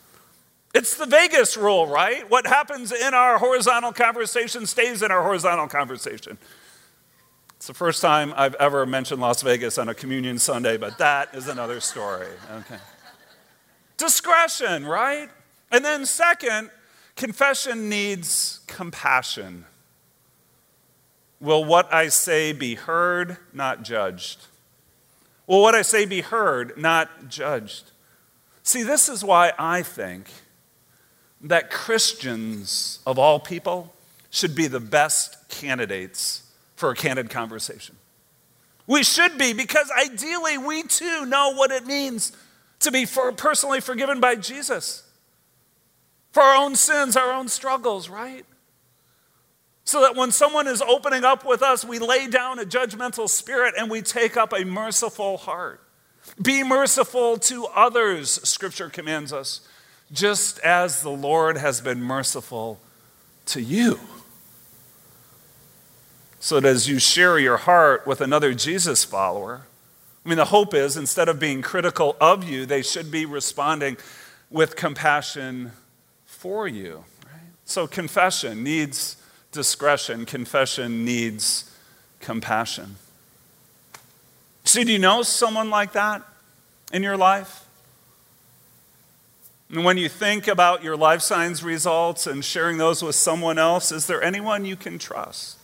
It's 0.73 0.97
the 0.97 1.05
Vegas 1.05 1.59
rule, 1.59 1.87
right? 1.87 2.23
What 2.31 2.47
happens 2.47 2.91
in 2.91 3.13
our 3.13 3.37
horizontal 3.37 3.93
conversation 3.93 4.65
stays 4.65 5.03
in 5.03 5.11
our 5.11 5.23
horizontal 5.23 5.69
conversation. 5.69 6.39
It's 7.63 7.69
the 7.69 7.75
first 7.75 8.03
time 8.03 8.35
I've 8.37 8.57
ever 8.57 8.85
mentioned 8.85 9.21
Las 9.21 9.41
Vegas 9.41 9.79
on 9.79 9.89
a 9.89 9.95
communion 9.95 10.37
Sunday, 10.41 10.77
but 10.77 10.99
that 10.99 11.33
is 11.33 11.47
another 11.47 11.79
story. 11.79 12.27
Okay. 12.51 12.75
Discretion, 13.97 14.85
right? 14.85 15.31
And 15.71 15.85
then, 15.85 16.05
second, 16.05 16.73
confession 17.15 17.89
needs 17.89 18.63
compassion. 18.67 19.65
Will 21.39 21.65
what 21.65 21.95
I 21.95 22.09
say 22.09 22.53
be 22.53 22.75
heard, 22.75 23.37
not 23.53 23.85
judged? 23.85 24.49
Will 25.47 25.63
what 25.63 25.77
I 25.77 25.83
say 25.83 26.05
be 26.05 26.21
heard, 26.21 26.77
not 26.77 27.29
judged? 27.29 27.93
See, 28.65 28.83
this 28.83 29.09
is 29.09 29.23
why 29.23 29.53
I 29.57 29.83
think 29.83 30.33
that 31.41 31.71
Christians, 31.71 32.99
of 33.07 33.21
all 33.21 33.39
people, 33.39 33.95
should 34.31 34.57
be 34.57 34.67
the 34.67 34.81
best 34.81 35.49
candidates 35.49 36.42
for 36.83 36.91
a 36.91 36.97
candid 36.97 37.31
conversation. 37.31 37.95
We 38.89 39.05
should 39.05 39.39
be, 39.39 39.53
because 39.53 39.89
ideally 39.97 40.59
we 40.59 40.83
too 40.83 41.25
know 41.27 41.55
what 41.55 41.71
it 41.71 41.87
means 41.87 42.33
to 42.81 42.91
be 42.91 43.05
for 43.05 43.31
personally 43.31 43.81
forgiven 43.81 44.19
by 44.19 44.35
Jesus 44.35 45.05
for 46.33 46.43
our 46.43 46.57
own 46.57 46.75
sins, 46.75 47.17
our 47.17 47.33
own 47.33 47.47
struggles, 47.47 48.09
right? 48.09 48.45
So 49.85 50.01
that 50.01 50.17
when 50.17 50.33
someone 50.33 50.67
is 50.67 50.83
opening 50.83 51.23
up 51.23 51.47
with 51.47 51.63
us, 51.63 51.85
we 51.85 52.01
lay 52.01 52.27
down 52.27 52.59
a 52.59 52.65
judgmental 52.65 53.29
spirit 53.29 53.75
and 53.79 53.89
we 53.89 54.03
take 54.03 54.37
up 54.37 54.53
a 54.53 54.65
merciful 54.65 55.37
heart. 55.37 55.81
Be 56.43 56.65
merciful 56.65 57.39
to 57.39 57.67
others, 57.67 58.41
Scripture 58.43 58.89
commands 58.89 59.33
us, 59.33 59.61
just 60.11 60.59
as 60.65 61.03
the 61.03 61.11
Lord 61.11 61.59
has 61.59 61.81
been 61.81 62.03
merciful 62.03 62.81
to 63.47 63.63
you 63.63 64.01
so 66.43 66.59
that 66.59 66.69
as 66.69 66.89
you 66.89 66.99
share 66.99 67.39
your 67.39 67.57
heart 67.57 68.05
with 68.05 68.21
another 68.21 68.53
Jesus 68.53 69.05
follower, 69.05 69.63
I 70.27 70.29
mean, 70.29 70.39
the 70.39 70.47
hope 70.47 70.75
is 70.75 70.97
instead 70.97 71.29
of 71.29 71.39
being 71.39 71.63
critical 71.63 72.17
of 72.21 72.43
you, 72.43 72.67
they 72.67 72.83
should 72.83 73.13
be 73.13 73.25
responding 73.25 73.97
with 74.51 74.75
compassion 74.75 75.71
for 76.27 76.67
you. 76.67 77.05
Right? 77.25 77.43
So, 77.65 77.87
confession 77.87 78.65
needs 78.65 79.19
discretion. 79.53 80.27
Confession 80.27 81.05
needs 81.05 81.71
compassion. 82.19 82.97
So, 84.65 84.83
do 84.83 84.91
you 84.91 84.99
know 84.99 85.23
someone 85.23 85.71
like 85.71 85.93
that 85.93 86.23
in 86.93 87.05
your 87.05 87.17
life? 87.17 87.65
And 89.71 89.85
when 89.85 89.97
you 89.97 90.09
think 90.09 90.49
about 90.49 90.83
your 90.83 90.97
life 90.97 91.21
signs 91.21 91.63
results 91.63 92.27
and 92.27 92.45
sharing 92.45 92.79
those 92.79 93.01
with 93.01 93.15
someone 93.15 93.61
else, 93.61 93.93
is 93.93 94.09
there 94.09 94.21
anyone 94.21 94.65
you 94.65 94.75
can 94.75 94.99
trust? 94.99 95.59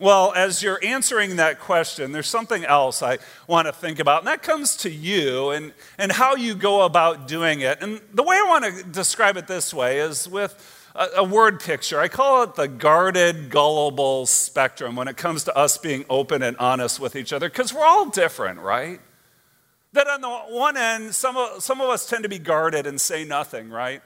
Well, 0.00 0.32
as 0.34 0.62
you're 0.62 0.82
answering 0.82 1.36
that 1.36 1.60
question, 1.60 2.12
there's 2.12 2.26
something 2.26 2.64
else 2.64 3.02
I 3.02 3.18
want 3.46 3.66
to 3.66 3.72
think 3.72 3.98
about, 3.98 4.20
and 4.20 4.28
that 4.28 4.42
comes 4.42 4.74
to 4.78 4.90
you 4.90 5.50
and, 5.50 5.74
and 5.98 6.10
how 6.10 6.36
you 6.36 6.54
go 6.54 6.86
about 6.86 7.28
doing 7.28 7.60
it. 7.60 7.82
And 7.82 8.00
the 8.14 8.22
way 8.22 8.34
I 8.34 8.46
want 8.48 8.64
to 8.64 8.82
describe 8.82 9.36
it 9.36 9.46
this 9.46 9.74
way 9.74 9.98
is 9.98 10.26
with 10.26 10.88
a, 10.94 11.08
a 11.18 11.24
word 11.24 11.60
picture. 11.60 12.00
I 12.00 12.08
call 12.08 12.44
it 12.44 12.54
the 12.54 12.66
guarded, 12.66 13.50
gullible 13.50 14.24
spectrum 14.24 14.96
when 14.96 15.06
it 15.06 15.18
comes 15.18 15.44
to 15.44 15.54
us 15.54 15.76
being 15.76 16.06
open 16.08 16.42
and 16.42 16.56
honest 16.56 16.98
with 16.98 17.14
each 17.14 17.34
other, 17.34 17.50
because 17.50 17.74
we're 17.74 17.84
all 17.84 18.06
different, 18.08 18.60
right? 18.60 19.00
That 19.92 20.08
on 20.08 20.22
the 20.22 20.30
one 20.30 20.78
end, 20.78 21.14
some 21.14 21.36
of, 21.36 21.62
some 21.62 21.82
of 21.82 21.90
us 21.90 22.08
tend 22.08 22.22
to 22.22 22.30
be 22.30 22.38
guarded 22.38 22.86
and 22.86 22.98
say 22.98 23.26
nothing, 23.26 23.68
right? 23.68 24.00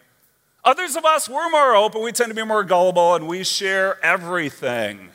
Others 0.65 0.97
of 0.97 1.05
us, 1.05 1.29
we're 1.29 1.51
more 1.51 1.77
open, 1.77 2.03
we 2.03 2.11
tend 2.11 2.31
to 2.31 2.35
be 2.35 2.45
more 2.45 2.65
gullible, 2.65 3.15
and 3.15 3.29
we 3.29 3.45
share 3.45 4.05
everything. 4.05 5.11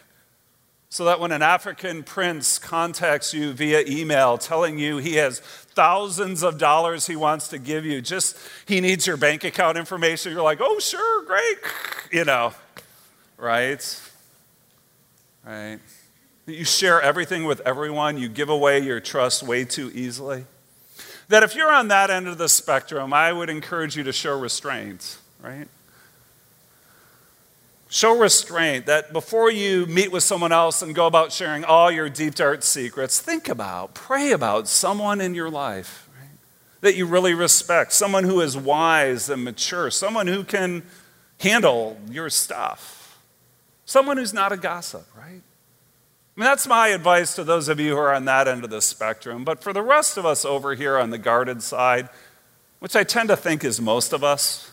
So 0.92 1.06
that 1.06 1.20
when 1.20 1.32
an 1.32 1.44
African 1.44 2.02
prince 2.02 2.58
contacts 2.58 3.32
you 3.32 3.54
via 3.54 3.84
email 3.88 4.40
telling 4.40 4.80
you 4.80 4.98
he 4.98 5.16
has 5.16 5.40
thousands 5.40 6.42
of 6.42 6.58
dollars 6.58 7.06
he 7.06 7.16
wants 7.16 7.48
to 7.50 7.60
give 7.60 7.86
you, 7.86 8.02
just 8.02 8.38
he 8.66 8.82
needs 8.82 9.06
your 9.06 9.16
bank 9.16 9.44
account 9.44 9.78
information, 9.78 10.34
you're 10.34 10.42
like, 10.42 10.58
oh, 10.62 10.80
sure, 10.80 11.26
great, 11.26 11.58
you 12.12 12.26
know, 12.26 12.54
right? 13.38 14.02
Right? 15.46 15.78
You 16.48 16.66
share 16.66 17.00
everything 17.00 17.46
with 17.46 17.62
everyone, 17.62 18.18
you 18.18 18.28
give 18.28 18.50
away 18.50 18.80
your 18.80 19.00
trust 19.00 19.44
way 19.44 19.66
too 19.66 19.92
easily. 19.94 20.46
That 21.28 21.44
if 21.44 21.56
you're 21.56 21.72
on 21.72 21.90
that 21.90 22.10
end 22.10 22.28
of 22.28 22.40
the 22.40 22.50
spectrum, 22.50 23.14
I 23.14 23.32
would 23.32 23.52
encourage 23.52 23.96
you 23.96 24.04
to 24.06 24.12
show 24.12 24.38
restraint, 24.40 25.20
right? 25.44 25.68
Show 27.92 28.18
restraint 28.18 28.86
that 28.86 29.12
before 29.12 29.52
you 29.52 29.88
meet 29.88 30.12
with 30.12 30.22
someone 30.22 30.52
else 30.52 30.84
and 30.84 30.94
go 30.94 31.08
about 31.08 31.32
sharing 31.32 31.64
all 31.64 31.90
your 31.90 32.08
deep, 32.08 32.36
dark 32.36 32.62
secrets, 32.62 33.20
think 33.20 33.50
about, 33.50 33.96
pray 33.96 34.32
about 34.32 34.68
someone 34.68 35.20
in 35.20 35.34
your 35.34 35.50
life 35.50 36.08
that 36.82 36.96
you 36.96 37.06
really 37.06 37.34
respect, 37.34 37.92
someone 37.92 38.24
who 38.24 38.42
is 38.42 38.56
wise 38.56 39.28
and 39.28 39.44
mature, 39.44 39.90
someone 39.92 40.28
who 40.28 40.44
can 40.44 40.84
handle 41.40 41.98
your 42.10 42.30
stuff, 42.30 43.20
someone 43.86 44.18
who's 44.18 44.34
not 44.34 44.52
a 44.52 44.58
gossip, 44.58 45.06
right? 45.18 45.42
I 46.40 46.40
mean, 46.40 46.46
that's 46.46 46.68
my 46.68 46.90
advice 46.90 47.36
to 47.36 47.44
those 47.44 47.68
of 47.68 47.80
you 47.80 47.92
who 47.92 47.98
are 47.98 48.14
on 48.14 48.26
that 48.26 48.48
end 48.48 48.64
of 48.64 48.70
the 48.70 48.82
spectrum. 48.82 49.44
But 49.44 49.62
for 49.62 49.74
the 49.74 49.82
rest 49.82 50.16
of 50.16 50.26
us 50.26 50.46
over 50.46 50.74
here 50.76 50.98
on 50.98 51.10
the 51.10 51.18
guarded 51.18 51.62
side, 51.62 52.08
which 52.80 52.96
I 52.96 53.04
tend 53.04 53.28
to 53.30 53.36
think 53.36 53.66
is 53.66 53.82
most 53.82 54.14
of 54.14 54.24
us, 54.24 54.72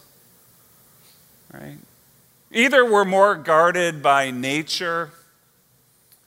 right? 1.52 1.78
Either 2.52 2.84
we're 2.84 3.04
more 3.04 3.34
guarded 3.34 4.02
by 4.02 4.30
nature, 4.30 5.10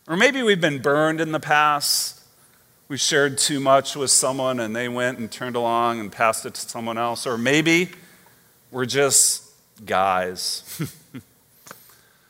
or 0.08 0.18
maybe 0.18 0.44
we've 0.44 0.62
been 0.62 0.82
burned 0.82 1.22
in 1.22 1.32
the 1.32 1.40
past. 1.40 2.22
We 2.88 2.98
shared 2.98 3.38
too 3.38 3.60
much 3.60 3.96
with 3.96 4.12
someone 4.12 4.60
and 4.60 4.76
they 4.76 4.90
went 4.90 5.20
and 5.20 5.32
turned 5.32 5.56
along 5.56 6.00
and 6.00 6.12
passed 6.12 6.46
it 6.46 6.56
to 6.56 6.62
someone 6.70 6.98
else. 6.98 7.28
Or 7.28 7.38
maybe 7.38 7.90
we're 8.72 8.86
just 8.86 9.46
guys. 9.86 10.82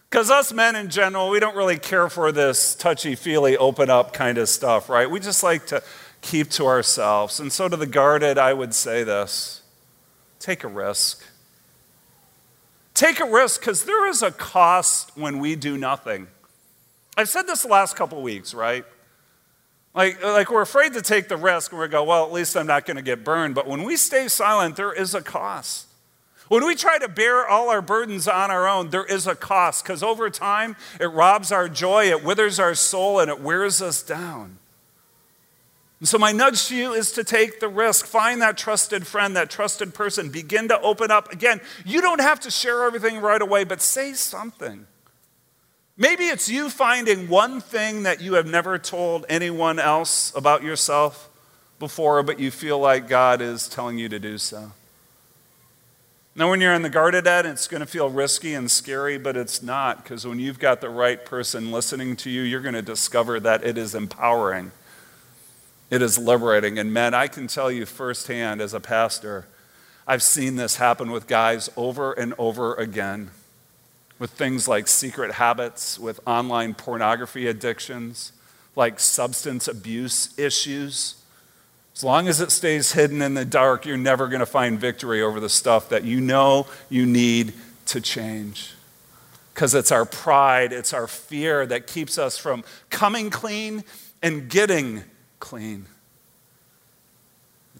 Because 0.09 0.31
us 0.31 0.51
men 0.51 0.75
in 0.75 0.89
general, 0.89 1.29
we 1.29 1.39
don't 1.39 1.55
really 1.55 1.77
care 1.77 2.09
for 2.09 2.31
this 2.31 2.73
touchy 2.73 3.13
feely, 3.13 3.55
open 3.57 3.91
up 3.91 4.11
kind 4.11 4.39
of 4.39 4.49
stuff, 4.49 4.89
right? 4.89 5.09
We 5.09 5.19
just 5.19 5.43
like 5.43 5.67
to 5.67 5.83
keep 6.21 6.49
to 6.51 6.65
ourselves. 6.65 7.39
And 7.39 7.53
so 7.53 7.69
to 7.69 7.77
the 7.77 7.85
guarded, 7.85 8.39
I 8.39 8.53
would 8.53 8.73
say 8.73 9.03
this 9.03 9.61
take 10.39 10.63
a 10.63 10.67
risk. 10.67 11.23
Take 12.99 13.21
a 13.21 13.25
risk 13.25 13.61
because 13.61 13.85
there 13.85 14.09
is 14.09 14.21
a 14.21 14.29
cost 14.29 15.13
when 15.15 15.39
we 15.39 15.55
do 15.55 15.77
nothing. 15.77 16.27
I've 17.15 17.29
said 17.29 17.43
this 17.43 17.61
the 17.61 17.69
last 17.69 17.95
couple 17.95 18.21
weeks, 18.21 18.53
right? 18.53 18.83
Like, 19.95 20.21
like 20.21 20.51
we're 20.51 20.63
afraid 20.63 20.91
to 20.95 21.01
take 21.01 21.29
the 21.29 21.37
risk 21.37 21.71
and 21.71 21.79
we 21.79 21.87
go, 21.87 22.03
well, 22.03 22.25
at 22.25 22.33
least 22.33 22.57
I'm 22.57 22.67
not 22.67 22.85
going 22.85 22.97
to 22.97 23.01
get 23.01 23.23
burned. 23.23 23.55
But 23.55 23.67
when 23.67 23.83
we 23.83 23.95
stay 23.95 24.27
silent, 24.27 24.75
there 24.75 24.91
is 24.91 25.15
a 25.15 25.21
cost. 25.21 25.87
When 26.49 26.67
we 26.67 26.75
try 26.75 26.99
to 26.99 27.07
bear 27.07 27.47
all 27.47 27.69
our 27.69 27.81
burdens 27.81 28.27
on 28.27 28.51
our 28.51 28.67
own, 28.67 28.89
there 28.89 29.05
is 29.05 29.27
a 29.27 29.35
cost 29.35 29.85
because 29.85 30.03
over 30.03 30.29
time 30.29 30.75
it 30.99 31.07
robs 31.07 31.53
our 31.53 31.69
joy, 31.69 32.07
it 32.07 32.21
withers 32.21 32.59
our 32.59 32.75
soul, 32.75 33.21
and 33.21 33.31
it 33.31 33.39
wears 33.39 33.81
us 33.81 34.03
down. 34.03 34.57
So, 36.01 36.17
my 36.17 36.31
nudge 36.31 36.67
to 36.67 36.75
you 36.77 36.93
is 36.93 37.11
to 37.13 37.25
take 37.25 37.59
the 37.59 37.67
risk. 37.67 38.05
Find 38.05 38.41
that 38.41 38.57
trusted 38.57 39.05
friend, 39.05 39.35
that 39.35 39.49
trusted 39.49 39.93
person. 39.93 40.29
Begin 40.29 40.69
to 40.69 40.79
open 40.79 41.11
up. 41.11 41.31
Again, 41.33 41.59
you 41.85 41.99
don't 42.01 42.21
have 42.21 42.39
to 42.41 42.51
share 42.51 42.85
everything 42.85 43.19
right 43.19 43.41
away, 43.41 43.65
but 43.65 43.81
say 43.81 44.13
something. 44.13 44.87
Maybe 45.97 46.23
it's 46.27 46.47
you 46.47 46.69
finding 46.69 47.27
one 47.27 47.59
thing 47.59 48.03
that 48.03 48.21
you 48.21 48.35
have 48.35 48.47
never 48.47 48.77
told 48.77 49.25
anyone 49.27 49.77
else 49.77 50.31
about 50.33 50.63
yourself 50.63 51.29
before, 51.79 52.23
but 52.23 52.39
you 52.39 52.49
feel 52.49 52.79
like 52.79 53.09
God 53.09 53.41
is 53.41 53.67
telling 53.67 53.97
you 53.97 54.07
to 54.07 54.19
do 54.19 54.37
so. 54.37 54.71
Now, 56.33 56.49
when 56.49 56.61
you're 56.61 56.73
in 56.73 56.83
the 56.83 56.89
guarded 56.89 57.27
end, 57.27 57.47
it's 57.47 57.67
going 57.67 57.81
to 57.81 57.85
feel 57.85 58.09
risky 58.09 58.53
and 58.53 58.71
scary, 58.71 59.17
but 59.17 59.35
it's 59.35 59.61
not, 59.61 60.01
because 60.01 60.25
when 60.25 60.39
you've 60.39 60.59
got 60.59 60.79
the 60.79 60.89
right 60.89 61.25
person 61.25 61.69
listening 61.69 62.15
to 62.17 62.29
you, 62.29 62.43
you're 62.43 62.61
going 62.61 62.75
to 62.75 62.81
discover 62.81 63.37
that 63.41 63.65
it 63.65 63.77
is 63.77 63.93
empowering 63.93 64.71
it 65.89 66.01
is 66.01 66.17
liberating. 66.17 66.77
And 66.77 66.93
men, 66.93 67.13
I 67.13 67.27
can 67.27 67.47
tell 67.47 67.71
you 67.71 67.85
firsthand 67.85 68.61
as 68.61 68.73
a 68.73 68.79
pastor, 68.79 69.47
I've 70.07 70.23
seen 70.23 70.55
this 70.55 70.77
happen 70.77 71.11
with 71.11 71.27
guys 71.27 71.69
over 71.75 72.13
and 72.13 72.33
over 72.37 72.75
again 72.75 73.31
with 74.19 74.31
things 74.31 74.67
like 74.67 74.87
secret 74.87 75.33
habits, 75.33 75.97
with 75.97 76.19
online 76.27 76.73
pornography 76.73 77.47
addictions, 77.47 78.33
like 78.75 78.99
substance 78.99 79.67
abuse 79.67 80.37
issues. 80.37 81.15
As 81.95 82.03
long 82.03 82.27
as 82.27 82.41
it 82.41 82.51
stays 82.51 82.91
hidden 82.91 83.21
in 83.21 83.33
the 83.33 83.45
dark, 83.45 83.85
you're 83.85 83.97
never 83.97 84.27
going 84.27 84.41
to 84.41 84.45
find 84.45 84.79
victory 84.79 85.21
over 85.21 85.39
the 85.39 85.49
stuff 85.49 85.89
that 85.89 86.03
you 86.03 86.19
know 86.19 86.67
you 86.89 87.05
need 87.05 87.53
to 87.87 88.01
change. 88.01 88.73
Because 89.53 89.73
it's 89.73 89.91
our 89.91 90.05
pride, 90.05 90.71
it's 90.73 90.93
our 90.93 91.07
fear 91.07 91.65
that 91.65 91.87
keeps 91.87 92.17
us 92.17 92.37
from 92.37 92.63
coming 92.89 93.29
clean 93.29 93.83
and 94.21 94.49
getting 94.49 95.03
clean. 95.39 95.85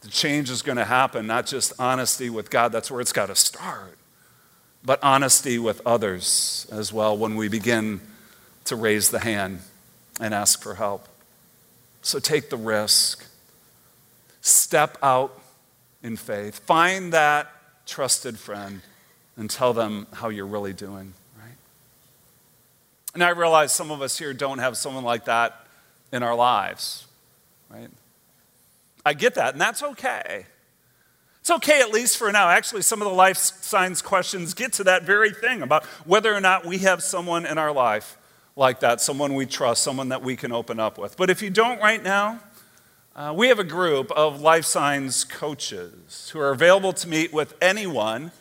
The 0.02 0.08
change 0.08 0.50
is 0.50 0.62
going 0.62 0.78
to 0.78 0.86
happen, 0.86 1.28
not 1.28 1.46
just 1.46 1.74
honesty 1.78 2.30
with 2.30 2.50
God, 2.50 2.72
that's 2.72 2.90
where 2.90 3.02
it's 3.02 3.12
got 3.12 3.26
to 3.26 3.36
start, 3.36 3.98
but 4.84 5.00
honesty 5.04 5.60
with 5.60 5.82
others 5.86 6.68
as 6.72 6.94
well 6.94 7.18
when 7.18 7.36
we 7.36 7.50
begin 7.50 8.00
to 8.66 8.76
raise 8.76 9.10
the 9.10 9.20
hand 9.20 9.60
and 10.22 10.34
ask 10.34 10.62
for 10.62 10.76
help. 10.76 11.08
So 12.02 12.20
take 12.20 12.50
the 12.50 12.58
risk, 12.58 13.26
step 14.40 14.98
out 15.04 15.38
in 16.02 16.16
faith, 16.16 16.60
find 16.60 17.12
that 17.12 17.52
trusted 17.86 18.40
friend, 18.40 18.82
and 19.36 19.50
tell 19.50 19.74
them 19.74 20.08
how 20.14 20.30
you're 20.30 20.48
really 20.48 20.74
doing, 20.74 21.14
right? 21.38 21.58
And 23.14 23.22
I 23.22 23.30
realize 23.30 23.76
some 23.76 23.92
of 23.92 24.02
us 24.02 24.18
here 24.18 24.34
don't 24.34 24.60
have 24.60 24.78
someone 24.78 25.04
like 25.04 25.26
that 25.26 25.66
in 26.14 26.24
our 26.24 26.36
lives 26.36 27.06
right? 27.70 27.90
I 29.06 29.14
get 29.14 29.36
that, 29.36 29.54
and 29.54 29.62
that's 29.62 29.82
okay. 29.82 30.46
It's 31.42 31.52
okay, 31.52 31.82
at 31.82 31.92
least 31.92 32.18
for 32.18 32.32
now. 32.32 32.50
Actually, 32.50 32.82
some 32.82 33.02
of 33.02 33.08
the 33.08 33.14
life 33.14 33.38
signs 33.38 34.02
questions 34.02 34.54
get 34.54 34.74
to 34.74 34.84
that 34.84 35.04
very 35.04 35.32
thing 35.32 35.62
about 35.62 35.86
whether 36.06 36.34
or 36.34 36.42
not 36.42 36.66
we 36.66 36.80
have 36.80 37.02
someone 37.02 37.46
in 37.46 37.58
our 37.58 37.72
life 37.72 38.18
like 38.56 38.82
that, 38.82 39.00
someone 39.00 39.36
we 39.36 39.46
trust, 39.46 39.84
someone 39.84 40.10
that 40.10 40.22
we 40.22 40.36
can 40.36 40.52
open 40.52 40.80
up 40.80 40.98
with. 40.98 41.16
But 41.16 41.30
if 41.30 41.42
you 41.42 41.50
don't 41.50 41.82
right 41.82 42.04
now, 42.04 42.40
uh, 43.16 43.34
we 43.36 43.48
have 43.48 43.60
a 43.60 43.64
group 43.64 44.12
of 44.12 44.42
life 44.42 44.66
signs 44.66 45.24
coaches 45.24 46.30
who 46.32 46.40
are 46.40 46.52
available 46.52 46.94
to 46.94 47.08
meet 47.08 47.34
with 47.34 47.54
anyone 47.62 48.32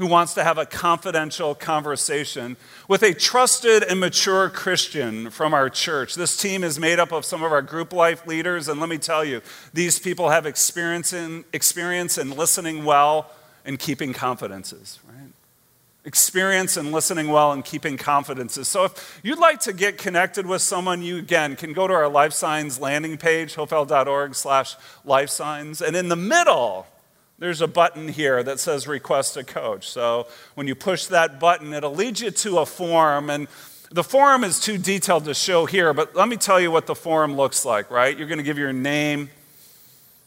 who 0.00 0.06
wants 0.06 0.32
to 0.32 0.42
have 0.42 0.56
a 0.56 0.64
confidential 0.64 1.54
conversation 1.54 2.56
with 2.88 3.02
a 3.02 3.12
trusted 3.12 3.82
and 3.82 4.00
mature 4.00 4.48
Christian 4.48 5.28
from 5.28 5.52
our 5.52 5.68
church. 5.68 6.14
This 6.14 6.38
team 6.38 6.64
is 6.64 6.78
made 6.78 6.98
up 6.98 7.12
of 7.12 7.26
some 7.26 7.42
of 7.42 7.52
our 7.52 7.60
group 7.60 7.92
life 7.92 8.26
leaders, 8.26 8.68
and 8.68 8.80
let 8.80 8.88
me 8.88 8.96
tell 8.96 9.22
you, 9.22 9.42
these 9.74 9.98
people 9.98 10.30
have 10.30 10.46
experience 10.46 11.12
in, 11.12 11.44
experience 11.52 12.16
in 12.16 12.30
listening 12.30 12.86
well 12.86 13.30
and 13.66 13.78
keeping 13.78 14.14
confidences, 14.14 14.98
right? 15.06 15.32
Experience 16.06 16.78
in 16.78 16.92
listening 16.92 17.28
well 17.28 17.52
and 17.52 17.62
keeping 17.62 17.98
confidences. 17.98 18.68
So 18.68 18.86
if 18.86 19.20
you'd 19.22 19.38
like 19.38 19.60
to 19.60 19.74
get 19.74 19.98
connected 19.98 20.46
with 20.46 20.62
someone, 20.62 21.02
you 21.02 21.18
again 21.18 21.56
can 21.56 21.74
go 21.74 21.86
to 21.86 21.92
our 21.92 22.08
Life 22.08 22.32
Signs 22.32 22.80
landing 22.80 23.18
page, 23.18 23.54
hopevale.org 23.54 24.34
slash 24.34 24.76
life 25.04 25.28
signs, 25.28 25.82
and 25.82 25.94
in 25.94 26.08
the 26.08 26.16
middle, 26.16 26.86
there's 27.40 27.62
a 27.62 27.66
button 27.66 28.06
here 28.08 28.42
that 28.42 28.60
says 28.60 28.86
request 28.86 29.36
a 29.36 29.42
coach. 29.42 29.88
So 29.88 30.28
when 30.54 30.68
you 30.68 30.74
push 30.74 31.06
that 31.06 31.40
button, 31.40 31.72
it'll 31.72 31.94
lead 31.94 32.20
you 32.20 32.30
to 32.30 32.58
a 32.58 32.66
form. 32.66 33.30
And 33.30 33.48
the 33.90 34.04
form 34.04 34.44
is 34.44 34.60
too 34.60 34.76
detailed 34.78 35.24
to 35.24 35.34
show 35.34 35.64
here, 35.64 35.92
but 35.94 36.14
let 36.14 36.28
me 36.28 36.36
tell 36.36 36.60
you 36.60 36.70
what 36.70 36.86
the 36.86 36.94
form 36.94 37.34
looks 37.34 37.64
like, 37.64 37.90
right? 37.90 38.16
You're 38.16 38.28
going 38.28 38.38
to 38.38 38.44
give 38.44 38.58
your 38.58 38.74
name, 38.74 39.30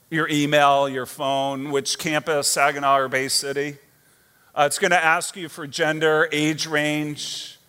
your 0.10 0.28
email, 0.28 0.90
your 0.90 1.06
phone, 1.06 1.72
which 1.72 2.00
campus, 2.00 2.48
Saginaw 2.48 2.98
or 2.98 3.08
Bay 3.08 3.28
City. 3.28 3.78
Uh, 4.56 4.64
it's 4.66 4.80
going 4.80 4.92
to 4.92 5.04
ask 5.04 5.36
you 5.36 5.50
for 5.50 5.68
gender, 5.68 6.28
age 6.32 6.66
range, 6.66 7.60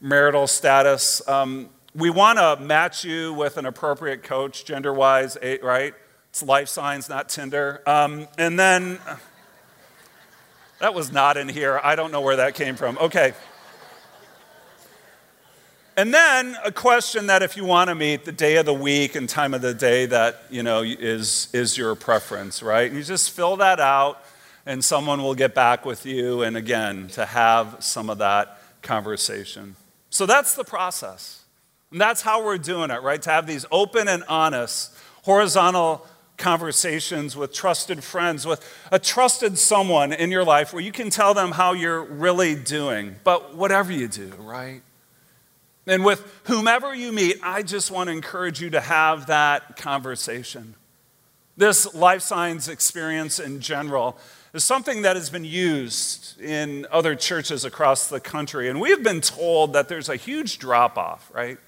marital 0.00 0.46
status. 0.46 1.26
Um, 1.28 1.68
we 1.94 2.08
want 2.08 2.38
to 2.38 2.56
match 2.64 3.04
you 3.04 3.34
with 3.34 3.58
an 3.58 3.66
appropriate 3.66 4.22
coach, 4.22 4.64
gender 4.64 4.92
wise, 4.92 5.36
right? 5.62 5.94
It's 6.36 6.42
life 6.42 6.68
signs, 6.68 7.08
not 7.08 7.30
Tinder. 7.30 7.80
Um, 7.86 8.28
and 8.36 8.58
then, 8.58 8.98
that 10.80 10.92
was 10.92 11.10
not 11.10 11.38
in 11.38 11.48
here. 11.48 11.80
I 11.82 11.96
don't 11.96 12.12
know 12.12 12.20
where 12.20 12.36
that 12.36 12.54
came 12.54 12.76
from. 12.76 12.98
Okay. 12.98 13.32
And 15.96 16.12
then 16.12 16.54
a 16.62 16.70
question 16.70 17.28
that 17.28 17.42
if 17.42 17.56
you 17.56 17.64
want 17.64 17.88
to 17.88 17.94
meet 17.94 18.26
the 18.26 18.32
day 18.32 18.56
of 18.56 18.66
the 18.66 18.74
week 18.74 19.14
and 19.14 19.26
time 19.26 19.54
of 19.54 19.62
the 19.62 19.72
day 19.72 20.04
that, 20.04 20.42
you 20.50 20.62
know, 20.62 20.82
is, 20.82 21.48
is 21.54 21.78
your 21.78 21.94
preference, 21.94 22.62
right? 22.62 22.92
You 22.92 23.02
just 23.02 23.30
fill 23.30 23.56
that 23.56 23.80
out 23.80 24.22
and 24.66 24.84
someone 24.84 25.22
will 25.22 25.34
get 25.34 25.54
back 25.54 25.86
with 25.86 26.04
you 26.04 26.42
and 26.42 26.54
again 26.54 27.08
to 27.14 27.24
have 27.24 27.76
some 27.80 28.10
of 28.10 28.18
that 28.18 28.60
conversation. 28.82 29.74
So 30.10 30.26
that's 30.26 30.54
the 30.54 30.64
process. 30.64 31.44
And 31.90 31.98
that's 31.98 32.20
how 32.20 32.44
we're 32.44 32.58
doing 32.58 32.90
it, 32.90 33.00
right? 33.00 33.22
To 33.22 33.30
have 33.30 33.46
these 33.46 33.64
open 33.70 34.06
and 34.06 34.22
honest 34.28 34.94
horizontal 35.22 36.06
conversations 36.36 37.36
with 37.36 37.52
trusted 37.52 38.04
friends, 38.04 38.46
with 38.46 38.62
a 38.92 38.98
trusted 38.98 39.58
someone 39.58 40.12
in 40.12 40.30
your 40.30 40.44
life 40.44 40.72
where 40.72 40.82
you 40.82 40.92
can 40.92 41.10
tell 41.10 41.34
them 41.34 41.52
how 41.52 41.72
you're 41.72 42.02
really 42.02 42.54
doing. 42.54 43.16
But 43.24 43.54
whatever 43.54 43.92
you 43.92 44.08
do, 44.08 44.32
right? 44.38 44.82
And 45.86 46.04
with 46.04 46.40
whomever 46.44 46.94
you 46.94 47.12
meet, 47.12 47.36
I 47.42 47.62
just 47.62 47.90
want 47.90 48.08
to 48.08 48.12
encourage 48.12 48.60
you 48.60 48.70
to 48.70 48.80
have 48.80 49.26
that 49.28 49.76
conversation. 49.76 50.74
This 51.56 51.94
life 51.94 52.22
signs 52.22 52.68
experience 52.68 53.38
in 53.38 53.60
general 53.60 54.18
is 54.52 54.64
something 54.64 55.02
that 55.02 55.16
has 55.16 55.30
been 55.30 55.44
used 55.44 56.40
in 56.40 56.86
other 56.90 57.14
churches 57.14 57.64
across 57.64 58.08
the 58.08 58.20
country. 58.20 58.68
And 58.68 58.80
we've 58.80 59.02
been 59.02 59.20
told 59.20 59.72
that 59.74 59.88
there's 59.88 60.08
a 60.08 60.16
huge 60.16 60.58
drop 60.58 60.98
off, 60.98 61.30
right? 61.32 61.58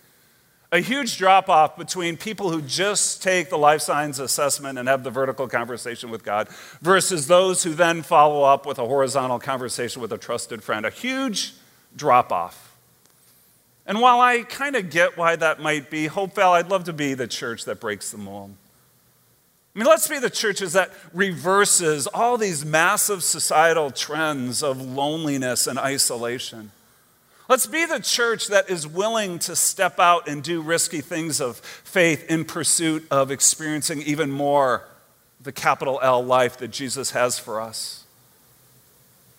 A 0.71 0.81
huge 0.81 1.17
drop 1.17 1.49
off 1.49 1.77
between 1.77 2.17
people 2.17 2.51
who 2.51 2.61
just 2.61 3.23
take 3.23 3.49
the 3.49 3.57
life 3.57 3.81
signs 3.81 4.19
assessment 4.19 4.79
and 4.79 4.87
have 4.87 5.03
the 5.03 5.11
vertical 5.11 5.49
conversation 5.49 6.11
with 6.11 6.23
God 6.23 6.49
versus 6.83 7.27
those 7.27 7.63
who 7.63 7.73
then 7.73 8.03
follow 8.03 8.43
up 8.43 8.67
with 8.67 8.79
a 8.79 8.87
horizontal 8.87 9.39
conversation 9.39 10.03
with 10.03 10.13
a 10.13 10.19
trusted 10.19 10.63
friend. 10.63 10.85
A 10.85 10.91
huge 10.91 11.55
drop 11.97 12.31
off. 12.33 12.77
And 13.87 14.03
while 14.03 14.21
I 14.21 14.43
kind 14.43 14.77
of 14.77 14.91
get 14.91 15.17
why 15.17 15.37
that 15.37 15.61
might 15.61 15.89
be, 15.89 16.09
Hopevale, 16.09 16.53
I'd 16.53 16.69
love 16.69 16.85
to 16.85 16.93
be 16.93 17.15
the 17.15 17.27
church 17.27 17.65
that 17.65 17.81
breaks 17.81 18.11
the 18.11 18.19
mold. 18.19 18.55
I 19.75 19.79
mean, 19.79 19.89
let's 19.89 20.09
be 20.09 20.19
the 20.19 20.29
churches 20.29 20.75
that 20.75 20.91
reverses 21.15 22.07
all 22.07 22.37
these 22.37 22.67
massive 22.67 23.23
societal 23.23 23.91
trends 23.91 24.63
of 24.63 24.83
loneliness 24.83 25.67
and 25.67 25.79
isolation. 25.79 26.73
Let's 27.49 27.67
be 27.67 27.87
the 27.87 27.99
church 27.99 28.49
that 28.49 28.69
is 28.69 28.87
willing 28.87 29.39
to 29.41 29.57
step 29.57 29.99
out 29.99 30.29
and 30.29 30.43
do 30.43 30.61
risky 30.61 31.01
things 31.01 31.41
of 31.41 31.57
faith 31.57 32.31
in 32.31 32.45
pursuit 32.45 33.07
of 33.11 33.31
experiencing 33.31 34.03
even 34.03 34.31
more 34.31 34.85
the 35.41 35.51
capital 35.51 35.99
L 36.03 36.23
life 36.23 36.59
that 36.59 36.69
Jesus 36.69 37.13
has 37.13 37.39
for 37.39 37.59
us. 37.59 38.05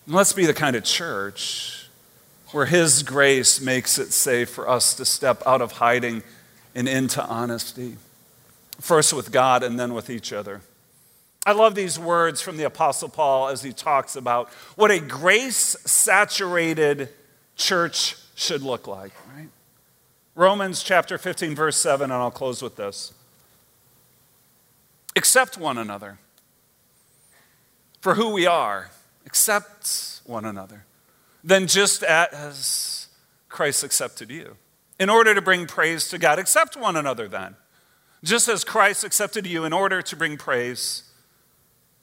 And 0.08 0.16
let's 0.16 0.34
be 0.34 0.48
the 0.48 0.56
kind 0.56 0.76
of 0.76 0.84
church 0.84 1.88
where 2.52 2.66
His 2.66 3.04
grace 3.04 3.62
makes 3.62 4.00
it 4.00 4.12
safe 4.12 4.50
for 4.50 4.68
us 4.68 4.96
to 4.96 5.06
step 5.06 5.44
out 5.46 5.62
of 5.62 5.74
hiding 5.74 6.24
and 6.74 6.90
into 6.90 7.24
honesty, 7.24 7.98
first 8.82 9.14
with 9.14 9.32
God 9.32 9.62
and 9.62 9.80
then 9.80 9.94
with 9.94 10.10
each 10.10 10.34
other. 10.34 10.62
I 11.46 11.52
love 11.52 11.76
these 11.76 12.00
words 12.00 12.42
from 12.42 12.58
the 12.58 12.64
Apostle 12.64 13.10
Paul 13.10 13.50
as 13.50 13.62
he 13.62 13.72
talks 13.72 14.16
about 14.16 14.50
what 14.76 14.90
a 14.90 15.00
grace 15.00 15.78
saturated 15.86 17.10
church 17.60 18.16
should 18.36 18.64
look 18.64 18.88
like, 18.88 19.12
right? 19.36 19.50
Romans 20.34 20.82
chapter 20.82 21.18
15, 21.18 21.54
verse 21.54 21.78
7, 21.78 22.06
and 22.06 22.14
I'll 22.14 22.32
close 22.32 22.62
with 22.62 22.78
this. 22.78 23.14
Accept 25.16 25.58
one 25.58 25.78
another 25.78 26.18
for 28.00 28.16
who 28.16 28.30
we 28.30 28.48
are, 28.48 28.92
accept 29.26 30.22
one 30.26 30.46
another. 30.46 30.86
Then, 31.44 31.68
just 31.68 32.04
as 32.04 33.08
Christ 33.50 33.84
accepted 33.84 34.30
you, 34.30 34.56
in 35.00 35.10
order 35.10 35.34
to 35.34 35.42
bring 35.42 35.68
praise 35.68 36.08
to 36.10 36.18
God, 36.18 36.40
accept 36.40 36.78
one 36.78 36.96
another 36.96 37.28
then. 37.28 37.56
Just 38.24 38.48
as 38.48 38.64
Christ 38.64 39.04
accepted 39.04 39.46
you 39.46 39.64
in 39.66 39.74
order 39.74 40.02
to 40.02 40.16
bring 40.16 40.38
praise 40.38 41.09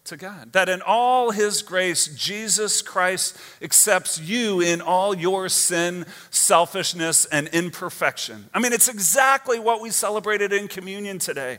to 0.06 0.16
God. 0.16 0.52
That 0.52 0.68
in 0.68 0.82
all 0.82 1.30
His 1.30 1.62
grace, 1.62 2.06
Jesus 2.08 2.82
Christ 2.82 3.36
accepts 3.60 4.20
you 4.20 4.60
in 4.60 4.80
all 4.80 5.14
your 5.14 5.48
sin, 5.48 6.06
selfishness, 6.30 7.26
and 7.26 7.48
imperfection. 7.48 8.48
I 8.54 8.58
mean, 8.58 8.72
it's 8.72 8.88
exactly 8.88 9.58
what 9.58 9.80
we 9.80 9.90
celebrated 9.90 10.52
in 10.52 10.68
communion 10.68 11.18
today 11.18 11.58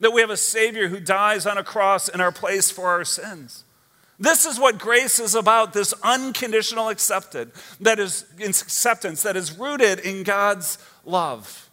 that 0.00 0.12
we 0.12 0.20
have 0.20 0.30
a 0.30 0.36
Savior 0.36 0.88
who 0.88 1.00
dies 1.00 1.46
on 1.46 1.58
a 1.58 1.64
cross 1.64 2.08
in 2.08 2.20
our 2.20 2.32
place 2.32 2.70
for 2.70 2.88
our 2.88 3.04
sins. 3.04 3.64
This 4.18 4.44
is 4.44 4.58
what 4.58 4.78
grace 4.78 5.20
is 5.20 5.34
about 5.34 5.72
this 5.72 5.94
unconditional 6.02 6.88
accepted, 6.88 7.52
that 7.80 7.98
is 7.98 8.24
acceptance 8.40 9.22
that 9.22 9.36
is 9.36 9.56
rooted 9.56 10.00
in 10.00 10.24
God's 10.24 10.78
love 11.04 11.70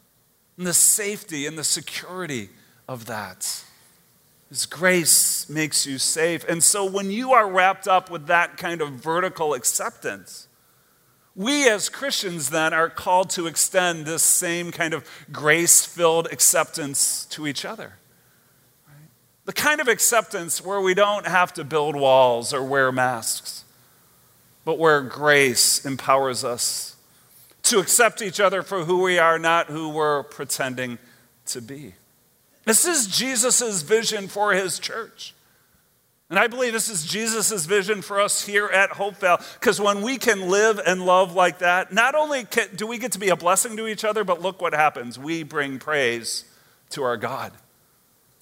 and 0.58 0.66
the 0.66 0.74
safety 0.74 1.48
and 1.48 1.58
the 1.58 1.64
security 1.64 2.50
of 2.88 3.06
that. 3.08 3.65
His 4.56 4.66
grace 4.66 5.50
makes 5.50 5.86
you 5.86 5.98
safe. 5.98 6.46
And 6.48 6.64
so 6.64 6.86
when 6.86 7.12
you 7.12 7.34
are 7.34 7.52
wrapped 7.52 7.90
up 7.90 8.10
with 8.10 8.28
that 8.28 8.56
kind 8.56 8.82
of 8.82 8.92
vertical 8.92 9.54
acceptance, 9.54 10.48
we 11.36 11.68
as 11.68 11.90
Christians 11.90 12.52
then 12.52 12.74
are 12.74 12.90
called 12.90 13.30
to 13.32 13.48
extend 13.48 14.06
this 14.06 14.24
same 14.24 14.72
kind 14.72 14.94
of 14.94 15.06
grace 15.30 15.84
filled 15.84 16.28
acceptance 16.32 17.26
to 17.32 17.48
each 17.48 17.66
other. 17.66 17.96
The 19.44 19.52
kind 19.52 19.82
of 19.82 19.90
acceptance 19.90 20.64
where 20.64 20.80
we 20.80 20.94
don't 20.94 21.28
have 21.28 21.52
to 21.56 21.66
build 21.66 21.98
walls 21.98 22.54
or 22.54 22.64
wear 22.64 22.94
masks, 22.94 23.66
but 24.64 24.80
where 24.80 25.02
grace 25.02 25.86
empowers 25.86 26.46
us 26.46 26.96
to 27.64 27.80
accept 27.80 28.22
each 28.22 28.40
other 28.40 28.64
for 28.64 28.86
who 28.86 29.02
we 29.04 29.20
are, 29.20 29.38
not 29.38 29.68
who 29.68 29.90
we're 29.90 30.24
pretending 30.24 30.98
to 31.48 31.62
be. 31.62 31.96
This 32.66 32.86
is 32.86 33.08
Jesus' 33.08 33.82
vision 33.82 34.28
for 34.28 34.54
his 34.54 34.80
church. 34.80 35.34
And 36.30 36.40
I 36.40 36.48
believe 36.48 36.74
this 36.74 36.90
is 36.90 37.06
Jesus' 37.06 37.68
vision 37.68 38.02
for 38.02 38.20
us 38.20 38.46
here 38.46 38.66
at 38.66 38.90
Hopevale, 38.90 39.38
because 39.60 39.80
when 39.80 40.02
we 40.02 40.18
can 40.18 40.50
live 40.50 40.82
and 40.84 41.06
love 41.06 41.36
like 41.36 41.60
that, 41.60 41.94
not 41.94 42.16
only 42.16 42.46
can, 42.46 42.76
do 42.76 42.88
we 42.88 42.98
get 42.98 43.12
to 43.12 43.20
be 43.20 43.30
a 43.30 43.36
blessing 43.36 43.78
to 43.78 43.86
each 43.86 44.04
other, 44.04 44.24
but 44.24 44.42
look 44.42 44.60
what 44.60 44.74
happens. 44.74 45.20
We 45.20 45.44
bring 45.44 45.78
praise 45.78 46.46
to 46.90 47.04
our 47.04 47.16
God. 47.16 47.52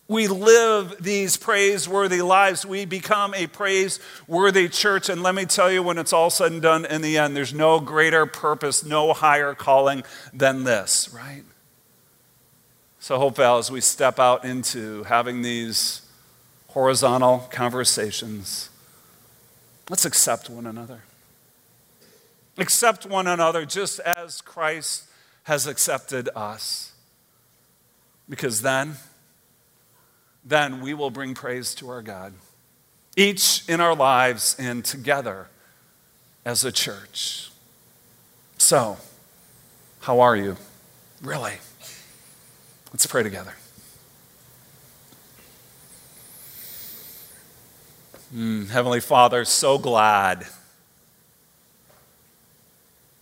We 0.08 0.28
live 0.28 0.96
these 1.02 1.36
praiseworthy 1.36 2.22
lives. 2.22 2.66
We 2.66 2.86
become 2.86 3.34
a 3.34 3.48
praiseworthy 3.48 4.70
church. 4.70 5.10
And 5.10 5.22
let 5.22 5.36
me 5.36 5.46
tell 5.46 5.72
you, 5.72 5.84
when 5.84 5.98
it's 5.98 6.14
all 6.14 6.30
said 6.30 6.52
and 6.52 6.62
done 6.62 6.86
in 6.86 7.02
the 7.02 7.18
end, 7.18 7.36
there's 7.36 7.54
no 7.54 7.80
greater 7.82 8.26
purpose, 8.26 8.86
no 8.86 9.12
higher 9.12 9.54
calling 9.54 10.04
than 10.34 10.64
this, 10.64 11.10
right? 11.14 11.44
So, 13.04 13.20
Hopevale, 13.20 13.60
as 13.60 13.70
we 13.70 13.82
step 13.82 14.18
out 14.18 14.46
into 14.46 15.04
having 15.04 15.42
these 15.42 16.04
horizontal 16.70 17.50
conversations, 17.52 18.70
let's 19.90 20.06
accept 20.06 20.50
one 20.50 20.66
another. 20.66 21.02
Accept 22.58 23.06
one 23.06 23.28
another 23.28 23.66
just 23.66 24.00
as 24.00 24.40
Christ 24.40 25.04
has 25.44 25.68
accepted 25.68 26.30
us. 26.34 26.94
Because 28.30 28.62
then, 28.62 28.96
then 30.46 30.80
we 30.80 30.94
will 30.94 31.10
bring 31.10 31.34
praise 31.34 31.76
to 31.76 31.90
our 31.90 32.02
God, 32.02 32.32
each 33.18 33.68
in 33.68 33.82
our 33.82 33.96
lives 33.96 34.56
and 34.58 34.86
together 34.86 35.48
as 36.46 36.64
a 36.64 36.72
church. 36.72 37.52
So, 38.58 38.96
how 40.00 40.22
are 40.22 40.38
you? 40.38 40.56
Really? 41.22 41.56
Let's 42.94 43.08
pray 43.08 43.24
together. 43.24 43.56
Mm, 48.36 48.70
Heavenly 48.70 49.00
Father, 49.00 49.46
so 49.46 49.80
glad 49.80 50.46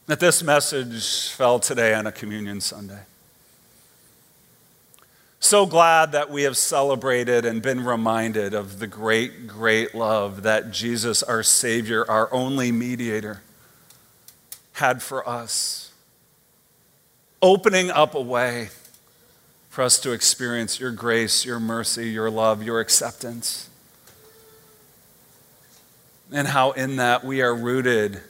that 0.08 0.20
this 0.20 0.44
message 0.44 1.30
fell 1.30 1.58
today 1.58 1.94
on 1.94 2.06
a 2.06 2.12
communion 2.12 2.60
Sunday. 2.60 3.00
So 5.40 5.66
glad 5.66 6.12
that 6.12 6.30
we 6.30 6.44
have 6.44 6.58
celebrated 6.58 7.46
and 7.46 7.62
been 7.62 7.86
reminded 7.86 8.54
of 8.54 8.80
the 8.80 8.88
great, 8.88 9.48
great 9.48 9.96
love 9.96 10.44
that 10.44 10.72
Jesus, 10.72 11.24
our 11.24 11.44
Savior, 11.44 12.04
our 12.12 12.32
only 12.34 12.74
mediator, 12.74 13.42
had 14.74 15.02
for 15.02 15.28
us, 15.28 15.92
opening 17.42 17.90
up 17.90 18.16
a 18.16 18.22
way 18.22 18.70
for 19.72 19.82
us 19.82 19.98
to 20.02 20.12
experience 20.12 20.80
your 20.80 20.92
grace, 20.92 21.46
your 21.46 21.60
mercy, 21.60 22.10
your 22.10 22.30
love, 22.30 22.62
your 22.62 22.80
acceptance. 22.80 23.70
And 26.32 26.50
how 26.50 26.72
in 26.72 26.98
that 26.98 27.24
we 27.24 27.42
are 27.42 27.56
rooted 27.56 28.22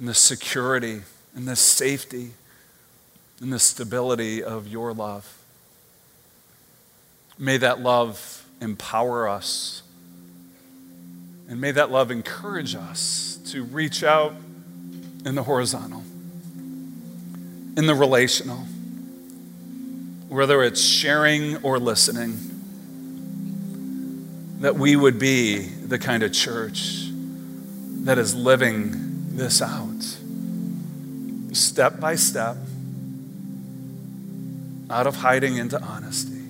in 0.00 0.06
the 0.06 0.14
security 0.14 1.02
in 1.36 1.44
the 1.44 1.56
safety 1.56 2.32
in 3.40 3.50
the 3.50 3.58
stability 3.58 4.42
of 4.42 4.68
your 4.68 4.92
love. 4.92 5.38
May 7.38 7.56
that 7.56 7.80
love 7.80 8.46
empower 8.60 9.28
us. 9.28 9.82
And 11.48 11.60
may 11.60 11.72
that 11.72 11.90
love 11.90 12.12
encourage 12.12 12.76
us 12.76 13.40
to 13.46 13.64
reach 13.64 14.04
out 14.04 14.32
in 15.24 15.34
the 15.34 15.42
horizontal, 15.42 16.04
in 17.76 17.86
the 17.86 17.94
relational, 17.94 18.64
whether 20.32 20.62
it's 20.62 20.82
sharing 20.82 21.56
or 21.58 21.78
listening, 21.78 22.38
that 24.60 24.76
we 24.76 24.96
would 24.96 25.18
be 25.18 25.58
the 25.58 25.98
kind 25.98 26.22
of 26.22 26.32
church 26.32 27.08
that 28.04 28.16
is 28.16 28.34
living 28.34 29.36
this 29.36 29.60
out 29.60 29.88
step 31.52 32.00
by 32.00 32.14
step, 32.14 32.56
out 34.88 35.06
of 35.06 35.16
hiding 35.16 35.58
into 35.58 35.78
honesty, 35.82 36.42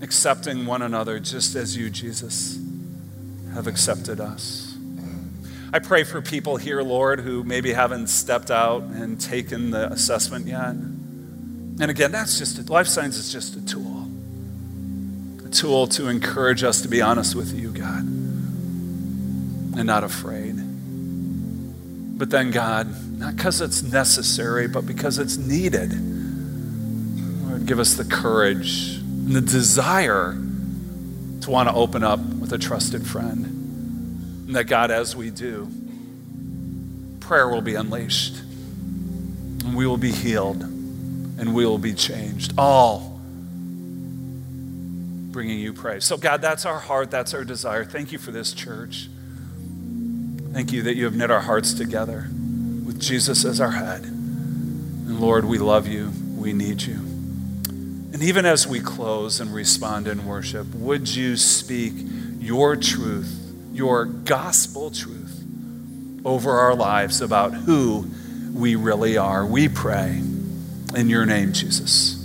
accepting 0.00 0.64
one 0.64 0.80
another 0.80 1.18
just 1.18 1.56
as 1.56 1.76
you, 1.76 1.90
Jesus, 1.90 2.56
have 3.52 3.66
accepted 3.66 4.20
us. 4.20 4.76
I 5.72 5.80
pray 5.80 6.04
for 6.04 6.22
people 6.22 6.56
here, 6.56 6.82
Lord, 6.82 7.18
who 7.18 7.42
maybe 7.42 7.72
haven't 7.72 8.06
stepped 8.06 8.52
out 8.52 8.82
and 8.82 9.20
taken 9.20 9.72
the 9.72 9.90
assessment 9.90 10.46
yet. 10.46 10.76
And 11.80 11.90
again, 11.90 12.12
that's 12.12 12.38
just 12.38 12.58
a, 12.58 12.72
life 12.72 12.86
signs 12.86 13.16
is 13.16 13.32
just 13.32 13.56
a 13.56 13.66
tool. 13.66 14.08
A 15.44 15.48
tool 15.48 15.86
to 15.88 16.08
encourage 16.08 16.62
us 16.62 16.82
to 16.82 16.88
be 16.88 17.02
honest 17.02 17.34
with 17.34 17.52
you, 17.58 17.70
God, 17.70 18.02
and 18.02 19.84
not 19.84 20.04
afraid. 20.04 20.54
But 22.16 22.30
then, 22.30 22.52
God, 22.52 23.18
not 23.18 23.36
because 23.36 23.60
it's 23.60 23.82
necessary, 23.82 24.68
but 24.68 24.86
because 24.86 25.18
it's 25.18 25.36
needed, 25.36 25.92
Lord, 27.42 27.66
give 27.66 27.80
us 27.80 27.94
the 27.94 28.04
courage 28.04 28.96
and 28.98 29.34
the 29.34 29.40
desire 29.40 30.34
to 31.40 31.50
want 31.50 31.68
to 31.68 31.74
open 31.74 32.04
up 32.04 32.20
with 32.20 32.52
a 32.52 32.58
trusted 32.58 33.04
friend. 33.06 33.44
And 34.46 34.54
that, 34.54 34.64
God, 34.64 34.90
as 34.92 35.16
we 35.16 35.30
do, 35.30 35.68
prayer 37.20 37.48
will 37.48 37.62
be 37.62 37.74
unleashed, 37.74 38.36
and 38.36 39.74
we 39.74 39.86
will 39.86 39.96
be 39.96 40.12
healed, 40.12 40.62
and 41.38 41.54
we 41.54 41.66
will 41.66 41.78
be 41.78 41.94
changed. 41.94 42.54
All 42.56 43.14
bringing 45.34 45.58
you 45.58 45.72
praise. 45.72 46.04
So, 46.04 46.16
God, 46.16 46.40
that's 46.40 46.64
our 46.64 46.78
heart, 46.78 47.10
that's 47.10 47.34
our 47.34 47.44
desire. 47.44 47.84
Thank 47.84 48.12
you 48.12 48.18
for 48.18 48.30
this 48.30 48.52
church. 48.52 49.08
Thank 50.52 50.72
you 50.72 50.82
that 50.82 50.94
you 50.94 51.04
have 51.06 51.16
knit 51.16 51.30
our 51.30 51.40
hearts 51.40 51.74
together 51.74 52.28
with 52.86 53.00
Jesus 53.00 53.44
as 53.44 53.60
our 53.60 53.72
head. 53.72 54.04
And 54.04 55.20
Lord, 55.20 55.44
we 55.44 55.58
love 55.58 55.88
you. 55.88 56.12
We 56.36 56.52
need 56.52 56.82
you. 56.82 56.94
And 56.94 58.22
even 58.22 58.46
as 58.46 58.64
we 58.64 58.78
close 58.78 59.40
and 59.40 59.52
respond 59.52 60.06
in 60.06 60.24
worship, 60.24 60.72
would 60.76 61.12
you 61.12 61.36
speak 61.36 61.94
your 62.38 62.76
truth, 62.76 63.52
your 63.72 64.04
gospel 64.04 64.92
truth, 64.92 65.42
over 66.24 66.52
our 66.52 66.76
lives 66.76 67.20
about 67.20 67.52
who 67.52 68.08
we 68.52 68.76
really 68.76 69.16
are? 69.16 69.44
We 69.44 69.68
pray 69.68 70.22
in 70.94 71.08
your 71.08 71.26
name, 71.26 71.52
Jesus. 71.52 72.20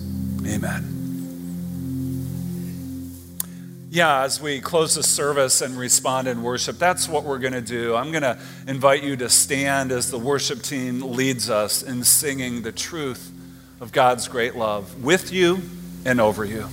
Amen. 0.46 0.96
Yeah, 3.92 4.22
as 4.22 4.40
we 4.40 4.62
close 4.62 4.94
the 4.94 5.02
service 5.02 5.62
and 5.62 5.76
respond 5.76 6.28
in 6.28 6.44
worship, 6.44 6.78
that's 6.78 7.10
what 7.10 7.24
we're 7.24 7.40
going 7.40 7.54
to 7.54 7.62
do. 7.62 7.96
I'm 7.96 8.12
going 8.12 8.22
to 8.22 8.38
invite 8.68 9.04
you 9.04 9.16
to 9.18 9.30
stand 9.30 9.92
as 9.92 10.12
the 10.12 10.20
worship 10.20 10.62
team 10.62 11.02
leads 11.02 11.50
us 11.50 11.82
in 11.82 12.04
singing 12.04 12.62
the 12.62 12.72
truth 12.72 13.32
of 13.82 13.92
God's 13.92 14.28
great 14.28 14.56
love 14.56 15.04
with 15.04 15.34
you 15.34 15.62
and 16.06 16.22
over 16.22 16.46
you. 16.46 16.68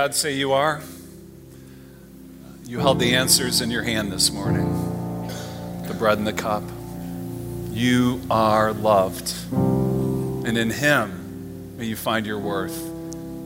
God 0.00 0.14
say 0.14 0.32
you 0.32 0.52
are? 0.52 0.80
You 2.64 2.78
held 2.78 3.00
the 3.00 3.16
answers 3.16 3.60
in 3.60 3.70
your 3.70 3.82
hand 3.82 4.10
this 4.10 4.32
morning 4.32 4.66
the 5.86 5.92
bread 5.92 6.16
and 6.16 6.26
the 6.26 6.32
cup. 6.32 6.62
You 7.70 8.22
are 8.30 8.72
loved. 8.72 9.30
And 9.52 10.56
in 10.56 10.70
Him, 10.70 11.76
may 11.76 11.84
you 11.84 11.96
find 11.96 12.24
your 12.24 12.38
worth 12.38 12.82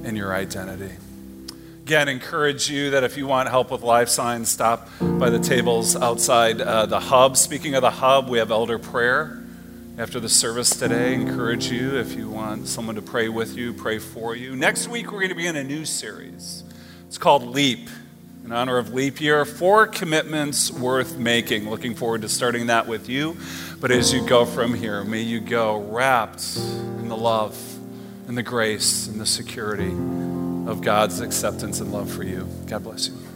and 0.05 0.17
your 0.17 0.33
identity. 0.33 0.95
Again, 1.83 2.07
encourage 2.07 2.71
you 2.71 2.91
that 2.91 3.03
if 3.03 3.17
you 3.17 3.27
want 3.27 3.49
help 3.49 3.73
with 3.73 3.83
life 3.83 4.09
signs, 4.09 4.49
stop 4.49 4.89
by 5.01 5.31
the 5.31 5.41
tables 5.41 5.97
outside 5.97 6.61
uh, 6.61 6.87
the 6.87 7.01
hub. 7.01 7.37
Speaking 7.37 7.75
of 7.75 7.83
the 7.83 7.91
hub, 7.91 8.29
we 8.29 8.39
have 8.39 8.53
elder 8.53 8.79
prayer 8.79 9.44
after 9.97 10.19
the 10.19 10.29
service 10.29 10.71
today. 10.71 11.15
Encourage 11.15 11.71
you 11.71 11.97
if 11.97 12.15
you 12.15 12.29
want 12.29 12.67
someone 12.67 12.97
to 12.97 13.03
pray 13.03 13.29
with 13.29 13.57
you, 13.57 13.73
pray 13.73 13.99
for 13.99 14.35
you. 14.35 14.57
Next 14.57 14.89
week, 14.89 15.07
we're 15.13 15.21
going 15.21 15.29
to 15.29 15.35
be 15.35 15.47
in 15.47 15.57
a 15.57 15.65
new 15.65 15.85
series. 15.85 16.65
It's 17.07 17.19
called 17.19 17.45
Leap, 17.45 17.89
in 18.45 18.53
honor 18.53 18.77
of 18.77 18.93
leap 18.93 19.21
year. 19.21 19.45
Four 19.45 19.87
commitments 19.87 20.71
worth 20.71 21.17
making. 21.17 21.71
Looking 21.71 21.95
forward 21.95 22.23
to 22.23 22.29
starting 22.29 22.67
that 22.67 22.89
with 22.89 23.09
you. 23.09 23.37
But 23.81 23.91
as 23.91 24.13
you 24.13 24.27
go 24.27 24.45
from 24.45 24.75
here, 24.75 25.05
may 25.05 25.23
you 25.23 25.41
go 25.41 25.81
wrapped 25.81 26.57
in 26.57 27.09
the 27.09 27.17
love 27.17 27.57
and 28.27 28.37
the 28.37 28.43
grace 28.43 29.07
and 29.07 29.21
the 29.21 29.27
security 29.27 29.93
of 30.69 30.81
God's 30.83 31.21
acceptance 31.21 31.81
and 31.81 31.93
love 31.93 32.11
for 32.11 32.25
you. 32.25 32.49
God 32.67 32.83
bless 32.83 33.09
you. 33.09 33.34